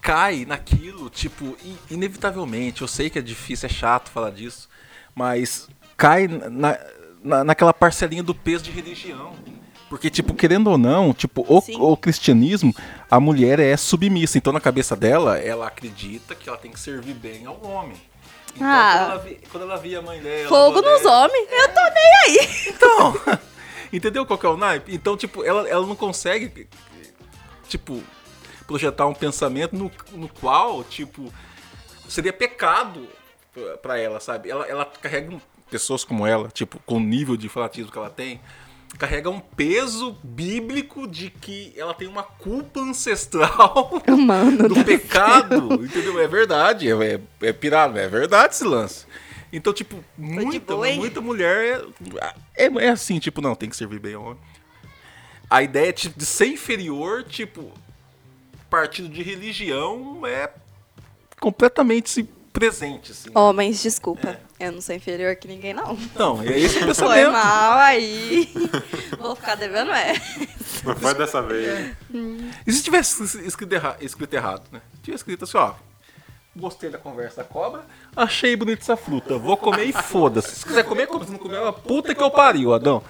cai 0.01 0.45
naquilo, 0.45 1.09
tipo, 1.09 1.55
in- 1.63 1.77
inevitavelmente. 1.91 2.81
Eu 2.81 2.87
sei 2.87 3.09
que 3.09 3.19
é 3.19 3.21
difícil, 3.21 3.67
é 3.67 3.69
chato 3.69 4.09
falar 4.09 4.31
disso, 4.31 4.69
mas 5.13 5.67
cai 5.95 6.27
na, 6.27 6.77
na, 7.23 7.43
naquela 7.43 7.73
parcelinha 7.73 8.23
do 8.23 8.33
peso 8.33 8.63
de 8.63 8.71
religião. 8.71 9.35
Porque, 9.93 10.09
tipo, 10.09 10.33
querendo 10.33 10.71
ou 10.71 10.77
não, 10.77 11.13
tipo, 11.13 11.45
o, 11.47 11.91
o 11.91 11.95
cristianismo, 11.95 12.73
a 13.11 13.19
mulher 13.19 13.59
é 13.59 13.77
submissa. 13.77 14.39
Então, 14.39 14.51
na 14.51 14.59
cabeça 14.59 14.95
dela, 14.95 15.37
ela 15.37 15.67
acredita 15.67 16.33
que 16.33 16.49
ela 16.49 16.57
tem 16.57 16.71
que 16.71 16.79
servir 16.79 17.13
bem 17.13 17.45
ao 17.45 17.63
homem. 17.63 17.95
Então, 18.55 18.67
Ah. 18.67 18.95
quando, 18.97 19.11
ela 19.11 19.17
vi- 19.19 19.39
quando 19.51 19.63
ela 19.63 19.77
via 19.77 19.99
a 19.99 20.01
mãe 20.01 20.19
dela... 20.19 20.49
Fogo 20.49 20.81
nos 20.81 21.05
homens, 21.05 21.47
eu 21.51 21.69
tô 21.69 21.81
nem 21.93 22.13
aí. 22.25 22.49
Então, 22.73 23.37
entendeu 23.93 24.25
qual 24.25 24.39
que 24.39 24.47
é 24.47 24.49
o 24.49 24.57
naipe? 24.57 24.95
Então, 24.95 25.15
tipo, 25.15 25.43
ela, 25.43 25.69
ela 25.69 25.85
não 25.85 25.95
consegue, 25.95 26.67
tipo, 27.69 28.01
projetar 28.65 29.05
um 29.05 29.13
pensamento 29.13 29.75
no, 29.75 29.91
no 30.13 30.27
qual, 30.27 30.83
tipo, 30.83 31.31
seria 32.09 32.33
pecado 32.33 33.07
pra- 33.53 33.77
pra 33.77 33.99
ela, 33.99 34.19
sabe? 34.19 34.49
Ela, 34.49 34.65
ela 34.67 34.85
carrega 34.85 35.39
pessoas 35.69 36.03
como 36.03 36.25
ela, 36.25 36.49
tipo, 36.49 36.79
com 36.83 36.95
o 36.97 36.99
nível 36.99 37.37
de 37.37 37.47
fanatismo 37.47 37.91
que 37.91 37.97
ela 37.99 38.09
tem, 38.09 38.41
carrega 38.97 39.29
um 39.29 39.39
peso 39.39 40.15
bíblico 40.23 41.07
de 41.07 41.29
que 41.29 41.73
ela 41.75 41.93
tem 41.93 42.07
uma 42.07 42.23
culpa 42.23 42.79
ancestral 42.79 44.01
Mano, 44.07 44.69
do 44.69 44.85
pecado, 44.85 45.73
entendeu? 45.83 46.19
É 46.19 46.27
verdade, 46.27 46.89
é, 46.89 46.93
é, 46.93 47.21
é 47.41 47.53
pirado, 47.53 47.97
é 47.97 48.07
verdade 48.07 48.53
esse 48.53 48.63
lance. 48.63 49.05
Então, 49.51 49.71
tipo, 49.71 50.03
muita, 50.17 50.75
muita 50.75 51.21
mulher 51.21 51.85
é, 52.55 52.65
é, 52.65 52.85
é 52.85 52.89
assim, 52.89 53.19
tipo, 53.19 53.39
não, 53.39 53.53
tem 53.53 53.69
que 53.69 53.77
servir 53.77 53.99
bem 53.99 54.15
ao 54.15 54.23
homem. 54.23 54.39
A 55.49 55.61
ideia 55.61 55.93
tipo, 55.93 56.17
de 56.17 56.25
ser 56.25 56.47
inferior, 56.47 57.23
tipo, 57.23 57.71
partido 58.69 59.07
de 59.09 59.21
religião 59.21 60.25
é 60.25 60.49
completamente 61.39 62.27
presente, 62.51 63.11
assim. 63.11 63.29
Homens, 63.35 63.83
desculpa. 63.83 64.39
Eu 64.65 64.71
não 64.71 64.81
sou 64.81 64.95
inferior 64.95 65.35
que 65.35 65.47
ninguém, 65.47 65.73
não. 65.73 65.97
Não, 66.15 66.41
é 66.41 66.57
esse 66.57 66.77
o 66.77 66.79
Foi 66.79 66.87
pensamento. 66.87 67.31
mal 67.31 67.77
aí. 67.79 68.53
Vou 69.19 69.35
ficar 69.35 69.55
devendo, 69.55 69.91
é. 69.91 70.13
Não 70.83 70.95
foi 70.95 71.13
dessa 71.13 71.41
vez. 71.41 71.95
E 72.65 72.71
se 72.73 72.83
tivesse 72.83 73.23
escrito, 73.47 73.73
erra- 73.73 73.97
escrito 74.01 74.33
errado, 74.33 74.63
né? 74.71 74.81
Tinha 75.01 75.15
escrito 75.15 75.43
assim, 75.45 75.57
ó. 75.57 75.73
Gostei 76.55 76.89
da 76.91 76.99
conversa 76.99 77.37
da 77.37 77.43
cobra, 77.43 77.81
achei 78.15 78.55
bonita 78.55 78.83
essa 78.83 78.95
fruta, 78.95 79.39
vou 79.39 79.57
comer 79.57 79.85
e 79.85 79.91
foda-se. 79.93 80.55
Se 80.57 80.63
quiser 80.65 80.83
comer, 80.83 81.07
come. 81.07 81.25
Se 81.25 81.31
não 81.31 81.39
comer, 81.39 81.55
é 81.57 81.61
uma 81.61 81.73
puta 81.73 82.13
que 82.13 82.21
eu 82.21 82.29
pariu, 82.29 82.73
Adão. 82.75 83.03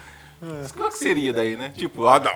Qual 0.78 0.90
que 0.90 0.98
seria 0.98 1.34
daí, 1.34 1.58
né? 1.58 1.74
Tipo, 1.76 2.08
Adão. 2.08 2.32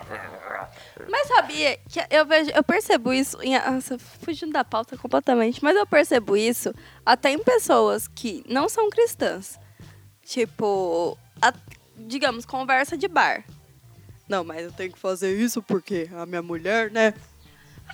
Mas 1.09 1.27
sabia 1.27 1.77
que 1.89 1.99
eu 2.09 2.25
vejo, 2.25 2.51
eu 2.53 2.63
percebo 2.63 3.13
isso, 3.13 3.37
em, 3.41 3.57
nossa, 3.59 3.97
fugindo 3.99 4.51
da 4.51 4.63
pauta 4.63 4.97
completamente, 4.97 5.63
mas 5.63 5.75
eu 5.75 5.85
percebo 5.85 6.35
isso 6.37 6.73
até 7.05 7.29
em 7.31 7.39
pessoas 7.39 8.07
que 8.07 8.43
não 8.47 8.67
são 8.69 8.89
cristãs. 8.89 9.59
Tipo, 10.23 11.17
a- 11.41 11.53
digamos, 11.95 12.45
conversa 12.45 12.97
de 12.97 13.07
bar. 13.07 13.43
Não, 14.27 14.43
mas 14.43 14.61
eu 14.63 14.71
tenho 14.71 14.91
que 14.91 14.99
fazer 14.99 15.35
isso 15.37 15.61
porque 15.63 16.09
a 16.13 16.25
minha 16.25 16.41
mulher, 16.41 16.91
né? 16.91 17.13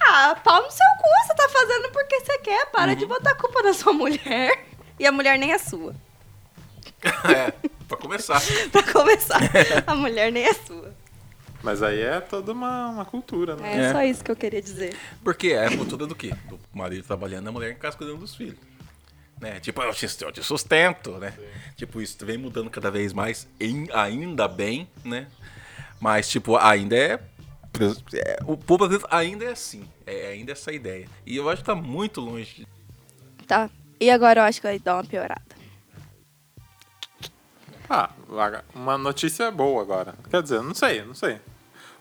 Ah, 0.08 0.36
pau 0.44 0.64
no 0.64 0.72
seu 0.72 0.86
cu, 0.98 1.10
você 1.28 1.36
tá 1.36 1.48
fazendo 1.50 1.92
porque 1.92 2.20
você 2.22 2.40
quer. 2.40 2.66
Para 2.72 2.96
de 2.96 3.06
botar 3.06 3.32
a 3.32 3.36
culpa 3.36 3.62
na 3.62 3.74
sua 3.74 3.94
mulher. 3.94 4.66
E 5.00 5.08
a 5.08 5.12
mulher 5.12 5.40
nem 5.40 5.52
é 5.52 5.58
sua. 5.58 5.96
É, 7.36 7.52
pra 7.88 7.98
começar. 7.98 8.40
Pra 8.72 8.84
começar, 8.94 9.40
a 9.88 9.96
mulher 9.96 10.32
nem 10.32 10.46
é 10.46 10.54
sua. 10.54 10.94
Mas 11.64 11.82
aí 11.82 12.02
é 12.02 12.20
toda 12.20 12.52
uma, 12.52 12.90
uma 12.90 13.06
cultura, 13.06 13.56
né? 13.56 13.74
É, 13.78 13.80
É. 13.86 13.92
só 13.94 14.04
isso 14.04 14.24
que 14.24 14.30
eu 14.30 14.36
queria 14.36 14.62
dizer. 14.62 14.96
Porque 15.24 15.48
é 15.54 15.66
a 15.66 15.78
cultura 15.78 16.06
do 16.06 16.14
quê? 16.14 16.34
Do 16.50 16.60
marido 16.74 17.06
trabalhando 17.08 17.46
e 17.46 17.50
a 17.50 17.52
mulher 17.52 17.72
em 17.72 17.76
casa 17.76 17.96
cuidando 17.98 18.20
dos 18.20 18.36
filhos. 18.36 18.58
Né? 19.40 19.60
Tipo, 19.62 19.82
eu 19.82 19.94
te, 19.94 20.06
eu 20.24 20.32
te 20.32 20.44
sustento, 20.44 21.12
né? 21.18 21.34
Tipo, 21.78 22.02
isso 22.02 22.18
vem 22.26 22.38
mudando 22.38 22.70
cada 22.70 22.92
vez 22.92 23.14
mais, 23.14 23.48
em- 23.60 23.88
ainda 23.94 24.48
bem, 24.48 24.88
né? 25.06 25.28
Mas, 26.00 26.30
tipo, 26.30 26.58
ainda 26.58 26.96
é. 26.98 27.20
é, 28.14 28.40
o 28.46 28.58
povo 28.58 28.88
ainda 29.10 29.46
é 29.46 29.50
assim. 29.52 29.88
É 30.06 30.28
ainda 30.28 30.52
essa 30.52 30.72
ideia. 30.72 31.08
E 31.26 31.36
eu 31.38 31.50
acho 31.50 31.62
que 31.62 31.66
tá 31.66 31.76
muito 31.76 32.20
longe 32.20 32.54
de 32.56 32.68
Tá. 33.48 33.70
E 34.00 34.10
agora 34.12 34.42
eu 34.42 34.44
acho 34.46 34.60
que 34.60 34.68
vai 34.68 34.80
dar 34.80 34.96
uma 34.96 35.04
piorada. 35.04 35.42
Ah, 37.90 38.10
uma 38.74 38.98
notícia 38.98 39.50
boa 39.52 39.82
agora. 39.82 40.14
Quer 40.30 40.42
dizer, 40.42 40.62
não 40.62 40.74
sei, 40.74 41.04
não 41.04 41.14
sei. 41.14 41.40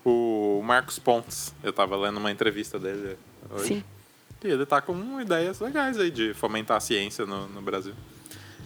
O 0.05 0.61
Marcos 0.65 0.99
Pontes, 0.99 1.55
eu 1.63 1.73
tava 1.73 1.97
lendo 1.97 2.19
uma 2.19 2.31
entrevista 2.31 2.79
dele 2.79 3.17
hoje. 3.51 3.67
Sim. 3.67 3.85
E 4.45 4.49
ele 4.49 4.67
tá 4.67 4.81
com 4.81 5.21
ideias 5.21 5.61
legais 5.61 5.99
aí 5.99 6.11
de 6.11 6.35
fomentar 6.35 6.77
a 6.77 6.81
ciência 6.81 7.25
no, 7.25 7.47
no 7.49 7.63
Brasil. 7.63 7.95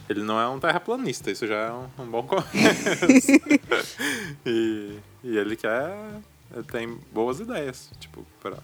Ele 0.09 0.23
não 0.23 0.39
é 0.39 0.47
um 0.47 0.59
terraplanista, 0.59 1.29
isso 1.29 1.45
já 1.45 1.55
é 1.55 1.71
um, 1.71 1.89
um 1.99 2.05
bom 2.07 2.23
começo. 2.23 2.53
e, 4.45 4.97
e 5.23 5.37
ele 5.37 5.55
quer. 5.55 5.93
Ele 6.53 6.63
tem 6.63 6.97
boas 7.11 7.41
ideias, 7.41 7.89
tipo, 7.99 8.25
pra, 8.41 8.57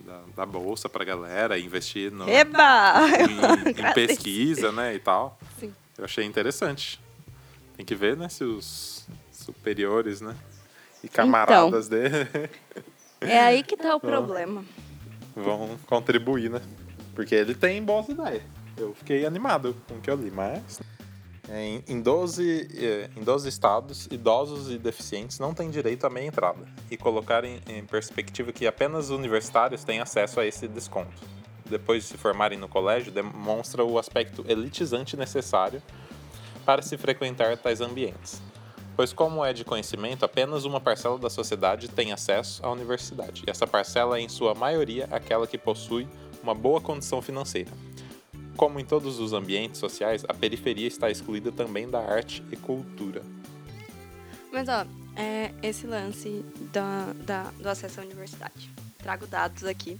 da, 0.00 0.20
da 0.36 0.46
bolsa 0.46 0.88
pra 0.88 1.04
galera, 1.04 1.58
investir 1.58 2.10
no, 2.10 2.28
Eba! 2.28 3.08
em, 3.08 3.70
em 3.88 3.94
pesquisa, 3.94 4.72
né, 4.72 4.94
e 4.94 4.98
tal. 4.98 5.38
Sim. 5.58 5.72
Eu 5.96 6.04
achei 6.04 6.24
interessante. 6.24 7.00
Tem 7.76 7.86
que 7.86 7.94
ver, 7.94 8.16
né, 8.16 8.28
se 8.28 8.42
os 8.42 9.06
superiores, 9.32 10.20
né, 10.20 10.36
e 11.02 11.08
camaradas 11.08 11.88
dele 11.88 12.28
É 13.20 13.40
aí 13.40 13.62
que 13.62 13.76
tá 13.76 13.94
o 13.94 14.00
problema. 14.00 14.64
vão 15.34 15.78
contribuir, 15.86 16.50
né? 16.50 16.60
Porque 17.14 17.34
ele 17.34 17.54
tem 17.54 17.82
boas 17.82 18.08
ideias. 18.08 18.42
Eu 18.76 18.94
fiquei 18.94 19.24
animado 19.26 19.76
com 19.86 19.94
o 19.94 20.00
que 20.00 20.10
eu 20.10 20.16
li, 20.16 20.30
mas... 20.30 20.80
Em, 21.50 21.82
em, 21.88 22.00
12, 22.00 22.70
eh, 22.72 23.10
em 23.16 23.22
12 23.22 23.48
estados, 23.48 24.06
idosos 24.10 24.70
e 24.70 24.78
deficientes 24.78 25.40
não 25.40 25.52
têm 25.52 25.70
direito 25.70 26.06
à 26.06 26.10
meia 26.10 26.26
entrada. 26.26 26.64
E 26.90 26.96
colocar 26.96 27.44
em, 27.44 27.60
em 27.68 27.84
perspectiva 27.84 28.52
que 28.52 28.66
apenas 28.66 29.10
universitários 29.10 29.82
têm 29.84 30.00
acesso 30.00 30.40
a 30.40 30.46
esse 30.46 30.68
desconto. 30.68 31.10
Depois 31.68 32.04
de 32.04 32.10
se 32.10 32.16
formarem 32.16 32.58
no 32.58 32.68
colégio, 32.68 33.12
demonstra 33.12 33.84
o 33.84 33.98
aspecto 33.98 34.44
elitizante 34.48 35.16
necessário 35.16 35.82
para 36.64 36.80
se 36.80 36.96
frequentar 36.96 37.56
tais 37.56 37.80
ambientes. 37.80 38.40
Pois, 38.94 39.12
como 39.12 39.44
é 39.44 39.52
de 39.52 39.64
conhecimento, 39.64 40.24
apenas 40.24 40.64
uma 40.64 40.80
parcela 40.80 41.18
da 41.18 41.30
sociedade 41.30 41.88
tem 41.88 42.12
acesso 42.12 42.64
à 42.64 42.70
universidade. 42.70 43.42
E 43.46 43.50
essa 43.50 43.66
parcela 43.66 44.18
é, 44.18 44.20
em 44.20 44.28
sua 44.28 44.54
maioria, 44.54 45.08
aquela 45.10 45.46
que 45.46 45.56
possui 45.56 46.06
uma 46.42 46.54
boa 46.54 46.80
condição 46.80 47.22
financeira. 47.22 47.70
Como 48.56 48.78
em 48.78 48.84
todos 48.84 49.18
os 49.18 49.32
ambientes 49.32 49.80
sociais, 49.80 50.24
a 50.28 50.34
periferia 50.34 50.86
está 50.86 51.10
excluída 51.10 51.50
também 51.50 51.88
da 51.88 52.00
arte 52.00 52.42
e 52.52 52.56
cultura. 52.56 53.22
Mas, 54.52 54.68
ó, 54.68 54.84
é 55.16 55.50
esse 55.62 55.86
lance 55.86 56.44
da, 56.70 57.14
da- 57.24 57.50
do 57.58 57.68
acesso 57.70 58.00
à 58.00 58.04
universidade. 58.04 58.70
Trago 58.98 59.26
dados 59.26 59.64
aqui. 59.64 59.98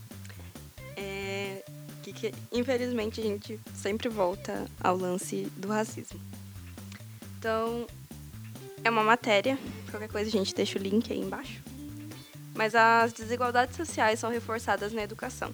É, 0.97 1.65
Que, 2.03 2.13
que, 2.13 2.35
infelizmente 2.53 3.21
a 3.21 3.25
gente 3.25 3.59
sempre 3.75 4.09
volta 4.09 4.67
ao 4.83 4.97
lance 4.97 5.45
do 5.57 5.69
racismo. 5.69 6.21
Então, 7.39 7.87
é 8.85 8.91
uma 8.91 9.03
matéria, 9.03 9.59
qualquer 9.91 10.09
coisa 10.09 10.29
a 10.29 10.33
gente 10.33 10.55
deixa 10.55 10.79
o 10.79 10.83
link 10.83 11.13
aí 11.13 11.21
embaixo. 11.21 11.63
Mas 12.55 12.75
as 12.75 13.13
desigualdades 13.13 13.77
sociais 13.77 14.19
são 14.19 14.31
reforçadas 14.31 14.93
na 14.93 15.03
educação. 15.03 15.53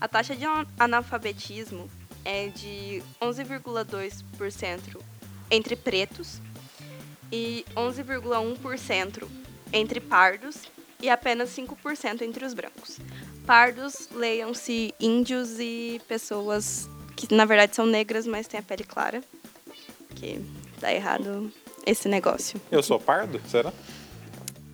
A 0.00 0.06
taxa 0.06 0.36
de 0.36 0.44
analfabetismo 0.78 1.90
é 2.24 2.48
de 2.48 3.02
11,2% 3.20 5.00
entre 5.50 5.74
pretos 5.74 6.40
e 7.32 7.64
11,1% 7.74 9.26
entre 9.72 10.00
pardos 10.00 10.70
e 11.00 11.08
apenas 11.08 11.50
5% 11.50 12.22
entre 12.22 12.44
os 12.44 12.54
brancos. 12.54 12.98
Pardos, 13.46 14.08
leiam-se 14.12 14.94
índios 15.00 15.58
e 15.58 16.00
pessoas 16.06 16.88
que 17.16 17.34
na 17.34 17.44
verdade 17.44 17.74
são 17.74 17.86
negras, 17.86 18.26
mas 18.26 18.46
têm 18.46 18.60
a 18.60 18.62
pele 18.62 18.84
clara. 18.84 19.22
Que 20.14 20.40
tá 20.80 20.92
errado 20.92 21.52
esse 21.86 22.08
negócio. 22.08 22.60
Eu 22.70 22.82
sou 22.82 22.98
pardo, 22.98 23.40
será? 23.46 23.72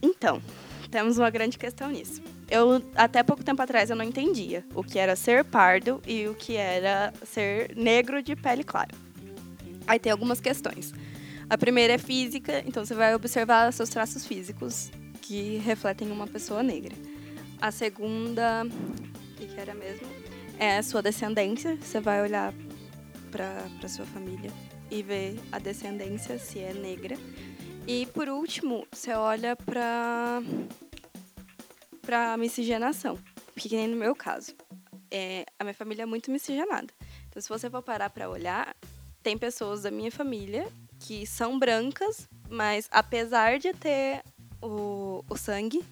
Então, 0.02 0.42
temos 0.90 1.18
uma 1.18 1.30
grande 1.30 1.58
questão 1.58 1.90
nisso. 1.90 2.22
Eu 2.48 2.82
até 2.94 3.22
pouco 3.22 3.42
tempo 3.42 3.60
atrás 3.60 3.90
eu 3.90 3.96
não 3.96 4.04
entendia 4.04 4.64
o 4.74 4.82
que 4.84 4.98
era 4.98 5.16
ser 5.16 5.44
pardo 5.44 6.00
e 6.06 6.28
o 6.28 6.34
que 6.34 6.56
era 6.56 7.12
ser 7.24 7.74
negro 7.76 8.22
de 8.22 8.36
pele 8.36 8.62
clara. 8.62 8.94
Aí 9.86 9.98
tem 9.98 10.12
algumas 10.12 10.40
questões. 10.40 10.92
A 11.48 11.56
primeira 11.56 11.94
é 11.94 11.98
física, 11.98 12.62
então 12.66 12.84
você 12.84 12.94
vai 12.94 13.14
observar 13.14 13.72
seus 13.72 13.88
traços 13.88 14.26
físicos 14.26 14.90
que 15.22 15.58
refletem 15.58 16.10
uma 16.10 16.26
pessoa 16.26 16.62
negra. 16.62 16.94
A 17.60 17.70
segunda, 17.70 18.64
o 18.64 19.34
que, 19.34 19.48
era 19.58 19.74
mesmo? 19.74 20.06
É 20.58 20.78
a 20.78 20.82
sua 20.82 21.02
descendência. 21.02 21.76
Você 21.80 22.00
vai 22.00 22.22
olhar 22.22 22.52
para 23.30 23.88
sua 23.88 24.04
família 24.06 24.50
e 24.90 25.02
ver 25.02 25.38
a 25.52 25.58
descendência, 25.58 26.38
se 26.38 26.58
é 26.58 26.72
negra. 26.72 27.16
E 27.86 28.06
por 28.06 28.28
último, 28.28 28.86
você 28.92 29.12
olha 29.12 29.56
para 29.56 30.42
para 32.02 32.36
miscigenação, 32.36 33.18
porque 33.52 33.74
nem 33.74 33.88
no 33.88 33.96
meu 33.96 34.14
caso, 34.14 34.54
é, 35.10 35.44
a 35.58 35.64
minha 35.64 35.74
família 35.74 36.04
é 36.04 36.06
muito 36.06 36.30
miscigenada. 36.30 36.86
Então, 37.28 37.42
se 37.42 37.48
você 37.48 37.68
for 37.68 37.82
parar 37.82 38.10
para 38.10 38.30
olhar, 38.30 38.76
tem 39.22 39.36
pessoas 39.36 39.82
da 39.82 39.90
minha 39.90 40.10
família 40.12 40.68
que 41.00 41.26
são 41.26 41.58
brancas, 41.58 42.28
mas 42.48 42.88
apesar 42.92 43.58
de 43.58 43.72
ter 43.72 44.22
o, 44.62 45.24
o 45.28 45.36
sangue, 45.36 45.84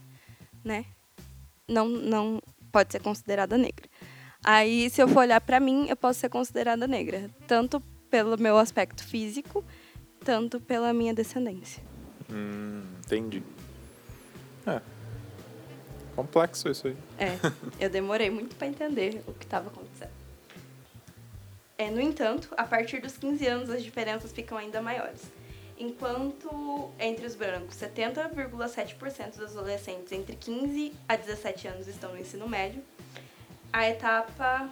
né, 0.65 0.85
não, 1.67 1.89
não 1.89 2.41
pode 2.71 2.93
ser 2.93 3.01
considerada 3.01 3.59
negra. 3.59 3.89
Aí, 4.43 4.89
se 4.91 5.03
eu 5.03 5.09
for 5.09 5.21
olhar 5.21 5.41
para 5.41 5.59
mim, 5.59 5.87
eu 5.89 5.97
posso 5.97 6.21
ser 6.21 6.29
considerada 6.29 6.87
negra, 6.87 7.31
tanto 7.47 7.83
pelo 8.15 8.39
meu 8.39 8.57
aspecto 8.59 9.03
físico, 9.03 9.65
tanto 10.25 10.61
pela 10.61 10.93
minha 10.93 11.13
descendência. 11.13 11.83
Hum, 12.31 12.85
entendi. 13.05 13.43
É. 14.65 14.81
Complexo 16.15 16.69
isso 16.71 16.87
aí. 16.87 16.97
É, 17.19 17.37
eu 17.85 17.91
demorei 17.91 18.31
muito 18.31 18.55
para 18.55 18.69
entender 18.69 19.21
o 19.27 19.33
que 19.33 19.45
estava 19.45 19.67
acontecendo. 19.67 20.13
É, 21.77 21.91
no 21.91 22.01
entanto, 22.01 22.55
a 22.57 22.63
partir 22.63 23.01
dos 23.01 23.17
15 23.17 23.47
anos 23.49 23.69
as 23.69 23.83
diferenças 23.83 24.31
ficam 24.31 24.57
ainda 24.57 24.81
maiores. 24.81 25.23
Enquanto 25.77 26.93
entre 27.01 27.27
os 27.27 27.35
brancos, 27.35 27.75
70,7% 27.75 29.39
dos 29.39 29.57
adolescentes 29.57 30.13
entre 30.13 30.37
15 30.37 30.93
a 31.09 31.17
17 31.17 31.67
anos 31.67 31.89
estão 31.89 32.13
no 32.13 32.19
ensino 32.21 32.49
médio, 32.49 32.81
a 33.73 33.89
etapa 33.89 34.71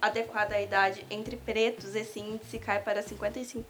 adequada 0.00 0.56
à 0.56 0.62
idade 0.62 1.04
entre 1.10 1.36
pretos, 1.36 1.94
esse 1.94 2.20
índice 2.20 2.58
cai 2.58 2.80
para 2.80 3.02
55%. 3.02 3.64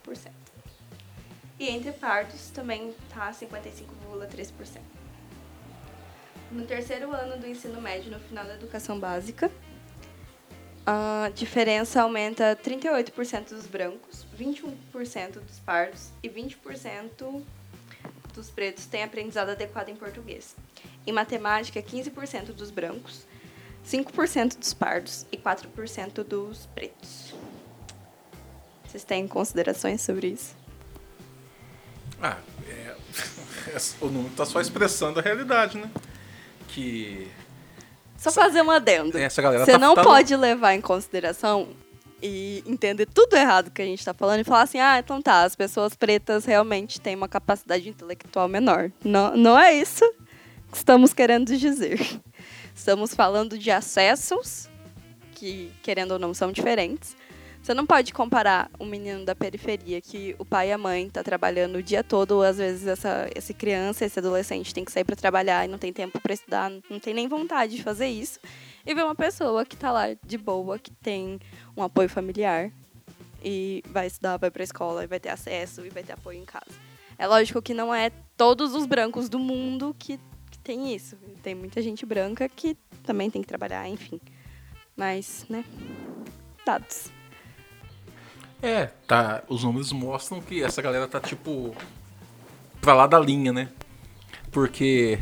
E 1.58 1.68
entre 1.68 1.92
pardos 1.92 2.50
também 2.50 2.94
está 3.06 3.30
55,3%. 3.30 4.80
No 6.50 6.66
terceiro 6.66 7.12
ano 7.12 7.36
do 7.36 7.46
ensino 7.46 7.80
médio, 7.80 8.10
no 8.10 8.18
final 8.18 8.44
da 8.44 8.54
educação 8.54 8.98
básica, 8.98 9.50
a 10.86 11.30
diferença 11.34 12.02
aumenta 12.02 12.56
38% 12.56 13.50
dos 13.50 13.66
brancos, 13.66 14.26
21% 14.36 15.40
dos 15.40 15.60
pardos 15.60 16.08
e 16.22 16.28
20% 16.28 17.44
dos 18.34 18.50
pretos 18.50 18.86
têm 18.86 19.02
aprendizado 19.02 19.50
adequado 19.50 19.90
em 19.90 19.96
português. 19.96 20.56
Em 21.06 21.12
matemática, 21.12 21.80
15% 21.82 22.46
dos 22.52 22.70
brancos, 22.70 23.26
5% 23.86 24.58
dos 24.58 24.74
pardos 24.74 25.26
e 25.32 25.36
4% 25.36 26.22
dos 26.24 26.66
pretos. 26.74 27.34
Vocês 28.86 29.04
têm 29.04 29.26
considerações 29.28 30.00
sobre 30.02 30.28
isso? 30.28 30.54
Ah, 32.20 32.36
é, 32.68 32.94
o 34.00 34.06
número 34.06 34.28
está 34.28 34.44
só 34.44 34.60
expressando 34.60 35.20
a 35.20 35.22
realidade, 35.22 35.78
né? 35.78 35.90
Que. 36.68 37.28
Só 38.16 38.30
fazer 38.30 38.62
um 38.62 38.70
adendo. 38.70 39.16
Essa 39.16 39.40
galera 39.40 39.64
Você 39.64 39.72
tá- 39.72 39.78
não 39.78 39.94
tá- 39.94 40.02
pode 40.02 40.34
levar 40.36 40.74
em 40.74 40.80
consideração 40.80 41.68
e 42.22 42.62
entender 42.66 43.06
tudo 43.06 43.34
errado 43.34 43.70
que 43.70 43.80
a 43.80 43.84
gente 43.84 44.00
está 44.00 44.12
falando 44.12 44.40
e 44.40 44.44
falar 44.44 44.62
assim, 44.62 44.78
ah, 44.78 44.98
então 44.98 45.22
tá, 45.22 45.42
as 45.42 45.56
pessoas 45.56 45.94
pretas 45.94 46.44
realmente 46.44 47.00
têm 47.00 47.16
uma 47.16 47.28
capacidade 47.28 47.88
intelectual 47.88 48.46
menor. 48.46 48.92
Não, 49.02 49.34
não 49.36 49.58
é 49.58 49.72
isso 49.72 50.04
que 50.70 50.76
estamos 50.76 51.14
querendo 51.14 51.56
dizer. 51.56 51.98
Estamos 52.80 53.14
falando 53.14 53.58
de 53.58 53.70
acessos 53.70 54.66
que, 55.32 55.70
querendo 55.82 56.12
ou 56.12 56.18
não, 56.18 56.32
são 56.32 56.50
diferentes. 56.50 57.14
Você 57.62 57.74
não 57.74 57.84
pode 57.84 58.10
comparar 58.10 58.70
um 58.80 58.86
menino 58.86 59.22
da 59.22 59.34
periferia 59.34 60.00
que 60.00 60.34
o 60.38 60.46
pai 60.46 60.70
e 60.70 60.72
a 60.72 60.78
mãe 60.78 61.10
tá 61.10 61.22
trabalhando 61.22 61.76
o 61.76 61.82
dia 61.82 62.02
todo, 62.02 62.42
às 62.42 62.56
vezes 62.56 62.86
essa, 62.86 63.28
essa 63.34 63.52
criança, 63.52 64.06
esse 64.06 64.18
adolescente 64.18 64.72
tem 64.72 64.82
que 64.82 64.90
sair 64.90 65.04
para 65.04 65.14
trabalhar 65.14 65.66
e 65.66 65.68
não 65.68 65.76
tem 65.76 65.92
tempo 65.92 66.18
para 66.22 66.32
estudar, 66.32 66.72
não 66.88 66.98
tem 66.98 67.12
nem 67.12 67.28
vontade 67.28 67.76
de 67.76 67.82
fazer 67.82 68.08
isso, 68.08 68.40
e 68.86 68.94
ver 68.94 69.04
uma 69.04 69.14
pessoa 69.14 69.62
que 69.66 69.76
tá 69.76 69.92
lá 69.92 70.06
de 70.14 70.38
boa, 70.38 70.78
que 70.78 70.90
tem 70.90 71.38
um 71.76 71.82
apoio 71.82 72.08
familiar 72.08 72.72
e 73.44 73.82
vai 73.90 74.06
estudar, 74.06 74.38
vai 74.38 74.50
para 74.50 74.64
escola 74.64 75.04
e 75.04 75.06
vai 75.06 75.20
ter 75.20 75.28
acesso 75.28 75.84
e 75.84 75.90
vai 75.90 76.02
ter 76.02 76.14
apoio 76.14 76.38
em 76.38 76.46
casa. 76.46 76.80
É 77.18 77.26
lógico 77.26 77.60
que 77.60 77.74
não 77.74 77.94
é 77.94 78.08
todos 78.38 78.74
os 78.74 78.86
brancos 78.86 79.28
do 79.28 79.38
mundo 79.38 79.94
que 79.98 80.18
tem 80.70 80.94
isso. 80.94 81.16
Tem 81.42 81.52
muita 81.52 81.82
gente 81.82 82.06
branca 82.06 82.48
que 82.48 82.76
também 83.02 83.28
tem 83.28 83.42
que 83.42 83.48
trabalhar, 83.48 83.88
enfim. 83.88 84.20
Mas, 84.96 85.44
né? 85.48 85.64
Dados. 86.64 87.10
É, 88.62 88.86
tá. 89.06 89.42
Os 89.48 89.64
números 89.64 89.90
mostram 89.90 90.40
que 90.40 90.62
essa 90.62 90.80
galera 90.80 91.08
tá 91.08 91.18
tipo. 91.18 91.74
pra 92.80 92.94
lá 92.94 93.08
da 93.08 93.18
linha, 93.18 93.52
né? 93.52 93.68
Porque 94.52 95.18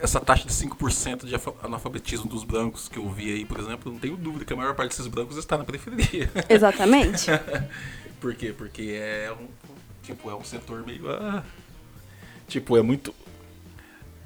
essa 0.00 0.18
taxa 0.20 0.46
de 0.46 0.52
5% 0.54 1.26
de 1.26 1.34
alfa- 1.34 1.54
analfabetismo 1.62 2.26
dos 2.28 2.42
brancos 2.44 2.88
que 2.88 2.98
eu 2.98 3.10
vi 3.10 3.32
aí, 3.34 3.44
por 3.44 3.58
exemplo, 3.60 3.92
não 3.92 3.98
tenho 3.98 4.16
dúvida 4.16 4.44
que 4.46 4.52
a 4.52 4.56
maior 4.56 4.74
parte 4.74 4.90
desses 4.90 5.06
brancos 5.08 5.36
está 5.36 5.58
na 5.58 5.64
periferia. 5.64 6.30
Exatamente. 6.48 7.26
Por 8.20 8.34
quê? 8.34 8.54
Porque 8.56 8.98
é 8.98 9.30
um. 9.32 9.46
Tipo, 10.02 10.30
é 10.30 10.34
um 10.34 10.44
setor 10.44 10.86
meio. 10.86 11.10
ah, 11.10 11.42
tipo, 12.48 12.78
é 12.78 12.82
muito. 12.82 13.14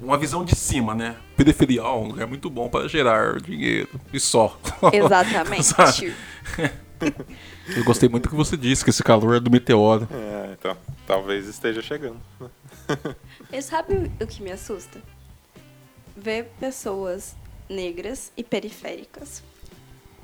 Uma 0.01 0.17
visão 0.17 0.45
de 0.45 0.57
cima, 0.57 0.95
né? 0.95 1.17
Periferial, 1.37 2.03
um 2.03 2.09
lugar 2.09 2.27
muito 2.27 2.49
bom 2.49 2.69
para 2.69 2.89
gerar 2.89 3.41
dinheiro. 3.41 3.89
E 4.13 4.19
só. 4.19 4.59
Exatamente. 4.93 6.15
Eu 7.75 7.85
gostei 7.85 8.09
muito 8.09 8.25
do 8.25 8.29
que 8.31 8.35
você 8.35 8.57
disse, 8.57 8.85
que 8.85 8.91
esse 8.91 9.03
calor 9.03 9.37
é 9.37 9.41
do 9.41 9.51
meteoro. 9.51 10.09
É, 10.11 10.57
então, 10.59 10.77
talvez 11.07 11.47
esteja 11.47 11.83
chegando. 11.83 12.21
E 13.53 13.61
sabe 13.63 14.11
o 14.21 14.27
que 14.27 14.43
me 14.43 14.53
assusta? 14.53 15.01
Ver 16.17 16.53
pessoas 16.61 17.35
negras 17.69 18.31
e 18.37 18.45
periféricas 18.45 19.43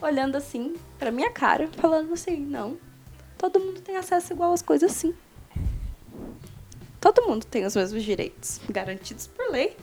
olhando 0.00 0.36
assim 0.36 0.74
pra 0.98 1.10
minha 1.10 1.30
cara, 1.30 1.68
falando 1.76 2.12
assim, 2.12 2.36
não, 2.36 2.76
todo 3.38 3.60
mundo 3.60 3.80
tem 3.80 3.96
acesso 3.96 4.32
igual 4.32 4.52
às 4.52 4.62
coisas 4.62 4.92
sim. 4.92 5.14
Todo 7.06 7.24
mundo 7.24 7.46
tem 7.46 7.64
os 7.64 7.76
mesmos 7.76 8.02
direitos, 8.02 8.60
garantidos 8.68 9.28
por 9.28 9.48
lei. 9.52 9.76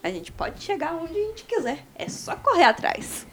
A 0.00 0.10
gente 0.10 0.30
pode 0.30 0.62
chegar 0.62 0.94
onde 0.94 1.10
a 1.10 1.26
gente 1.26 1.42
quiser, 1.42 1.84
é 1.92 2.08
só 2.08 2.36
correr 2.36 2.62
atrás. 2.62 3.26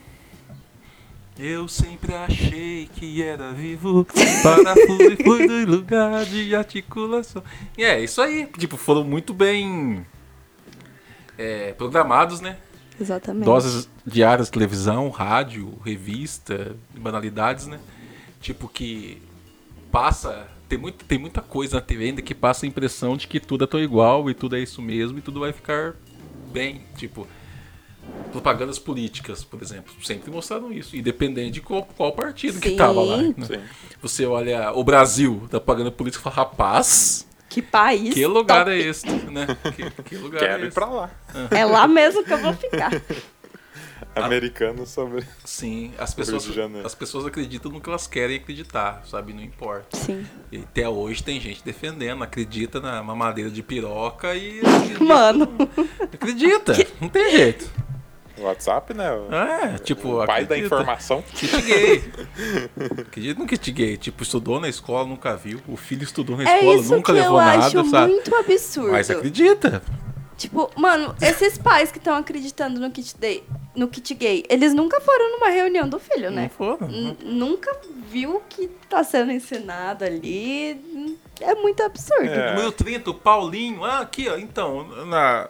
Eu 1.37 1.67
sempre 1.67 2.15
achei 2.15 2.89
que 2.95 3.21
era 3.21 3.53
vivo, 3.53 4.03
parafuso 4.41 5.11
e 5.11 5.23
fui 5.23 5.47
do 5.47 5.75
lugar 5.75 6.25
de 6.25 6.55
articulação. 6.55 7.43
E 7.77 7.83
é, 7.83 8.03
isso 8.03 8.19
aí. 8.19 8.47
Tipo, 8.57 8.77
foram 8.77 9.03
muito 9.03 9.31
bem 9.31 10.03
é, 11.37 11.71
programados, 11.73 12.41
né? 12.41 12.57
Exatamente. 12.99 13.45
Doses 13.45 13.87
diárias 14.03 14.49
televisão, 14.49 15.07
rádio, 15.09 15.77
revista, 15.85 16.75
banalidades, 16.97 17.67
né? 17.67 17.79
Tipo 18.41 18.67
que 18.67 19.21
passa. 19.91 20.54
Tem, 20.67 20.77
muito, 20.79 21.05
tem 21.05 21.17
muita 21.17 21.41
coisa 21.41 21.75
na 21.75 21.81
TV 21.81 22.05
ainda 22.05 22.21
que 22.21 22.33
passa 22.33 22.65
a 22.65 22.69
impressão 22.69 23.15
de 23.15 23.27
que 23.27 23.39
tudo 23.39 23.63
é 23.63 23.67
tão 23.67 23.79
igual 23.79 24.29
e 24.29 24.33
tudo 24.33 24.55
é 24.55 24.59
isso 24.59 24.81
mesmo 24.81 25.17
e 25.19 25.21
tudo 25.21 25.39
vai 25.39 25.53
ficar 25.53 25.93
bem. 26.51 26.81
Tipo, 26.97 27.27
propagandas 28.31 28.79
políticas, 28.79 29.43
por 29.43 29.61
exemplo, 29.61 29.93
sempre 30.03 30.31
mostraram 30.31 30.71
isso, 30.71 30.95
independente 30.95 31.51
de 31.51 31.61
qual, 31.61 31.83
qual 31.83 32.11
partido 32.13 32.59
que 32.59 32.69
Sim. 32.69 32.75
tava 32.75 33.01
lá. 33.01 33.17
né? 33.17 33.33
Sim. 33.45 33.59
Você 34.01 34.25
olha 34.25 34.71
o 34.73 34.83
Brasil, 34.83 35.41
da 35.51 35.59
propaganda 35.59 35.91
política, 35.91 36.21
e 36.21 36.23
fala, 36.23 36.35
rapaz, 36.47 37.27
Que 37.49 37.61
país. 37.61 38.13
que 38.13 38.25
lugar 38.25 38.65
top. 38.65 38.71
é 38.75 38.79
este, 38.79 39.11
né? 39.11 39.47
Que, 39.75 40.03
que 40.03 40.17
lugar 40.17 40.39
Quero 40.39 40.63
é 40.63 40.67
ir 40.67 40.73
pra 40.73 40.85
lá. 40.87 41.09
É 41.51 41.63
lá 41.65 41.87
mesmo 41.87 42.23
que 42.23 42.33
eu 42.33 42.37
vou 42.39 42.53
ficar. 42.53 42.91
Americano 44.15 44.85
sobre. 44.85 45.23
Sim, 45.43 45.91
as 45.97 46.13
pessoas, 46.13 46.47
as 46.83 46.95
pessoas 46.95 47.25
acreditam 47.25 47.71
no 47.71 47.81
que 47.81 47.89
elas 47.89 48.07
querem 48.07 48.37
acreditar, 48.37 49.01
sabe? 49.05 49.33
Não 49.33 49.41
importa. 49.41 49.97
Sim. 49.97 50.25
E 50.51 50.59
até 50.59 50.87
hoje 50.87 51.23
tem 51.23 51.39
gente 51.39 51.63
defendendo, 51.63 52.23
acredita 52.23 52.79
na 52.79 53.01
mamadeira 53.03 53.49
de 53.49 53.61
piroca 53.61 54.35
e. 54.35 54.61
Mano. 54.99 55.47
Acredita, 56.13 56.73
não 57.01 57.09
tem 57.09 57.31
jeito. 57.31 57.69
WhatsApp, 58.37 58.93
né? 58.93 59.05
É, 59.31 59.77
tipo. 59.77 60.21
o 60.21 60.25
pai 60.25 60.45
da 60.45 60.55
acredita. 60.55 60.75
informação. 60.75 61.21
Kit 61.33 61.61
gay. 61.61 62.03
Acredita 63.07 63.39
no 63.39 63.47
kit 63.47 63.71
gay. 63.71 63.95
Tipo, 63.97 64.23
estudou 64.23 64.59
na 64.59 64.67
escola, 64.67 65.07
nunca 65.07 65.35
viu. 65.37 65.61
O 65.67 65.77
filho 65.77 66.03
estudou 66.03 66.35
na 66.35 66.43
É 66.43 66.57
escola, 66.57 66.75
isso 66.75 66.95
nunca 66.95 67.13
que 67.13 67.19
levou 67.19 67.39
eu 67.39 67.45
nada, 67.45 67.65
acho 67.65 67.89
sabe? 67.89 68.11
muito 68.11 68.35
absurdo. 68.35 68.91
Mas 68.91 69.09
acredita. 69.09 69.81
Tipo, 70.37 70.69
mano, 70.75 71.15
esses 71.21 71.57
pais 71.57 71.91
que 71.91 71.97
estão 71.97 72.13
acreditando 72.15 72.77
no 72.79 72.91
kit, 72.91 73.15
day, 73.17 73.43
no 73.73 73.87
kit 73.87 74.13
gay, 74.13 74.43
eles 74.49 74.73
nunca 74.73 74.99
foram 74.99 75.31
numa 75.31 75.49
reunião 75.49 75.87
do 75.87 75.97
filho, 75.97 76.29
Não 76.29 76.35
né? 76.35 76.49
foram. 76.49 76.89
N- 76.89 77.17
Nunca 77.23 77.71
viu 78.11 78.35
o 78.35 78.41
que 78.41 78.67
tá 78.89 79.01
sendo 79.03 79.31
ensinado 79.31 80.03
ali. 80.03 81.17
É 81.39 81.55
muito 81.55 81.81
absurdo. 81.83 82.27
É. 82.27 82.49
Número 82.53 82.71
30, 82.71 83.11
o 83.11 83.13
Paulinho. 83.13 83.83
Ah, 83.85 83.99
aqui, 83.99 84.27
ó. 84.27 84.35
Então, 84.37 84.83
na, 85.05 85.49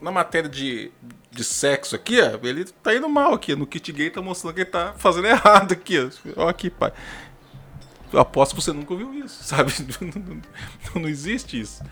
na 0.00 0.10
matéria 0.10 0.48
de, 0.48 0.90
de 1.30 1.42
sexo 1.42 1.96
aqui, 1.96 2.18
ó, 2.20 2.38
ele 2.46 2.64
tá 2.64 2.94
indo 2.94 3.08
mal 3.08 3.32
aqui. 3.32 3.56
No 3.56 3.66
kit 3.66 3.90
gay 3.92 4.10
tá 4.10 4.20
mostrando 4.20 4.52
que 4.54 4.60
ele 4.60 4.70
tá 4.70 4.94
fazendo 4.98 5.26
errado 5.26 5.72
aqui, 5.72 5.96
ó. 6.36 6.44
Ó 6.44 6.48
aqui, 6.48 6.68
pai. 6.68 6.92
Eu 8.12 8.20
aposto 8.20 8.54
que 8.54 8.60
você 8.62 8.74
nunca 8.74 8.92
ouviu 8.92 9.14
isso, 9.24 9.40
sabe? 9.44 9.72
Não, 10.94 11.00
não 11.02 11.08
existe 11.08 11.58
isso. 11.58 11.82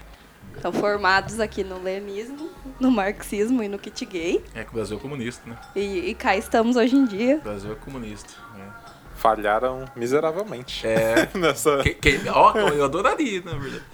Estão 0.60 0.72
formados 0.74 1.40
aqui 1.40 1.64
no 1.64 1.82
lenismo, 1.82 2.50
no 2.78 2.90
marxismo 2.90 3.62
e 3.62 3.68
no 3.68 3.78
kit 3.78 4.04
gay. 4.04 4.44
É 4.54 4.62
que 4.62 4.68
o 4.68 4.74
Brasil 4.74 4.98
é 4.98 5.00
comunista, 5.00 5.48
né? 5.48 5.56
E, 5.74 6.10
e 6.10 6.14
cá 6.14 6.36
estamos 6.36 6.76
hoje 6.76 6.94
em 6.96 7.06
dia. 7.06 7.36
O 7.38 7.40
Brasil 7.40 7.72
é 7.72 7.74
comunista. 7.76 8.28
né? 8.54 8.70
Falharam 9.16 9.86
miseravelmente. 9.96 10.86
É. 10.86 11.30
Nessa. 11.34 11.78
Que, 11.82 11.94
que- 11.94 12.28
ó, 12.28 12.52
eu 12.58 12.84
adoraria, 12.84 13.40
na 13.42 13.52
verdade. 13.52 13.84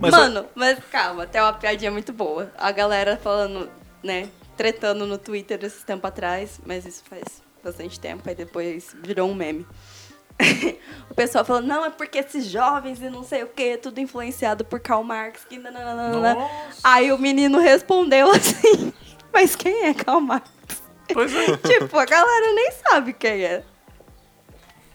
Mas, 0.00 0.10
Mano, 0.12 0.46
mas 0.54 0.78
calma, 0.90 1.26
tem 1.26 1.42
uma 1.42 1.52
piadinha 1.52 1.90
muito 1.90 2.10
boa. 2.10 2.50
A 2.56 2.72
galera 2.72 3.18
falando, 3.22 3.68
né, 4.02 4.30
tretando 4.56 5.06
no 5.06 5.18
Twitter 5.18 5.58
esses 5.62 5.82
tempo 5.82 6.06
atrás, 6.06 6.58
mas 6.64 6.86
isso 6.86 7.02
faz 7.06 7.22
bastante 7.62 8.00
tempo, 8.00 8.22
aí 8.26 8.34
depois 8.34 8.96
virou 9.02 9.28
um 9.28 9.34
meme. 9.34 9.66
o 11.10 11.14
pessoal 11.14 11.44
falando, 11.44 11.66
não, 11.66 11.84
é 11.84 11.90
porque 11.90 12.18
esses 12.18 12.46
jovens 12.46 13.00
e 13.00 13.08
não 13.08 13.22
sei 13.22 13.42
o 13.42 13.48
que, 13.48 13.76
tudo 13.76 14.00
influenciado 14.00 14.64
por 14.64 14.80
Karl 14.80 15.02
Marx. 15.02 15.44
Que 15.44 15.58
nananana. 15.58 16.34
Nossa. 16.34 16.80
Aí 16.82 17.12
o 17.12 17.18
menino 17.18 17.58
respondeu 17.58 18.30
assim, 18.30 18.92
mas 19.32 19.54
quem 19.54 19.86
é 19.86 19.94
Karl 19.94 20.20
Marx? 20.20 20.50
Pois 21.12 21.32
é. 21.34 21.56
tipo, 21.68 21.98
a 21.98 22.04
galera 22.04 22.52
nem 22.54 22.70
sabe 22.72 23.12
quem 23.12 23.44
é. 23.44 23.62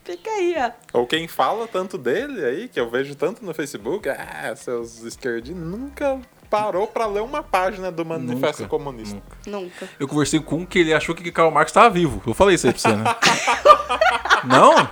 Fica 0.04 0.30
aí, 0.32 0.56
ó. 0.58 1.00
Ou 1.00 1.06
quem 1.06 1.28
fala 1.28 1.68
tanto 1.68 1.98
dele 1.98 2.44
aí, 2.44 2.68
que 2.68 2.80
eu 2.80 2.90
vejo 2.90 3.14
tanto 3.16 3.46
no 3.46 3.54
Facebook, 3.54 4.10
ah, 4.10 4.56
seus 4.56 5.04
esquerdistas, 5.04 5.64
nunca 5.64 6.20
parou 6.50 6.88
pra 6.88 7.06
ler 7.06 7.22
uma 7.22 7.44
página 7.44 7.92
do 7.92 8.04
Manifesto 8.04 8.64
Nunca, 8.64 8.70
Comunista. 8.70 9.16
nunca. 9.46 9.60
Nunca. 9.60 9.90
Eu 10.00 10.08
conversei 10.08 10.40
com 10.40 10.58
um 10.58 10.66
que 10.66 10.80
ele 10.80 10.94
achou 10.94 11.14
que 11.14 11.32
Karl 11.32 11.52
Marx 11.52 11.70
estava 11.70 11.90
vivo. 11.90 12.22
Eu 12.26 12.34
falei 12.34 12.56
isso 12.56 12.68
aí 12.68 12.74
pra 12.74 12.82
você, 12.82 12.96
né? 12.96 13.04
não? 14.46 14.90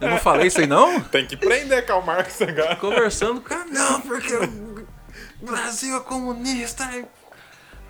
Eu 0.00 0.10
não 0.10 0.18
falei 0.18 0.46
isso 0.46 0.60
aí, 0.60 0.66
não? 0.66 1.00
Tem 1.00 1.26
que 1.26 1.36
prender 1.36 1.84
Karl 1.84 2.02
Marx 2.02 2.40
agora. 2.40 2.76
Conversando 2.76 3.40
com 3.40 3.46
o 3.46 3.56
cara, 3.56 3.66
não, 3.66 4.00
porque 4.00 4.34
o 4.34 5.46
Brasil 5.46 5.96
é 5.96 6.00
comunista, 6.00 6.84
e 6.94 7.04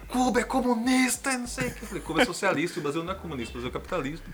Cuba 0.09 0.41
é 0.41 0.45
comunista, 0.45 1.33
e 1.33 1.37
não 1.37 1.47
sei 1.47 1.69
o 1.69 1.75
que. 1.75 1.83
Eu 1.83 1.89
falei, 1.89 2.03
Cuba 2.03 2.23
é 2.23 2.25
socialista, 2.25 2.81
o 2.81 2.83
Brasil 2.83 3.05
não 3.05 3.13
é 3.13 3.17
comunista, 3.17 3.57
o 3.57 3.61
Brasil 3.61 3.69
é 3.69 3.73
capitalista. 3.73 4.31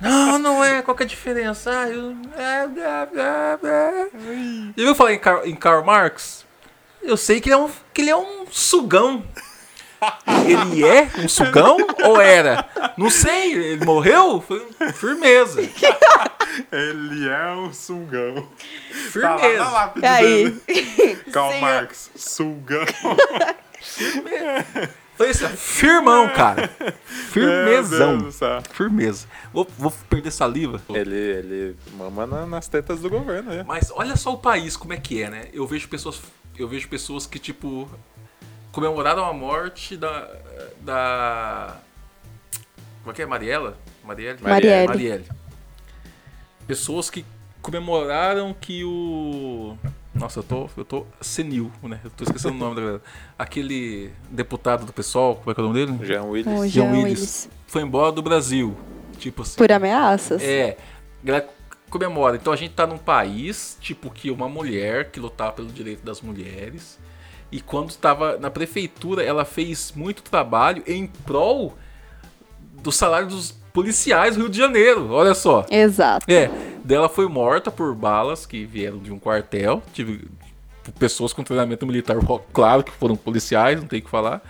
não, 0.00 0.38
não 0.38 0.64
é, 0.64 0.80
qual 0.82 0.96
que 0.96 1.02
é 1.02 1.06
a 1.06 1.08
diferença? 1.08 1.70
Ah, 1.70 1.88
eu... 1.88 2.16
E 4.76 4.82
eu 4.82 4.94
falei 4.94 5.16
em 5.16 5.18
Karl, 5.18 5.44
em 5.44 5.54
Karl 5.54 5.84
Marx, 5.84 6.46
eu 7.02 7.16
sei 7.16 7.40
que 7.40 7.48
ele 7.48 7.54
é 7.54 7.58
um, 7.58 7.70
que 7.92 8.00
ele 8.02 8.10
é 8.10 8.16
um 8.16 8.46
sugão. 8.50 9.24
Ele 10.46 10.84
é 10.86 11.10
um 11.18 11.28
sugão 11.28 11.76
ou 12.04 12.20
era? 12.20 12.68
Não 12.96 13.10
sei, 13.10 13.52
ele 13.52 13.84
morreu? 13.84 14.40
Foi 14.40 14.64
firmeza. 14.94 15.60
Ele 16.70 17.28
é 17.28 17.50
um 17.56 17.72
sungão. 17.72 18.48
Tá 19.20 19.34
lá 19.34 19.88
Firmeza. 19.88 19.90
E 20.00 20.06
aí? 20.06 20.50
Karl 21.32 21.48
Senhor- 21.50 21.60
Marx, 21.60 22.10
sungão. 22.14 22.84
Foi 25.16 25.30
isso, 25.30 25.48
firmão, 25.48 26.28
cara. 26.28 26.70
Firmezão. 27.32 28.30
Firmeza. 28.72 29.26
Vou, 29.52 29.66
vou 29.76 29.90
perder 30.08 30.30
saliva. 30.30 30.80
Ele, 30.90 31.16
ele 31.16 31.76
mama 31.96 32.24
na- 32.24 32.46
nas 32.46 32.68
tetas 32.68 33.00
do 33.00 33.10
governo, 33.10 33.50
né? 33.50 33.64
Mas 33.66 33.90
olha 33.92 34.14
só 34.16 34.32
o 34.32 34.38
país 34.38 34.76
como 34.76 34.92
é 34.92 34.96
que 34.96 35.20
é, 35.20 35.28
né? 35.28 35.48
Eu 35.52 35.66
vejo 35.66 35.88
pessoas, 35.88 36.20
eu 36.58 36.68
vejo 36.68 36.88
pessoas 36.88 37.26
que 37.26 37.38
tipo 37.38 37.88
comemoraram 38.72 39.24
a 39.24 39.32
morte 39.32 39.96
da 39.96 40.28
da 40.80 41.80
como 43.02 43.12
é 43.12 43.14
que 43.14 43.22
é 43.22 43.26
Mariela? 43.26 43.78
Marielle? 44.04 44.42
Marielle. 44.42 44.86
Marielle. 44.88 45.24
Pessoas 46.66 47.08
que 47.08 47.24
comemoraram 47.62 48.54
que 48.54 48.84
o 48.84 49.76
nossa, 50.18 50.40
eu 50.40 50.42
tô, 50.42 50.68
eu 50.76 50.84
tô 50.84 51.06
senil, 51.20 51.70
né? 51.82 52.00
Eu 52.02 52.10
tô 52.10 52.24
esquecendo 52.24 52.54
o 52.54 52.58
nome 52.58 52.74
da 52.74 52.80
galera. 52.80 53.02
Aquele 53.38 54.10
deputado 54.30 54.84
do 54.84 54.92
pessoal, 54.92 55.36
como 55.36 55.50
é 55.50 55.54
que 55.54 55.60
é 55.60 55.62
o 55.62 55.66
nome 55.68 55.86
dele? 55.86 56.04
Jean 56.04 56.24
Willis. 56.24 56.46
O 56.46 56.66
Jean 56.66 56.68
Jean 56.68 56.90
Willis. 56.90 57.04
Willis. 57.04 57.50
Foi 57.68 57.82
embora 57.82 58.10
do 58.10 58.20
Brasil. 58.20 58.76
Tipo 59.18 59.42
assim. 59.42 59.56
Por 59.56 59.70
ameaças? 59.70 60.42
É, 60.42 60.76
a 61.22 61.26
galera 61.26 61.48
comemora. 61.88 62.36
Então 62.36 62.52
a 62.52 62.56
gente 62.56 62.74
tá 62.74 62.86
num 62.86 62.98
país, 62.98 63.76
tipo, 63.80 64.10
que 64.10 64.30
uma 64.30 64.48
mulher 64.48 65.10
que 65.10 65.18
lutava 65.20 65.52
pelo 65.52 65.68
direito 65.68 66.04
das 66.04 66.20
mulheres. 66.20 66.98
E 67.50 67.60
quando 67.60 67.90
estava 67.90 68.36
na 68.38 68.50
prefeitura, 68.50 69.22
ela 69.22 69.44
fez 69.44 69.92
muito 69.96 70.22
trabalho 70.22 70.82
em 70.86 71.06
prol 71.06 71.76
do 72.82 72.92
salário 72.92 73.28
dos 73.28 73.52
policiais 73.72 74.34
do 74.34 74.42
Rio 74.42 74.50
de 74.50 74.58
Janeiro. 74.58 75.10
Olha 75.10 75.34
só. 75.34 75.64
Exato. 75.70 76.30
É, 76.30 76.50
dela 76.84 77.08
foi 77.08 77.26
morta 77.28 77.70
por 77.70 77.94
balas 77.94 78.44
que 78.44 78.64
vieram 78.64 78.98
de 78.98 79.12
um 79.12 79.18
quartel. 79.18 79.82
Tive 79.92 80.28
pessoas 80.98 81.32
com 81.32 81.42
treinamento 81.42 81.86
militar, 81.86 82.16
claro 82.52 82.82
que 82.82 82.90
foram 82.92 83.14
policiais, 83.14 83.78
não 83.80 83.86
tem 83.86 84.00
o 84.00 84.02
que 84.02 84.10
falar. 84.10 84.42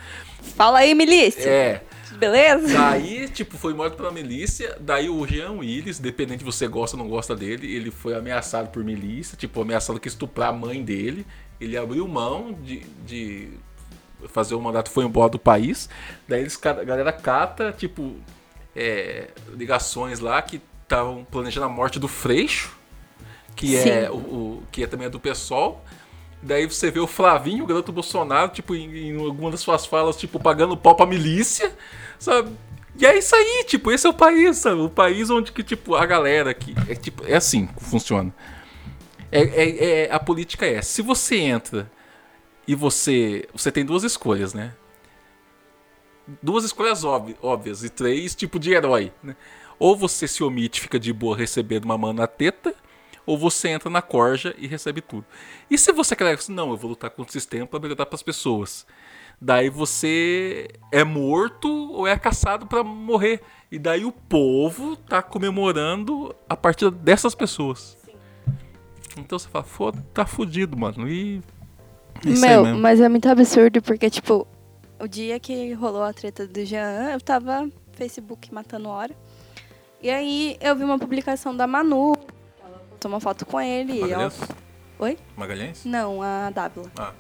Fala 0.57 0.78
aí, 0.78 0.95
milícia. 0.95 1.49
É, 1.49 1.82
Beleza? 2.16 2.68
Daí, 2.78 3.28
tipo, 3.28 3.56
foi 3.59 3.74
morto 3.74 3.96
pela 3.96 4.11
milícia. 4.11 4.76
Daí 4.80 5.09
o 5.09 5.26
Jean 5.26 5.52
Willis, 5.52 5.98
dependente 5.98 6.38
de 6.38 6.44
você 6.44 6.66
gosta 6.66 6.96
ou 6.96 7.02
não 7.02 7.11
gosta 7.11 7.34
dele, 7.36 7.72
ele 7.74 7.90
foi 7.90 8.14
ameaçado 8.14 8.68
por 8.70 8.82
milícia, 8.84 9.36
tipo, 9.36 9.61
ameaçado 9.61 10.00
que 10.00 10.09
estuprar 10.09 10.48
a 10.50 10.52
mãe 10.52 10.82
dele. 10.82 11.26
Ele 11.61 11.76
abriu 11.76 12.06
mão 12.09 12.52
de, 12.52 12.80
de 13.06 13.48
fazer 14.28 14.54
o 14.54 14.61
mandato, 14.61 14.90
foi 14.90 15.04
embora 15.04 15.30
do 15.30 15.38
país. 15.38 15.88
Daí 16.26 16.40
eles, 16.40 16.59
a 16.64 16.72
galera 16.84 17.12
cata, 17.12 17.72
tipo, 17.76 18.16
é, 18.74 19.28
ligações 19.56 20.20
lá 20.20 20.40
que 20.42 20.61
estavam 20.82 21.24
planejando 21.30 21.66
a 21.66 21.68
morte 21.68 21.98
do 21.98 22.09
Freixo, 22.09 22.76
que 23.56 23.76
é 23.76 24.06
Sim. 24.06 24.12
o, 24.12 24.16
o- 24.16 24.62
que 24.70 24.84
é 24.84 24.86
também 24.86 25.06
é 25.06 25.11
do 25.11 25.18
PSOL. 25.20 25.84
Daí 26.43 26.66
você 26.66 26.91
vê 26.91 27.01
o 27.01 27.07
Flavinho, 27.07 27.64
o 27.64 27.66
garoto 27.66 27.91
Bolsonaro, 27.93 28.51
tipo, 28.53 28.74
em, 28.74 29.09
em 29.11 29.18
alguma 29.24 29.51
das 29.51 29.61
suas 29.61 29.84
falas, 29.86 30.16
tipo, 30.16 30.39
pagando 30.39 30.76
pau 30.76 30.95
pra 30.95 31.05
milícia, 31.07 31.76
sabe? 32.18 32.51
E 32.97 33.05
é 33.07 33.16
isso 33.18 33.34
aí, 33.34 33.64
tipo, 33.66 33.91
esse 33.93 34.07
é 34.07 34.11
o 34.11 34.14
país, 34.14 34.57
sabe? 34.59 34.80
O 34.80 34.91
país 34.91 35.30
onde 35.30 35.53
que, 35.53 35.62
tipo, 35.62 35.95
a 35.95 36.07
galera 36.07 36.55
que. 36.55 36.74
É, 36.89 36.95
tipo, 36.95 37.24
é 37.26 37.34
assim 37.36 37.66
que 37.66 37.84
funciona. 37.84 38.32
É, 39.30 39.41
é- 39.43 39.84
é- 40.07 40.12
a 40.12 40.18
política 40.18 40.64
é, 40.66 40.80
se 40.80 41.03
você 41.03 41.36
entra 41.36 41.91
e 42.66 42.74
você. 42.74 43.49
Você 43.53 43.70
tem 43.70 43.84
duas 43.84 44.03
escolhas, 44.05 44.55
né? 44.55 44.74
Duas 46.43 46.64
escolhas 46.64 47.05
óbvi- 47.05 47.36
óbvias 47.43 47.82
e 47.84 47.89
três 47.89 48.34
tipo 48.34 48.59
de 48.59 48.72
herói, 48.72 49.12
né? 49.22 49.34
Ou 49.78 49.97
você 49.97 50.28
se 50.28 50.43
omite, 50.43 50.80
fica 50.80 50.99
de 50.99 51.12
boa 51.12 51.36
recebendo 51.36 51.84
uma 51.84 51.97
mão 51.97 52.12
na 52.12 52.26
teta, 52.26 52.74
ou 53.29 53.37
você 53.37 53.68
entra 53.68 53.91
na 53.91 54.01
corja 54.01 54.55
e 54.57 54.66
recebe 54.66 55.03
tudo. 55.03 55.26
E 55.70 55.76
se 55.76 55.93
você 55.93 56.16
quer, 56.16 56.39
não, 56.49 56.70
eu 56.70 56.79
vou 56.79 56.89
lutar 56.89 57.11
contra 57.11 57.29
o 57.29 57.33
sistema 57.33 57.66
para 57.66 57.79
melhorar 57.79 58.07
para 58.07 58.14
as 58.14 58.22
pessoas. 58.22 58.87
Daí 59.39 59.68
você 59.68 60.68
é 60.91 61.05
morto 61.05 61.68
ou 61.93 62.07
é 62.07 62.18
caçado 62.18 62.66
para 62.66 62.83
morrer. 62.83 63.43
E 63.70 63.79
daí 63.79 64.07
o 64.07 64.11
povo 64.11 64.97
tá 64.97 65.20
comemorando 65.20 66.35
a 66.49 66.57
partir 66.57 66.91
dessas 66.91 67.35
pessoas. 67.35 67.99
Então 69.14 69.39
você 69.39 69.47
fala, 69.47 69.64
foda, 69.64 70.03
tá 70.14 70.24
fudido, 70.24 70.74
mano. 70.74 71.07
E 71.07 71.43
é 72.24 72.31
Meu, 72.31 72.64
mas 72.79 72.99
é 72.99 73.11
muito 73.11 73.29
absurdo 73.29 73.83
porque, 73.83 74.09
tipo, 74.09 74.49
o 74.99 75.07
dia 75.07 75.39
que 75.39 75.74
rolou 75.74 76.03
a 76.03 76.14
treta 76.14 76.47
do 76.47 76.64
Jean, 76.64 77.11
eu 77.12 77.20
tava 77.20 77.66
no 77.66 77.72
Facebook 77.93 78.55
matando 78.55 78.89
hora. 78.89 79.14
E 80.03 80.09
aí 80.09 80.57
eu 80.62 80.74
vi 80.74 80.83
uma 80.83 80.99
publicação 80.99 81.55
da 81.55 81.66
Manu. 81.66 82.14
Uma 83.07 83.20
foto 83.20 83.44
com 83.46 83.61
ele. 83.61 83.92
e 83.94 83.99
ela- 83.99 84.09
Magalhães? 84.24 84.40
Oi? 84.99 85.18
Magalhães? 85.36 85.84
Não, 85.84 86.20
a 86.22 86.51
Dávila. 86.51 86.90
Ah, 86.99 87.12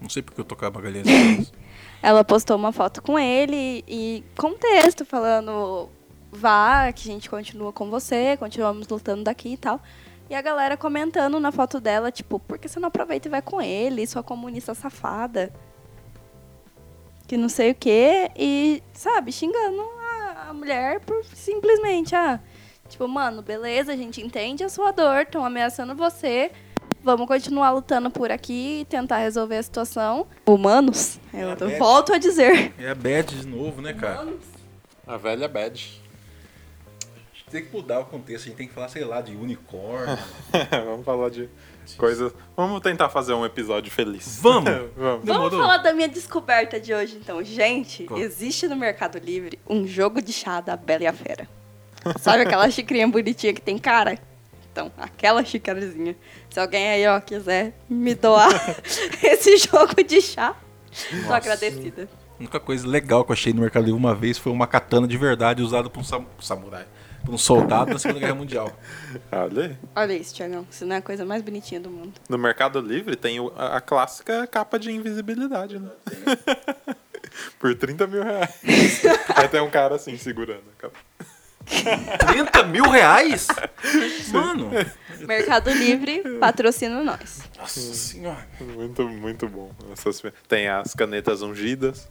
não 0.00 0.08
sei 0.08 0.22
porque 0.22 0.40
eu 0.40 0.44
tocava 0.44 0.74
Magalhães. 0.78 1.06
Ela 2.02 2.22
postou 2.24 2.56
uma 2.56 2.72
foto 2.72 3.02
com 3.02 3.18
ele 3.18 3.82
e 3.88 4.22
com 4.36 4.52
texto 4.54 5.04
falando 5.04 5.88
vá, 6.30 6.92
que 6.92 7.08
a 7.08 7.12
gente 7.12 7.28
continua 7.30 7.72
com 7.72 7.88
você, 7.88 8.36
continuamos 8.36 8.86
lutando 8.88 9.24
daqui 9.24 9.54
e 9.54 9.56
tal. 9.56 9.80
E 10.28 10.34
a 10.34 10.42
galera 10.42 10.76
comentando 10.76 11.38
na 11.40 11.50
foto 11.50 11.80
dela, 11.80 12.10
tipo, 12.12 12.38
por 12.38 12.58
que 12.58 12.68
você 12.68 12.78
não 12.80 12.88
aproveita 12.88 13.28
e 13.28 13.30
vai 13.30 13.40
com 13.40 13.62
ele, 13.62 14.06
sua 14.06 14.22
comunista 14.22 14.74
safada? 14.74 15.52
Que 17.26 17.36
não 17.36 17.48
sei 17.48 17.70
o 17.70 17.74
quê. 17.74 18.30
E, 18.36 18.82
sabe, 18.92 19.32
xingando 19.32 19.80
a, 19.82 20.48
a 20.50 20.52
mulher 20.52 21.00
por 21.00 21.24
simplesmente, 21.24 22.14
ah, 22.14 22.40
tipo, 22.86 23.06
mano, 23.08 23.42
beleza, 23.42 23.92
a 23.92 23.96
gente 23.96 24.20
entende 24.20 24.64
a 24.64 24.68
sua 24.68 24.90
dor, 24.92 25.22
estão 25.22 25.44
ameaçando 25.44 25.94
você. 25.94 26.50
Vamos 27.02 27.26
continuar 27.28 27.70
lutando 27.70 28.10
por 28.10 28.32
aqui 28.32 28.80
e 28.80 28.84
tentar 28.84 29.18
resolver 29.18 29.56
a 29.58 29.62
situação. 29.62 30.26
Humanos, 30.44 31.20
eu 31.32 31.50
É, 31.50 31.74
é. 31.74 31.78
volto 31.78 32.12
a 32.12 32.18
dizer. 32.18 32.74
é 32.78 32.88
a 32.90 32.94
bad 32.96 33.32
de 33.34 33.46
novo, 33.46 33.80
né, 33.80 33.92
cara? 33.92 34.26
A 35.06 35.16
velha 35.16 35.46
bad. 35.46 36.02
A 37.04 37.36
gente 37.36 37.44
tem 37.48 37.64
que 37.64 37.72
mudar 37.76 38.00
o 38.00 38.06
contexto, 38.06 38.46
a 38.46 38.48
gente 38.48 38.56
tem 38.56 38.66
que 38.66 38.74
falar, 38.74 38.88
sei 38.88 39.04
lá, 39.04 39.20
de 39.20 39.36
unicórnio. 39.36 40.18
Vamos 40.84 41.04
falar 41.04 41.30
de 41.30 41.48
coisas. 41.96 42.32
Vamos 42.56 42.80
tentar 42.80 43.08
fazer 43.08 43.34
um 43.34 43.46
episódio 43.46 43.88
feliz. 43.92 44.40
Vamos! 44.42 44.68
Vamos. 44.96 45.24
Vamos 45.24 45.52
falar 45.54 45.76
da 45.78 45.92
minha 45.92 46.08
descoberta 46.08 46.80
de 46.80 46.92
hoje, 46.92 47.18
então. 47.22 47.40
Gente, 47.44 48.02
Qual? 48.02 48.18
existe 48.18 48.66
no 48.66 48.74
Mercado 48.74 49.16
Livre 49.18 49.60
um 49.68 49.86
jogo 49.86 50.20
de 50.20 50.32
chá 50.32 50.60
da 50.60 50.76
Bela 50.76 51.04
e 51.04 51.06
a 51.06 51.12
Fera. 51.12 51.48
Sabe 52.18 52.42
aquela 52.42 52.70
xicrinha 52.70 53.06
bonitinha 53.08 53.52
que 53.54 53.60
tem 53.60 53.78
cara? 53.78 54.18
Então, 54.72 54.92
aquela 54.98 55.44
xicarazinha. 55.44 56.14
Se 56.50 56.60
alguém 56.60 56.88
aí, 56.88 57.06
ó, 57.06 57.18
quiser 57.20 57.72
me 57.88 58.14
doar 58.14 58.50
esse 59.22 59.56
jogo 59.56 60.02
de 60.06 60.20
chá, 60.20 60.54
tô 61.10 61.16
Nossa. 61.22 61.36
agradecida. 61.36 62.08
A 62.34 62.38
única 62.40 62.60
coisa 62.60 62.86
legal 62.86 63.24
que 63.24 63.30
eu 63.30 63.34
achei 63.34 63.52
no 63.54 63.62
Mercado 63.62 63.84
Livre 63.84 63.98
uma 63.98 64.14
vez 64.14 64.36
foi 64.36 64.52
uma 64.52 64.66
katana 64.66 65.08
de 65.08 65.16
verdade 65.16 65.62
usada 65.62 65.88
por 65.88 66.00
um 66.00 66.04
sam- 66.04 66.26
samurai. 66.38 66.84
Por 67.24 67.34
um 67.34 67.38
soldado 67.38 67.90
na 67.92 67.98
Segunda 67.98 68.20
Guerra 68.20 68.34
Mundial. 68.34 68.70
Olha 69.32 69.64
aí. 69.64 69.76
Olha 69.96 70.12
isso, 70.12 70.34
Tiagão. 70.34 70.64
Isso 70.70 70.84
não 70.86 70.94
é 70.94 70.98
a 70.98 71.02
coisa 71.02 71.24
mais 71.24 71.42
bonitinha 71.42 71.80
do 71.80 71.90
mundo. 71.90 72.12
No 72.28 72.36
Mercado 72.38 72.78
Livre 72.80 73.16
tem 73.16 73.38
a, 73.56 73.76
a 73.78 73.80
clássica 73.80 74.46
capa 74.46 74.78
de 74.78 74.92
invisibilidade, 74.92 75.78
né? 75.78 75.88
Por 77.58 77.74
30 77.74 78.06
mil 78.06 78.22
reais. 78.22 78.54
Tem 79.50 79.60
um 79.60 79.70
cara 79.70 79.96
assim 79.96 80.16
segurando 80.16 80.62
a 80.78 80.82
capa. 80.82 80.98
30 81.66 82.62
mil 82.64 82.88
reais? 82.88 83.48
Mano! 84.32 84.70
Mercado 85.26 85.70
Livre, 85.70 86.22
patrocina 86.38 87.02
nós. 87.02 87.42
Nossa 87.58 87.80
senhora. 87.80 88.46
Muito, 88.60 89.08
muito 89.08 89.48
bom. 89.48 89.70
Essas- 89.92 90.22
Tem 90.48 90.68
as 90.68 90.94
canetas 90.94 91.42
ungidas 91.42 92.08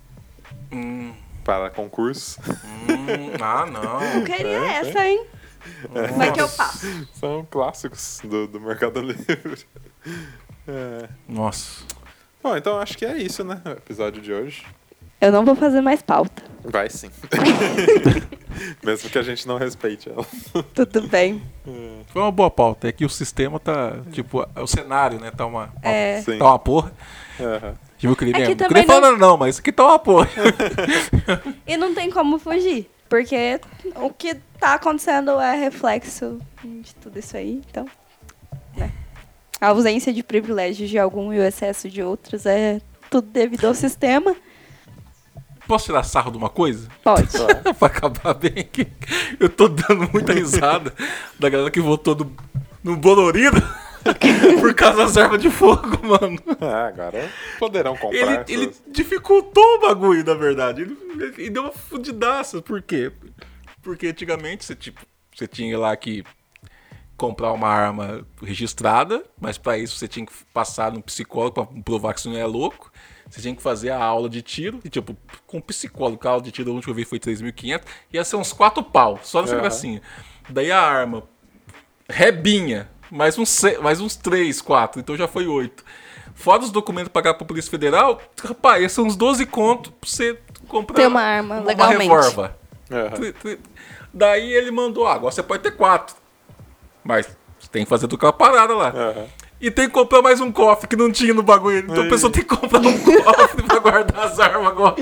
Hum, 0.72 1.14
para 1.44 1.70
concurso. 1.70 2.40
hum, 2.48 3.32
ah, 3.42 3.66
não. 3.66 4.04
Eu 4.04 4.24
queria 4.24 4.66
essa, 4.74 5.08
hein? 5.08 5.26
Como 6.10 6.24
é 6.24 6.32
que 6.32 6.42
eu 6.42 6.48
faço? 6.48 7.08
São 7.14 7.46
clássicos 7.50 8.20
do, 8.24 8.48
do 8.48 8.60
Mercado 8.60 9.00
Livre. 9.02 9.66
É. 10.68 11.08
Nossa. 11.30 11.84
Bom, 12.42 12.58
então 12.58 12.80
acho 12.80 12.98
que 12.98 13.06
é 13.06 13.18
isso, 13.20 13.44
né? 13.44 13.62
O 13.66 13.70
episódio 13.70 14.20
de 14.20 14.34
hoje. 14.34 14.66
Eu 15.22 15.32
não 15.32 15.46
vou 15.46 15.56
fazer 15.56 15.80
mais 15.80 16.02
pauta. 16.02 16.42
Vai 16.66 16.90
sim. 16.90 17.10
Mesmo 18.84 19.10
que 19.10 19.18
a 19.18 19.22
gente 19.22 19.48
não 19.48 19.58
respeite 19.58 20.10
ela. 20.10 20.26
Tudo 20.74 21.08
bem. 21.08 21.42
Foi 22.08 22.22
uma 22.22 22.32
boa 22.32 22.50
pauta. 22.50 22.88
É 22.88 22.92
que 22.92 23.06
o 23.06 23.10
sistema 23.10 23.60
tá. 23.60 23.98
Tipo, 24.12 24.48
o 24.56 24.68
cenário, 24.68 25.20
né? 25.20 25.32
Tá 25.32 25.46
uma. 25.46 25.74
É. 25.82 26.22
Sim. 26.22 26.38
Tá 26.38 26.46
uma 26.46 26.60
porra. 26.60 26.92
Já 27.98 28.10
viu 28.10 28.16
que 28.16 28.24
ele 28.24 28.32
É 28.32 28.34
que 28.34 28.40
mesmo? 28.40 28.50
Não 28.50 28.56
também 28.56 28.84
queria 28.84 28.86
falar 28.86 29.12
nada, 29.12 29.18
não, 29.18 29.38
mas 29.38 29.56
isso 29.56 29.62
aqui 29.62 29.72
tá 29.72 29.86
uma 29.86 30.00
porra. 30.00 30.30
E 31.68 31.78
não 31.78 31.94
tem 31.94 32.10
como 32.10 32.40
fugir. 32.40 32.90
Porque 33.10 33.60
o 33.98 34.10
que 34.10 34.36
tá 34.60 34.76
acontecendo 34.76 35.40
é 35.40 35.56
reflexo 35.56 36.40
de 36.64 36.96
tudo 36.96 37.20
isso 37.20 37.38
aí. 37.38 37.62
Então, 37.70 37.86
né? 38.76 38.92
A 39.60 39.68
ausência 39.70 40.12
de 40.14 40.24
privilégios 40.24 40.90
de 40.90 40.98
algum 40.98 41.32
e 41.34 41.40
o 41.40 41.44
excesso 41.44 41.90
de 41.90 42.02
outros 42.02 42.46
é 42.46 42.82
tudo 43.10 43.30
devido 43.30 43.66
ao 43.66 43.74
sistema. 43.74 44.36
Posso 45.68 45.86
tirar 45.86 46.04
sarro 46.04 46.32
de 46.32 46.38
uma 46.38 46.50
coisa? 46.50 46.88
Pode. 47.04 47.28
pra 47.80 47.88
acabar 47.88 48.34
bem 48.36 48.54
aqui. 48.60 48.88
Eu 49.40 49.50
tô 49.50 49.68
dando 49.68 50.10
muita 50.12 50.32
risada 50.34 50.94
da 51.40 51.50
galera 51.50 51.72
que 51.72 51.80
votou 51.82 52.16
no, 52.16 52.36
no 52.84 52.96
Bolorino 52.98 53.62
por 54.62 54.74
causa 54.76 54.98
das 54.98 55.18
armas 55.18 55.42
de 55.42 55.50
fogo, 55.50 56.00
mano. 56.08 56.38
Ah, 56.62 56.88
agora 56.88 57.30
poderão 57.58 57.96
comprar. 57.98 58.18
Ele, 58.20 58.32
essas- 58.36 58.50
ele 58.50 58.74
dificultou 58.92 59.64
o 59.64 59.80
bagulho, 59.82 60.24
na 60.24 60.36
verdade. 60.36 60.84
Ele, 60.84 60.98
ele 61.38 61.50
deu 61.50 61.64
uma 61.64 61.72
fudidaça. 61.72 62.62
Por 62.62 62.82
quê? 62.82 63.12
Porque 63.82 64.08
antigamente 64.08 64.64
você, 64.66 64.76
tipo, 64.76 65.02
você 65.36 65.48
tinha 65.48 65.78
lá 65.80 65.96
que 65.96 66.24
comprar 67.18 67.52
uma 67.54 67.68
arma 67.70 68.26
registrada, 68.44 69.24
mas 69.40 69.58
pra 69.58 69.78
isso 69.78 69.96
você 69.96 70.08
tinha 70.08 70.26
que 70.26 70.34
passar 70.54 70.92
no 70.92 71.02
psicólogo 71.02 71.66
pra 71.66 71.82
provar 71.84 72.14
que 72.14 72.22
você 72.22 72.30
não 72.30 72.38
é 72.38 72.46
louco. 72.46 72.92
Você 73.30 73.42
tinha 73.42 73.56
que 73.56 73.62
fazer 73.62 73.90
a 73.90 74.04
aula 74.04 74.30
de 74.30 74.42
tiro, 74.42 74.80
e 74.84 74.90
tipo, 74.90 75.16
com 75.48 75.60
psicólogo, 75.60 76.26
a 76.28 76.32
aula 76.32 76.42
de 76.44 76.52
tiro, 76.52 76.70
a 76.72 76.74
última 76.74 76.94
que 76.94 77.00
eu 77.02 77.04
vi 77.04 77.06
foi 77.10 77.20
3.500, 77.20 77.82
ia 78.14 78.24
ser 78.24 78.36
uns 78.36 78.54
quatro 78.54 78.84
pau, 78.84 79.20
só 79.24 79.42
nessa 79.42 79.54
Aham. 79.54 79.62
gracinha. 79.62 80.02
Daí 80.50 80.72
a 80.72 80.80
arma, 80.80 81.24
rebinha, 82.10 82.90
mais 83.10 83.38
uns, 83.38 83.50
se- 83.50 83.78
mais 83.80 84.00
uns 84.00 84.16
3, 84.16 84.62
4, 84.62 85.00
então 85.00 85.16
já 85.18 85.28
foi 85.28 85.48
8. 85.48 85.84
Fora 86.34 86.62
os 86.64 86.70
documentos 86.72 87.10
pagar 87.12 87.34
pra 87.34 87.46
Polícia 87.48 87.72
Federal, 87.72 88.22
rapaz, 88.44 88.84
esses 88.84 88.94
são 88.96 89.06
uns 89.06 89.16
12 89.16 89.46
contos 89.46 89.92
pra 90.00 90.10
você 90.10 90.38
comprar 90.68 90.96
Ter 90.96 91.08
uma 91.08 91.22
arma, 91.22 91.56
uma 91.56 91.64
legalmente. 91.66 92.10
Tri- 93.16 93.34
tri- 93.34 93.60
Daí 94.14 94.54
ele 94.54 94.72
mandou, 94.72 95.08
ah, 95.08 95.14
agora 95.16 95.32
você 95.34 95.42
pode 95.44 95.64
ter 95.64 95.72
quatro. 95.72 96.16
Mas 97.04 97.26
você 97.60 97.68
tem 97.72 97.84
que 97.84 97.90
fazer 97.90 98.08
tudo 98.08 98.16
aquela 98.18 98.34
parada 98.34 98.76
lá. 98.76 98.90
Aham. 98.90 99.26
E 99.66 99.72
tem 99.72 99.88
que 99.88 99.94
comprar 99.94 100.22
mais 100.22 100.40
um 100.40 100.52
cofre 100.52 100.88
que 100.88 100.96
não 100.96 101.12
tinha 101.12 101.34
no 101.34 101.42
bagulho. 101.42 101.80
Então 101.80 102.04
a 102.04 102.08
pessoa 102.08 102.32
tem 102.32 102.44
que 102.44 102.56
comprar 102.56 102.80
um 102.80 102.84
cofre 103.24 103.64
pra 103.64 103.80
guardar 103.80 104.26
as 104.26 104.40
armas 104.40 104.68
agora. 104.68 104.96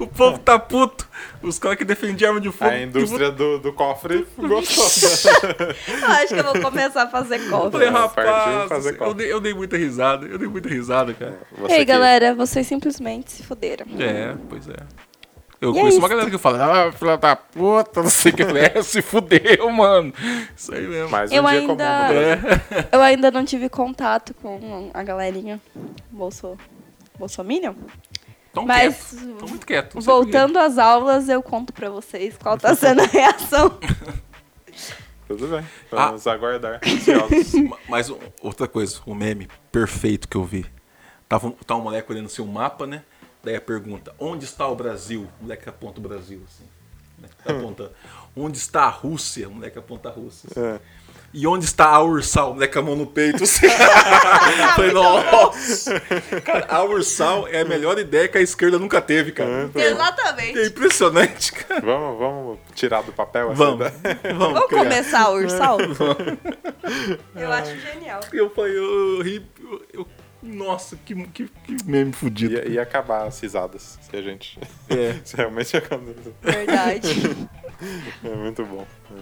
O 0.00 0.08
povo 0.08 0.38
tá 0.40 0.58
puto. 0.58 1.08
Os 1.40 1.56
caras 1.60 1.78
que 1.78 1.84
defendiam 1.84 2.30
arma 2.30 2.40
de 2.40 2.50
fogo. 2.50 2.68
A 2.68 2.80
indústria 2.82 3.30
do, 3.30 3.60
do 3.60 3.72
cofre 3.72 4.26
gostou. 4.36 4.84
Eu 6.02 6.06
acho 6.08 6.34
que 6.34 6.40
eu 6.40 6.44
vou 6.52 6.60
começar 6.60 7.04
a 7.04 7.06
fazer 7.06 7.36
Eu 7.40 7.48
cofre. 7.48 7.70
falei, 7.70 7.88
rapaz, 7.90 8.68
fazer 8.68 8.90
eu 8.90 8.96
cofre. 8.96 9.14
dei, 9.14 9.32
eu 9.32 9.40
dei 9.40 9.54
muita 9.54 9.76
risada. 9.76 10.26
Eu 10.26 10.36
dei 10.36 10.48
muita 10.48 10.68
risada, 10.68 11.14
cara. 11.14 11.38
Você 11.56 11.72
Ei, 11.74 11.78
que- 11.78 11.84
galera, 11.84 12.34
vocês 12.34 12.66
simplesmente 12.66 13.30
se 13.30 13.44
fuderam. 13.44 13.86
É, 14.00 14.34
pois 14.48 14.68
é. 14.68 15.07
Eu 15.60 15.74
E 15.74 15.76
é 15.76 15.80
conheço 15.80 15.98
uma 15.98 16.06
isso. 16.06 16.08
galera 16.08 16.30
que 16.30 16.38
fala, 16.38 16.88
ah, 16.88 16.92
filha 16.92 17.16
da 17.16 17.34
puta, 17.34 18.02
não 18.02 18.10
sei 18.10 18.30
o 18.30 18.36
que. 18.36 18.42
É, 18.44 18.80
se 18.82 19.02
fudeu, 19.02 19.68
mano. 19.70 20.12
Isso 20.56 20.72
aí 20.72 20.86
mesmo. 20.86 21.10
Mais 21.10 21.30
um 21.30 21.34
Eu 21.34 21.42
dia 21.42 21.50
ainda- 21.50 21.66
comum 21.66 21.76
Brasil. 21.76 22.20
É. 22.20 22.88
Eu 22.92 23.00
ainda 23.02 23.30
não 23.32 23.44
tive 23.44 23.68
contato 23.68 24.32
com 24.34 24.90
a 24.94 25.02
galerinha 25.02 25.60
Bolso... 26.10 26.56
Bolsominion. 27.18 27.74
Tão 28.52 28.64
Mas, 28.64 29.10
quieto. 29.10 29.36
Tão 29.38 29.48
muito 29.48 29.66
quieto. 29.66 30.00
Voltando 30.00 30.58
às 30.58 30.78
aulas, 30.78 31.28
eu 31.28 31.42
conto 31.42 31.72
pra 31.72 31.90
vocês 31.90 32.36
qual 32.40 32.56
tá 32.56 32.74
sendo 32.76 33.00
a 33.02 33.06
reação. 33.10 33.76
Tudo 35.26 35.46
bem. 35.48 35.64
Ah. 35.92 36.06
Vamos 36.06 36.26
aguardar. 36.26 36.80
Ansiosos. 36.86 37.52
Ma- 37.54 37.76
Mas 37.88 38.08
um- 38.08 38.18
outra 38.40 38.66
coisa, 38.66 38.98
o 39.04 39.14
meme 39.14 39.48
perfeito 39.70 40.28
que 40.28 40.36
eu 40.36 40.44
vi. 40.44 40.64
Tava 41.28 41.48
um, 41.48 41.50
tá 41.50 41.74
um 41.76 41.82
moleque 41.82 42.10
olhando 42.10 42.26
assim 42.26 42.40
o 42.40 42.46
mapa, 42.46 42.86
né? 42.86 43.02
Daí 43.42 43.54
a 43.56 43.60
pergunta, 43.60 44.12
onde 44.18 44.44
está 44.44 44.66
o 44.66 44.74
Brasil? 44.74 45.28
O 45.40 45.42
moleque 45.44 45.68
aponta 45.68 45.98
o 46.00 46.02
Brasil, 46.02 46.42
assim. 46.46 46.64
Né? 47.18 47.28
Tá 47.44 47.52
apontando. 47.52 47.92
Onde 48.36 48.58
está 48.58 48.82
a 48.84 48.88
Rússia? 48.90 49.48
O 49.48 49.52
moleque 49.52 49.78
aponta 49.78 50.08
a 50.08 50.12
Rússia. 50.12 50.48
assim. 50.50 50.60
É. 50.60 50.80
E 51.34 51.46
onde 51.46 51.66
está 51.66 51.88
a 51.88 52.02
Ursal? 52.02 52.52
O 52.52 52.54
moleque 52.54 52.72
com 52.72 52.78
a 52.78 52.82
mão 52.82 52.96
no 52.96 53.06
peito. 53.06 53.44
Assim. 53.44 53.68
Falei, 54.74 54.92
nossa! 54.92 56.00
Cara, 56.42 56.66
a 56.70 56.82
Ursal 56.84 57.46
é 57.48 57.60
a 57.60 57.64
melhor 57.66 57.98
ideia 57.98 58.26
que 58.28 58.38
a 58.38 58.40
esquerda 58.40 58.78
nunca 58.78 58.98
teve, 59.02 59.32
cara. 59.32 59.70
É 59.74 59.82
Exatamente. 59.90 60.58
impressionante, 60.68 61.52
cara. 61.52 61.82
Vamos, 61.82 62.18
vamos 62.18 62.58
tirar 62.74 63.02
do 63.02 63.12
papel 63.12 63.52
essa 63.52 63.62
Vamos. 63.62 63.86
ideia? 63.88 64.18
Vamos, 64.22 64.38
Vamos 64.54 64.68
criar. 64.68 64.78
começar, 64.84 65.30
Ursal? 65.30 65.78
Eu 67.36 67.52
acho 67.52 67.76
genial. 67.78 68.20
Eu 68.32 68.50
falei, 68.50 68.76
eu, 68.78 69.22
eu- 69.26 69.86
eu- 69.92 70.06
nossa, 70.48 70.96
que, 70.96 71.14
que, 71.28 71.46
que 71.64 71.76
meme 71.86 72.12
fudido. 72.12 72.54
Ia, 72.54 72.68
ia 72.68 72.82
acabar 72.82 73.26
as 73.26 73.38
risadas 73.40 73.98
se 74.02 74.16
a 74.16 74.22
gente. 74.22 74.58
É. 74.88 75.14
se 75.24 75.36
realmente 75.36 75.76
acontecer. 75.76 76.34
Verdade. 76.42 77.08
É 78.24 78.34
muito 78.34 78.64
bom. 78.64 78.84
É. 79.12 79.20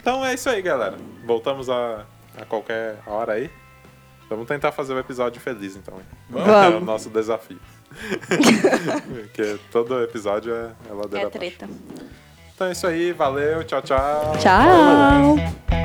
Então 0.00 0.24
é 0.24 0.34
isso 0.34 0.50
aí, 0.50 0.60
galera. 0.60 0.96
Voltamos 1.24 1.70
a, 1.70 2.04
a 2.36 2.44
qualquer 2.44 2.98
hora 3.06 3.34
aí. 3.34 3.48
Vamos 4.28 4.48
tentar 4.48 4.72
fazer 4.72 4.94
o 4.94 4.98
episódio 4.98 5.40
feliz, 5.40 5.76
então. 5.76 6.00
Vamos. 6.28 6.48
É 6.48 6.68
o 6.76 6.80
nosso 6.80 7.08
desafio. 7.08 7.60
Porque 9.08 9.60
todo 9.70 10.02
episódio 10.02 10.52
é, 10.52 10.72
é 10.90 10.92
ladeira 10.92 11.26
É 11.26 11.28
abaixo. 11.28 11.30
treta. 11.38 11.68
Então 12.52 12.66
é 12.66 12.72
isso 12.72 12.86
aí, 12.86 13.12
valeu, 13.12 13.62
tchau, 13.62 13.80
tchau. 13.82 14.32
Tchau! 14.40 15.83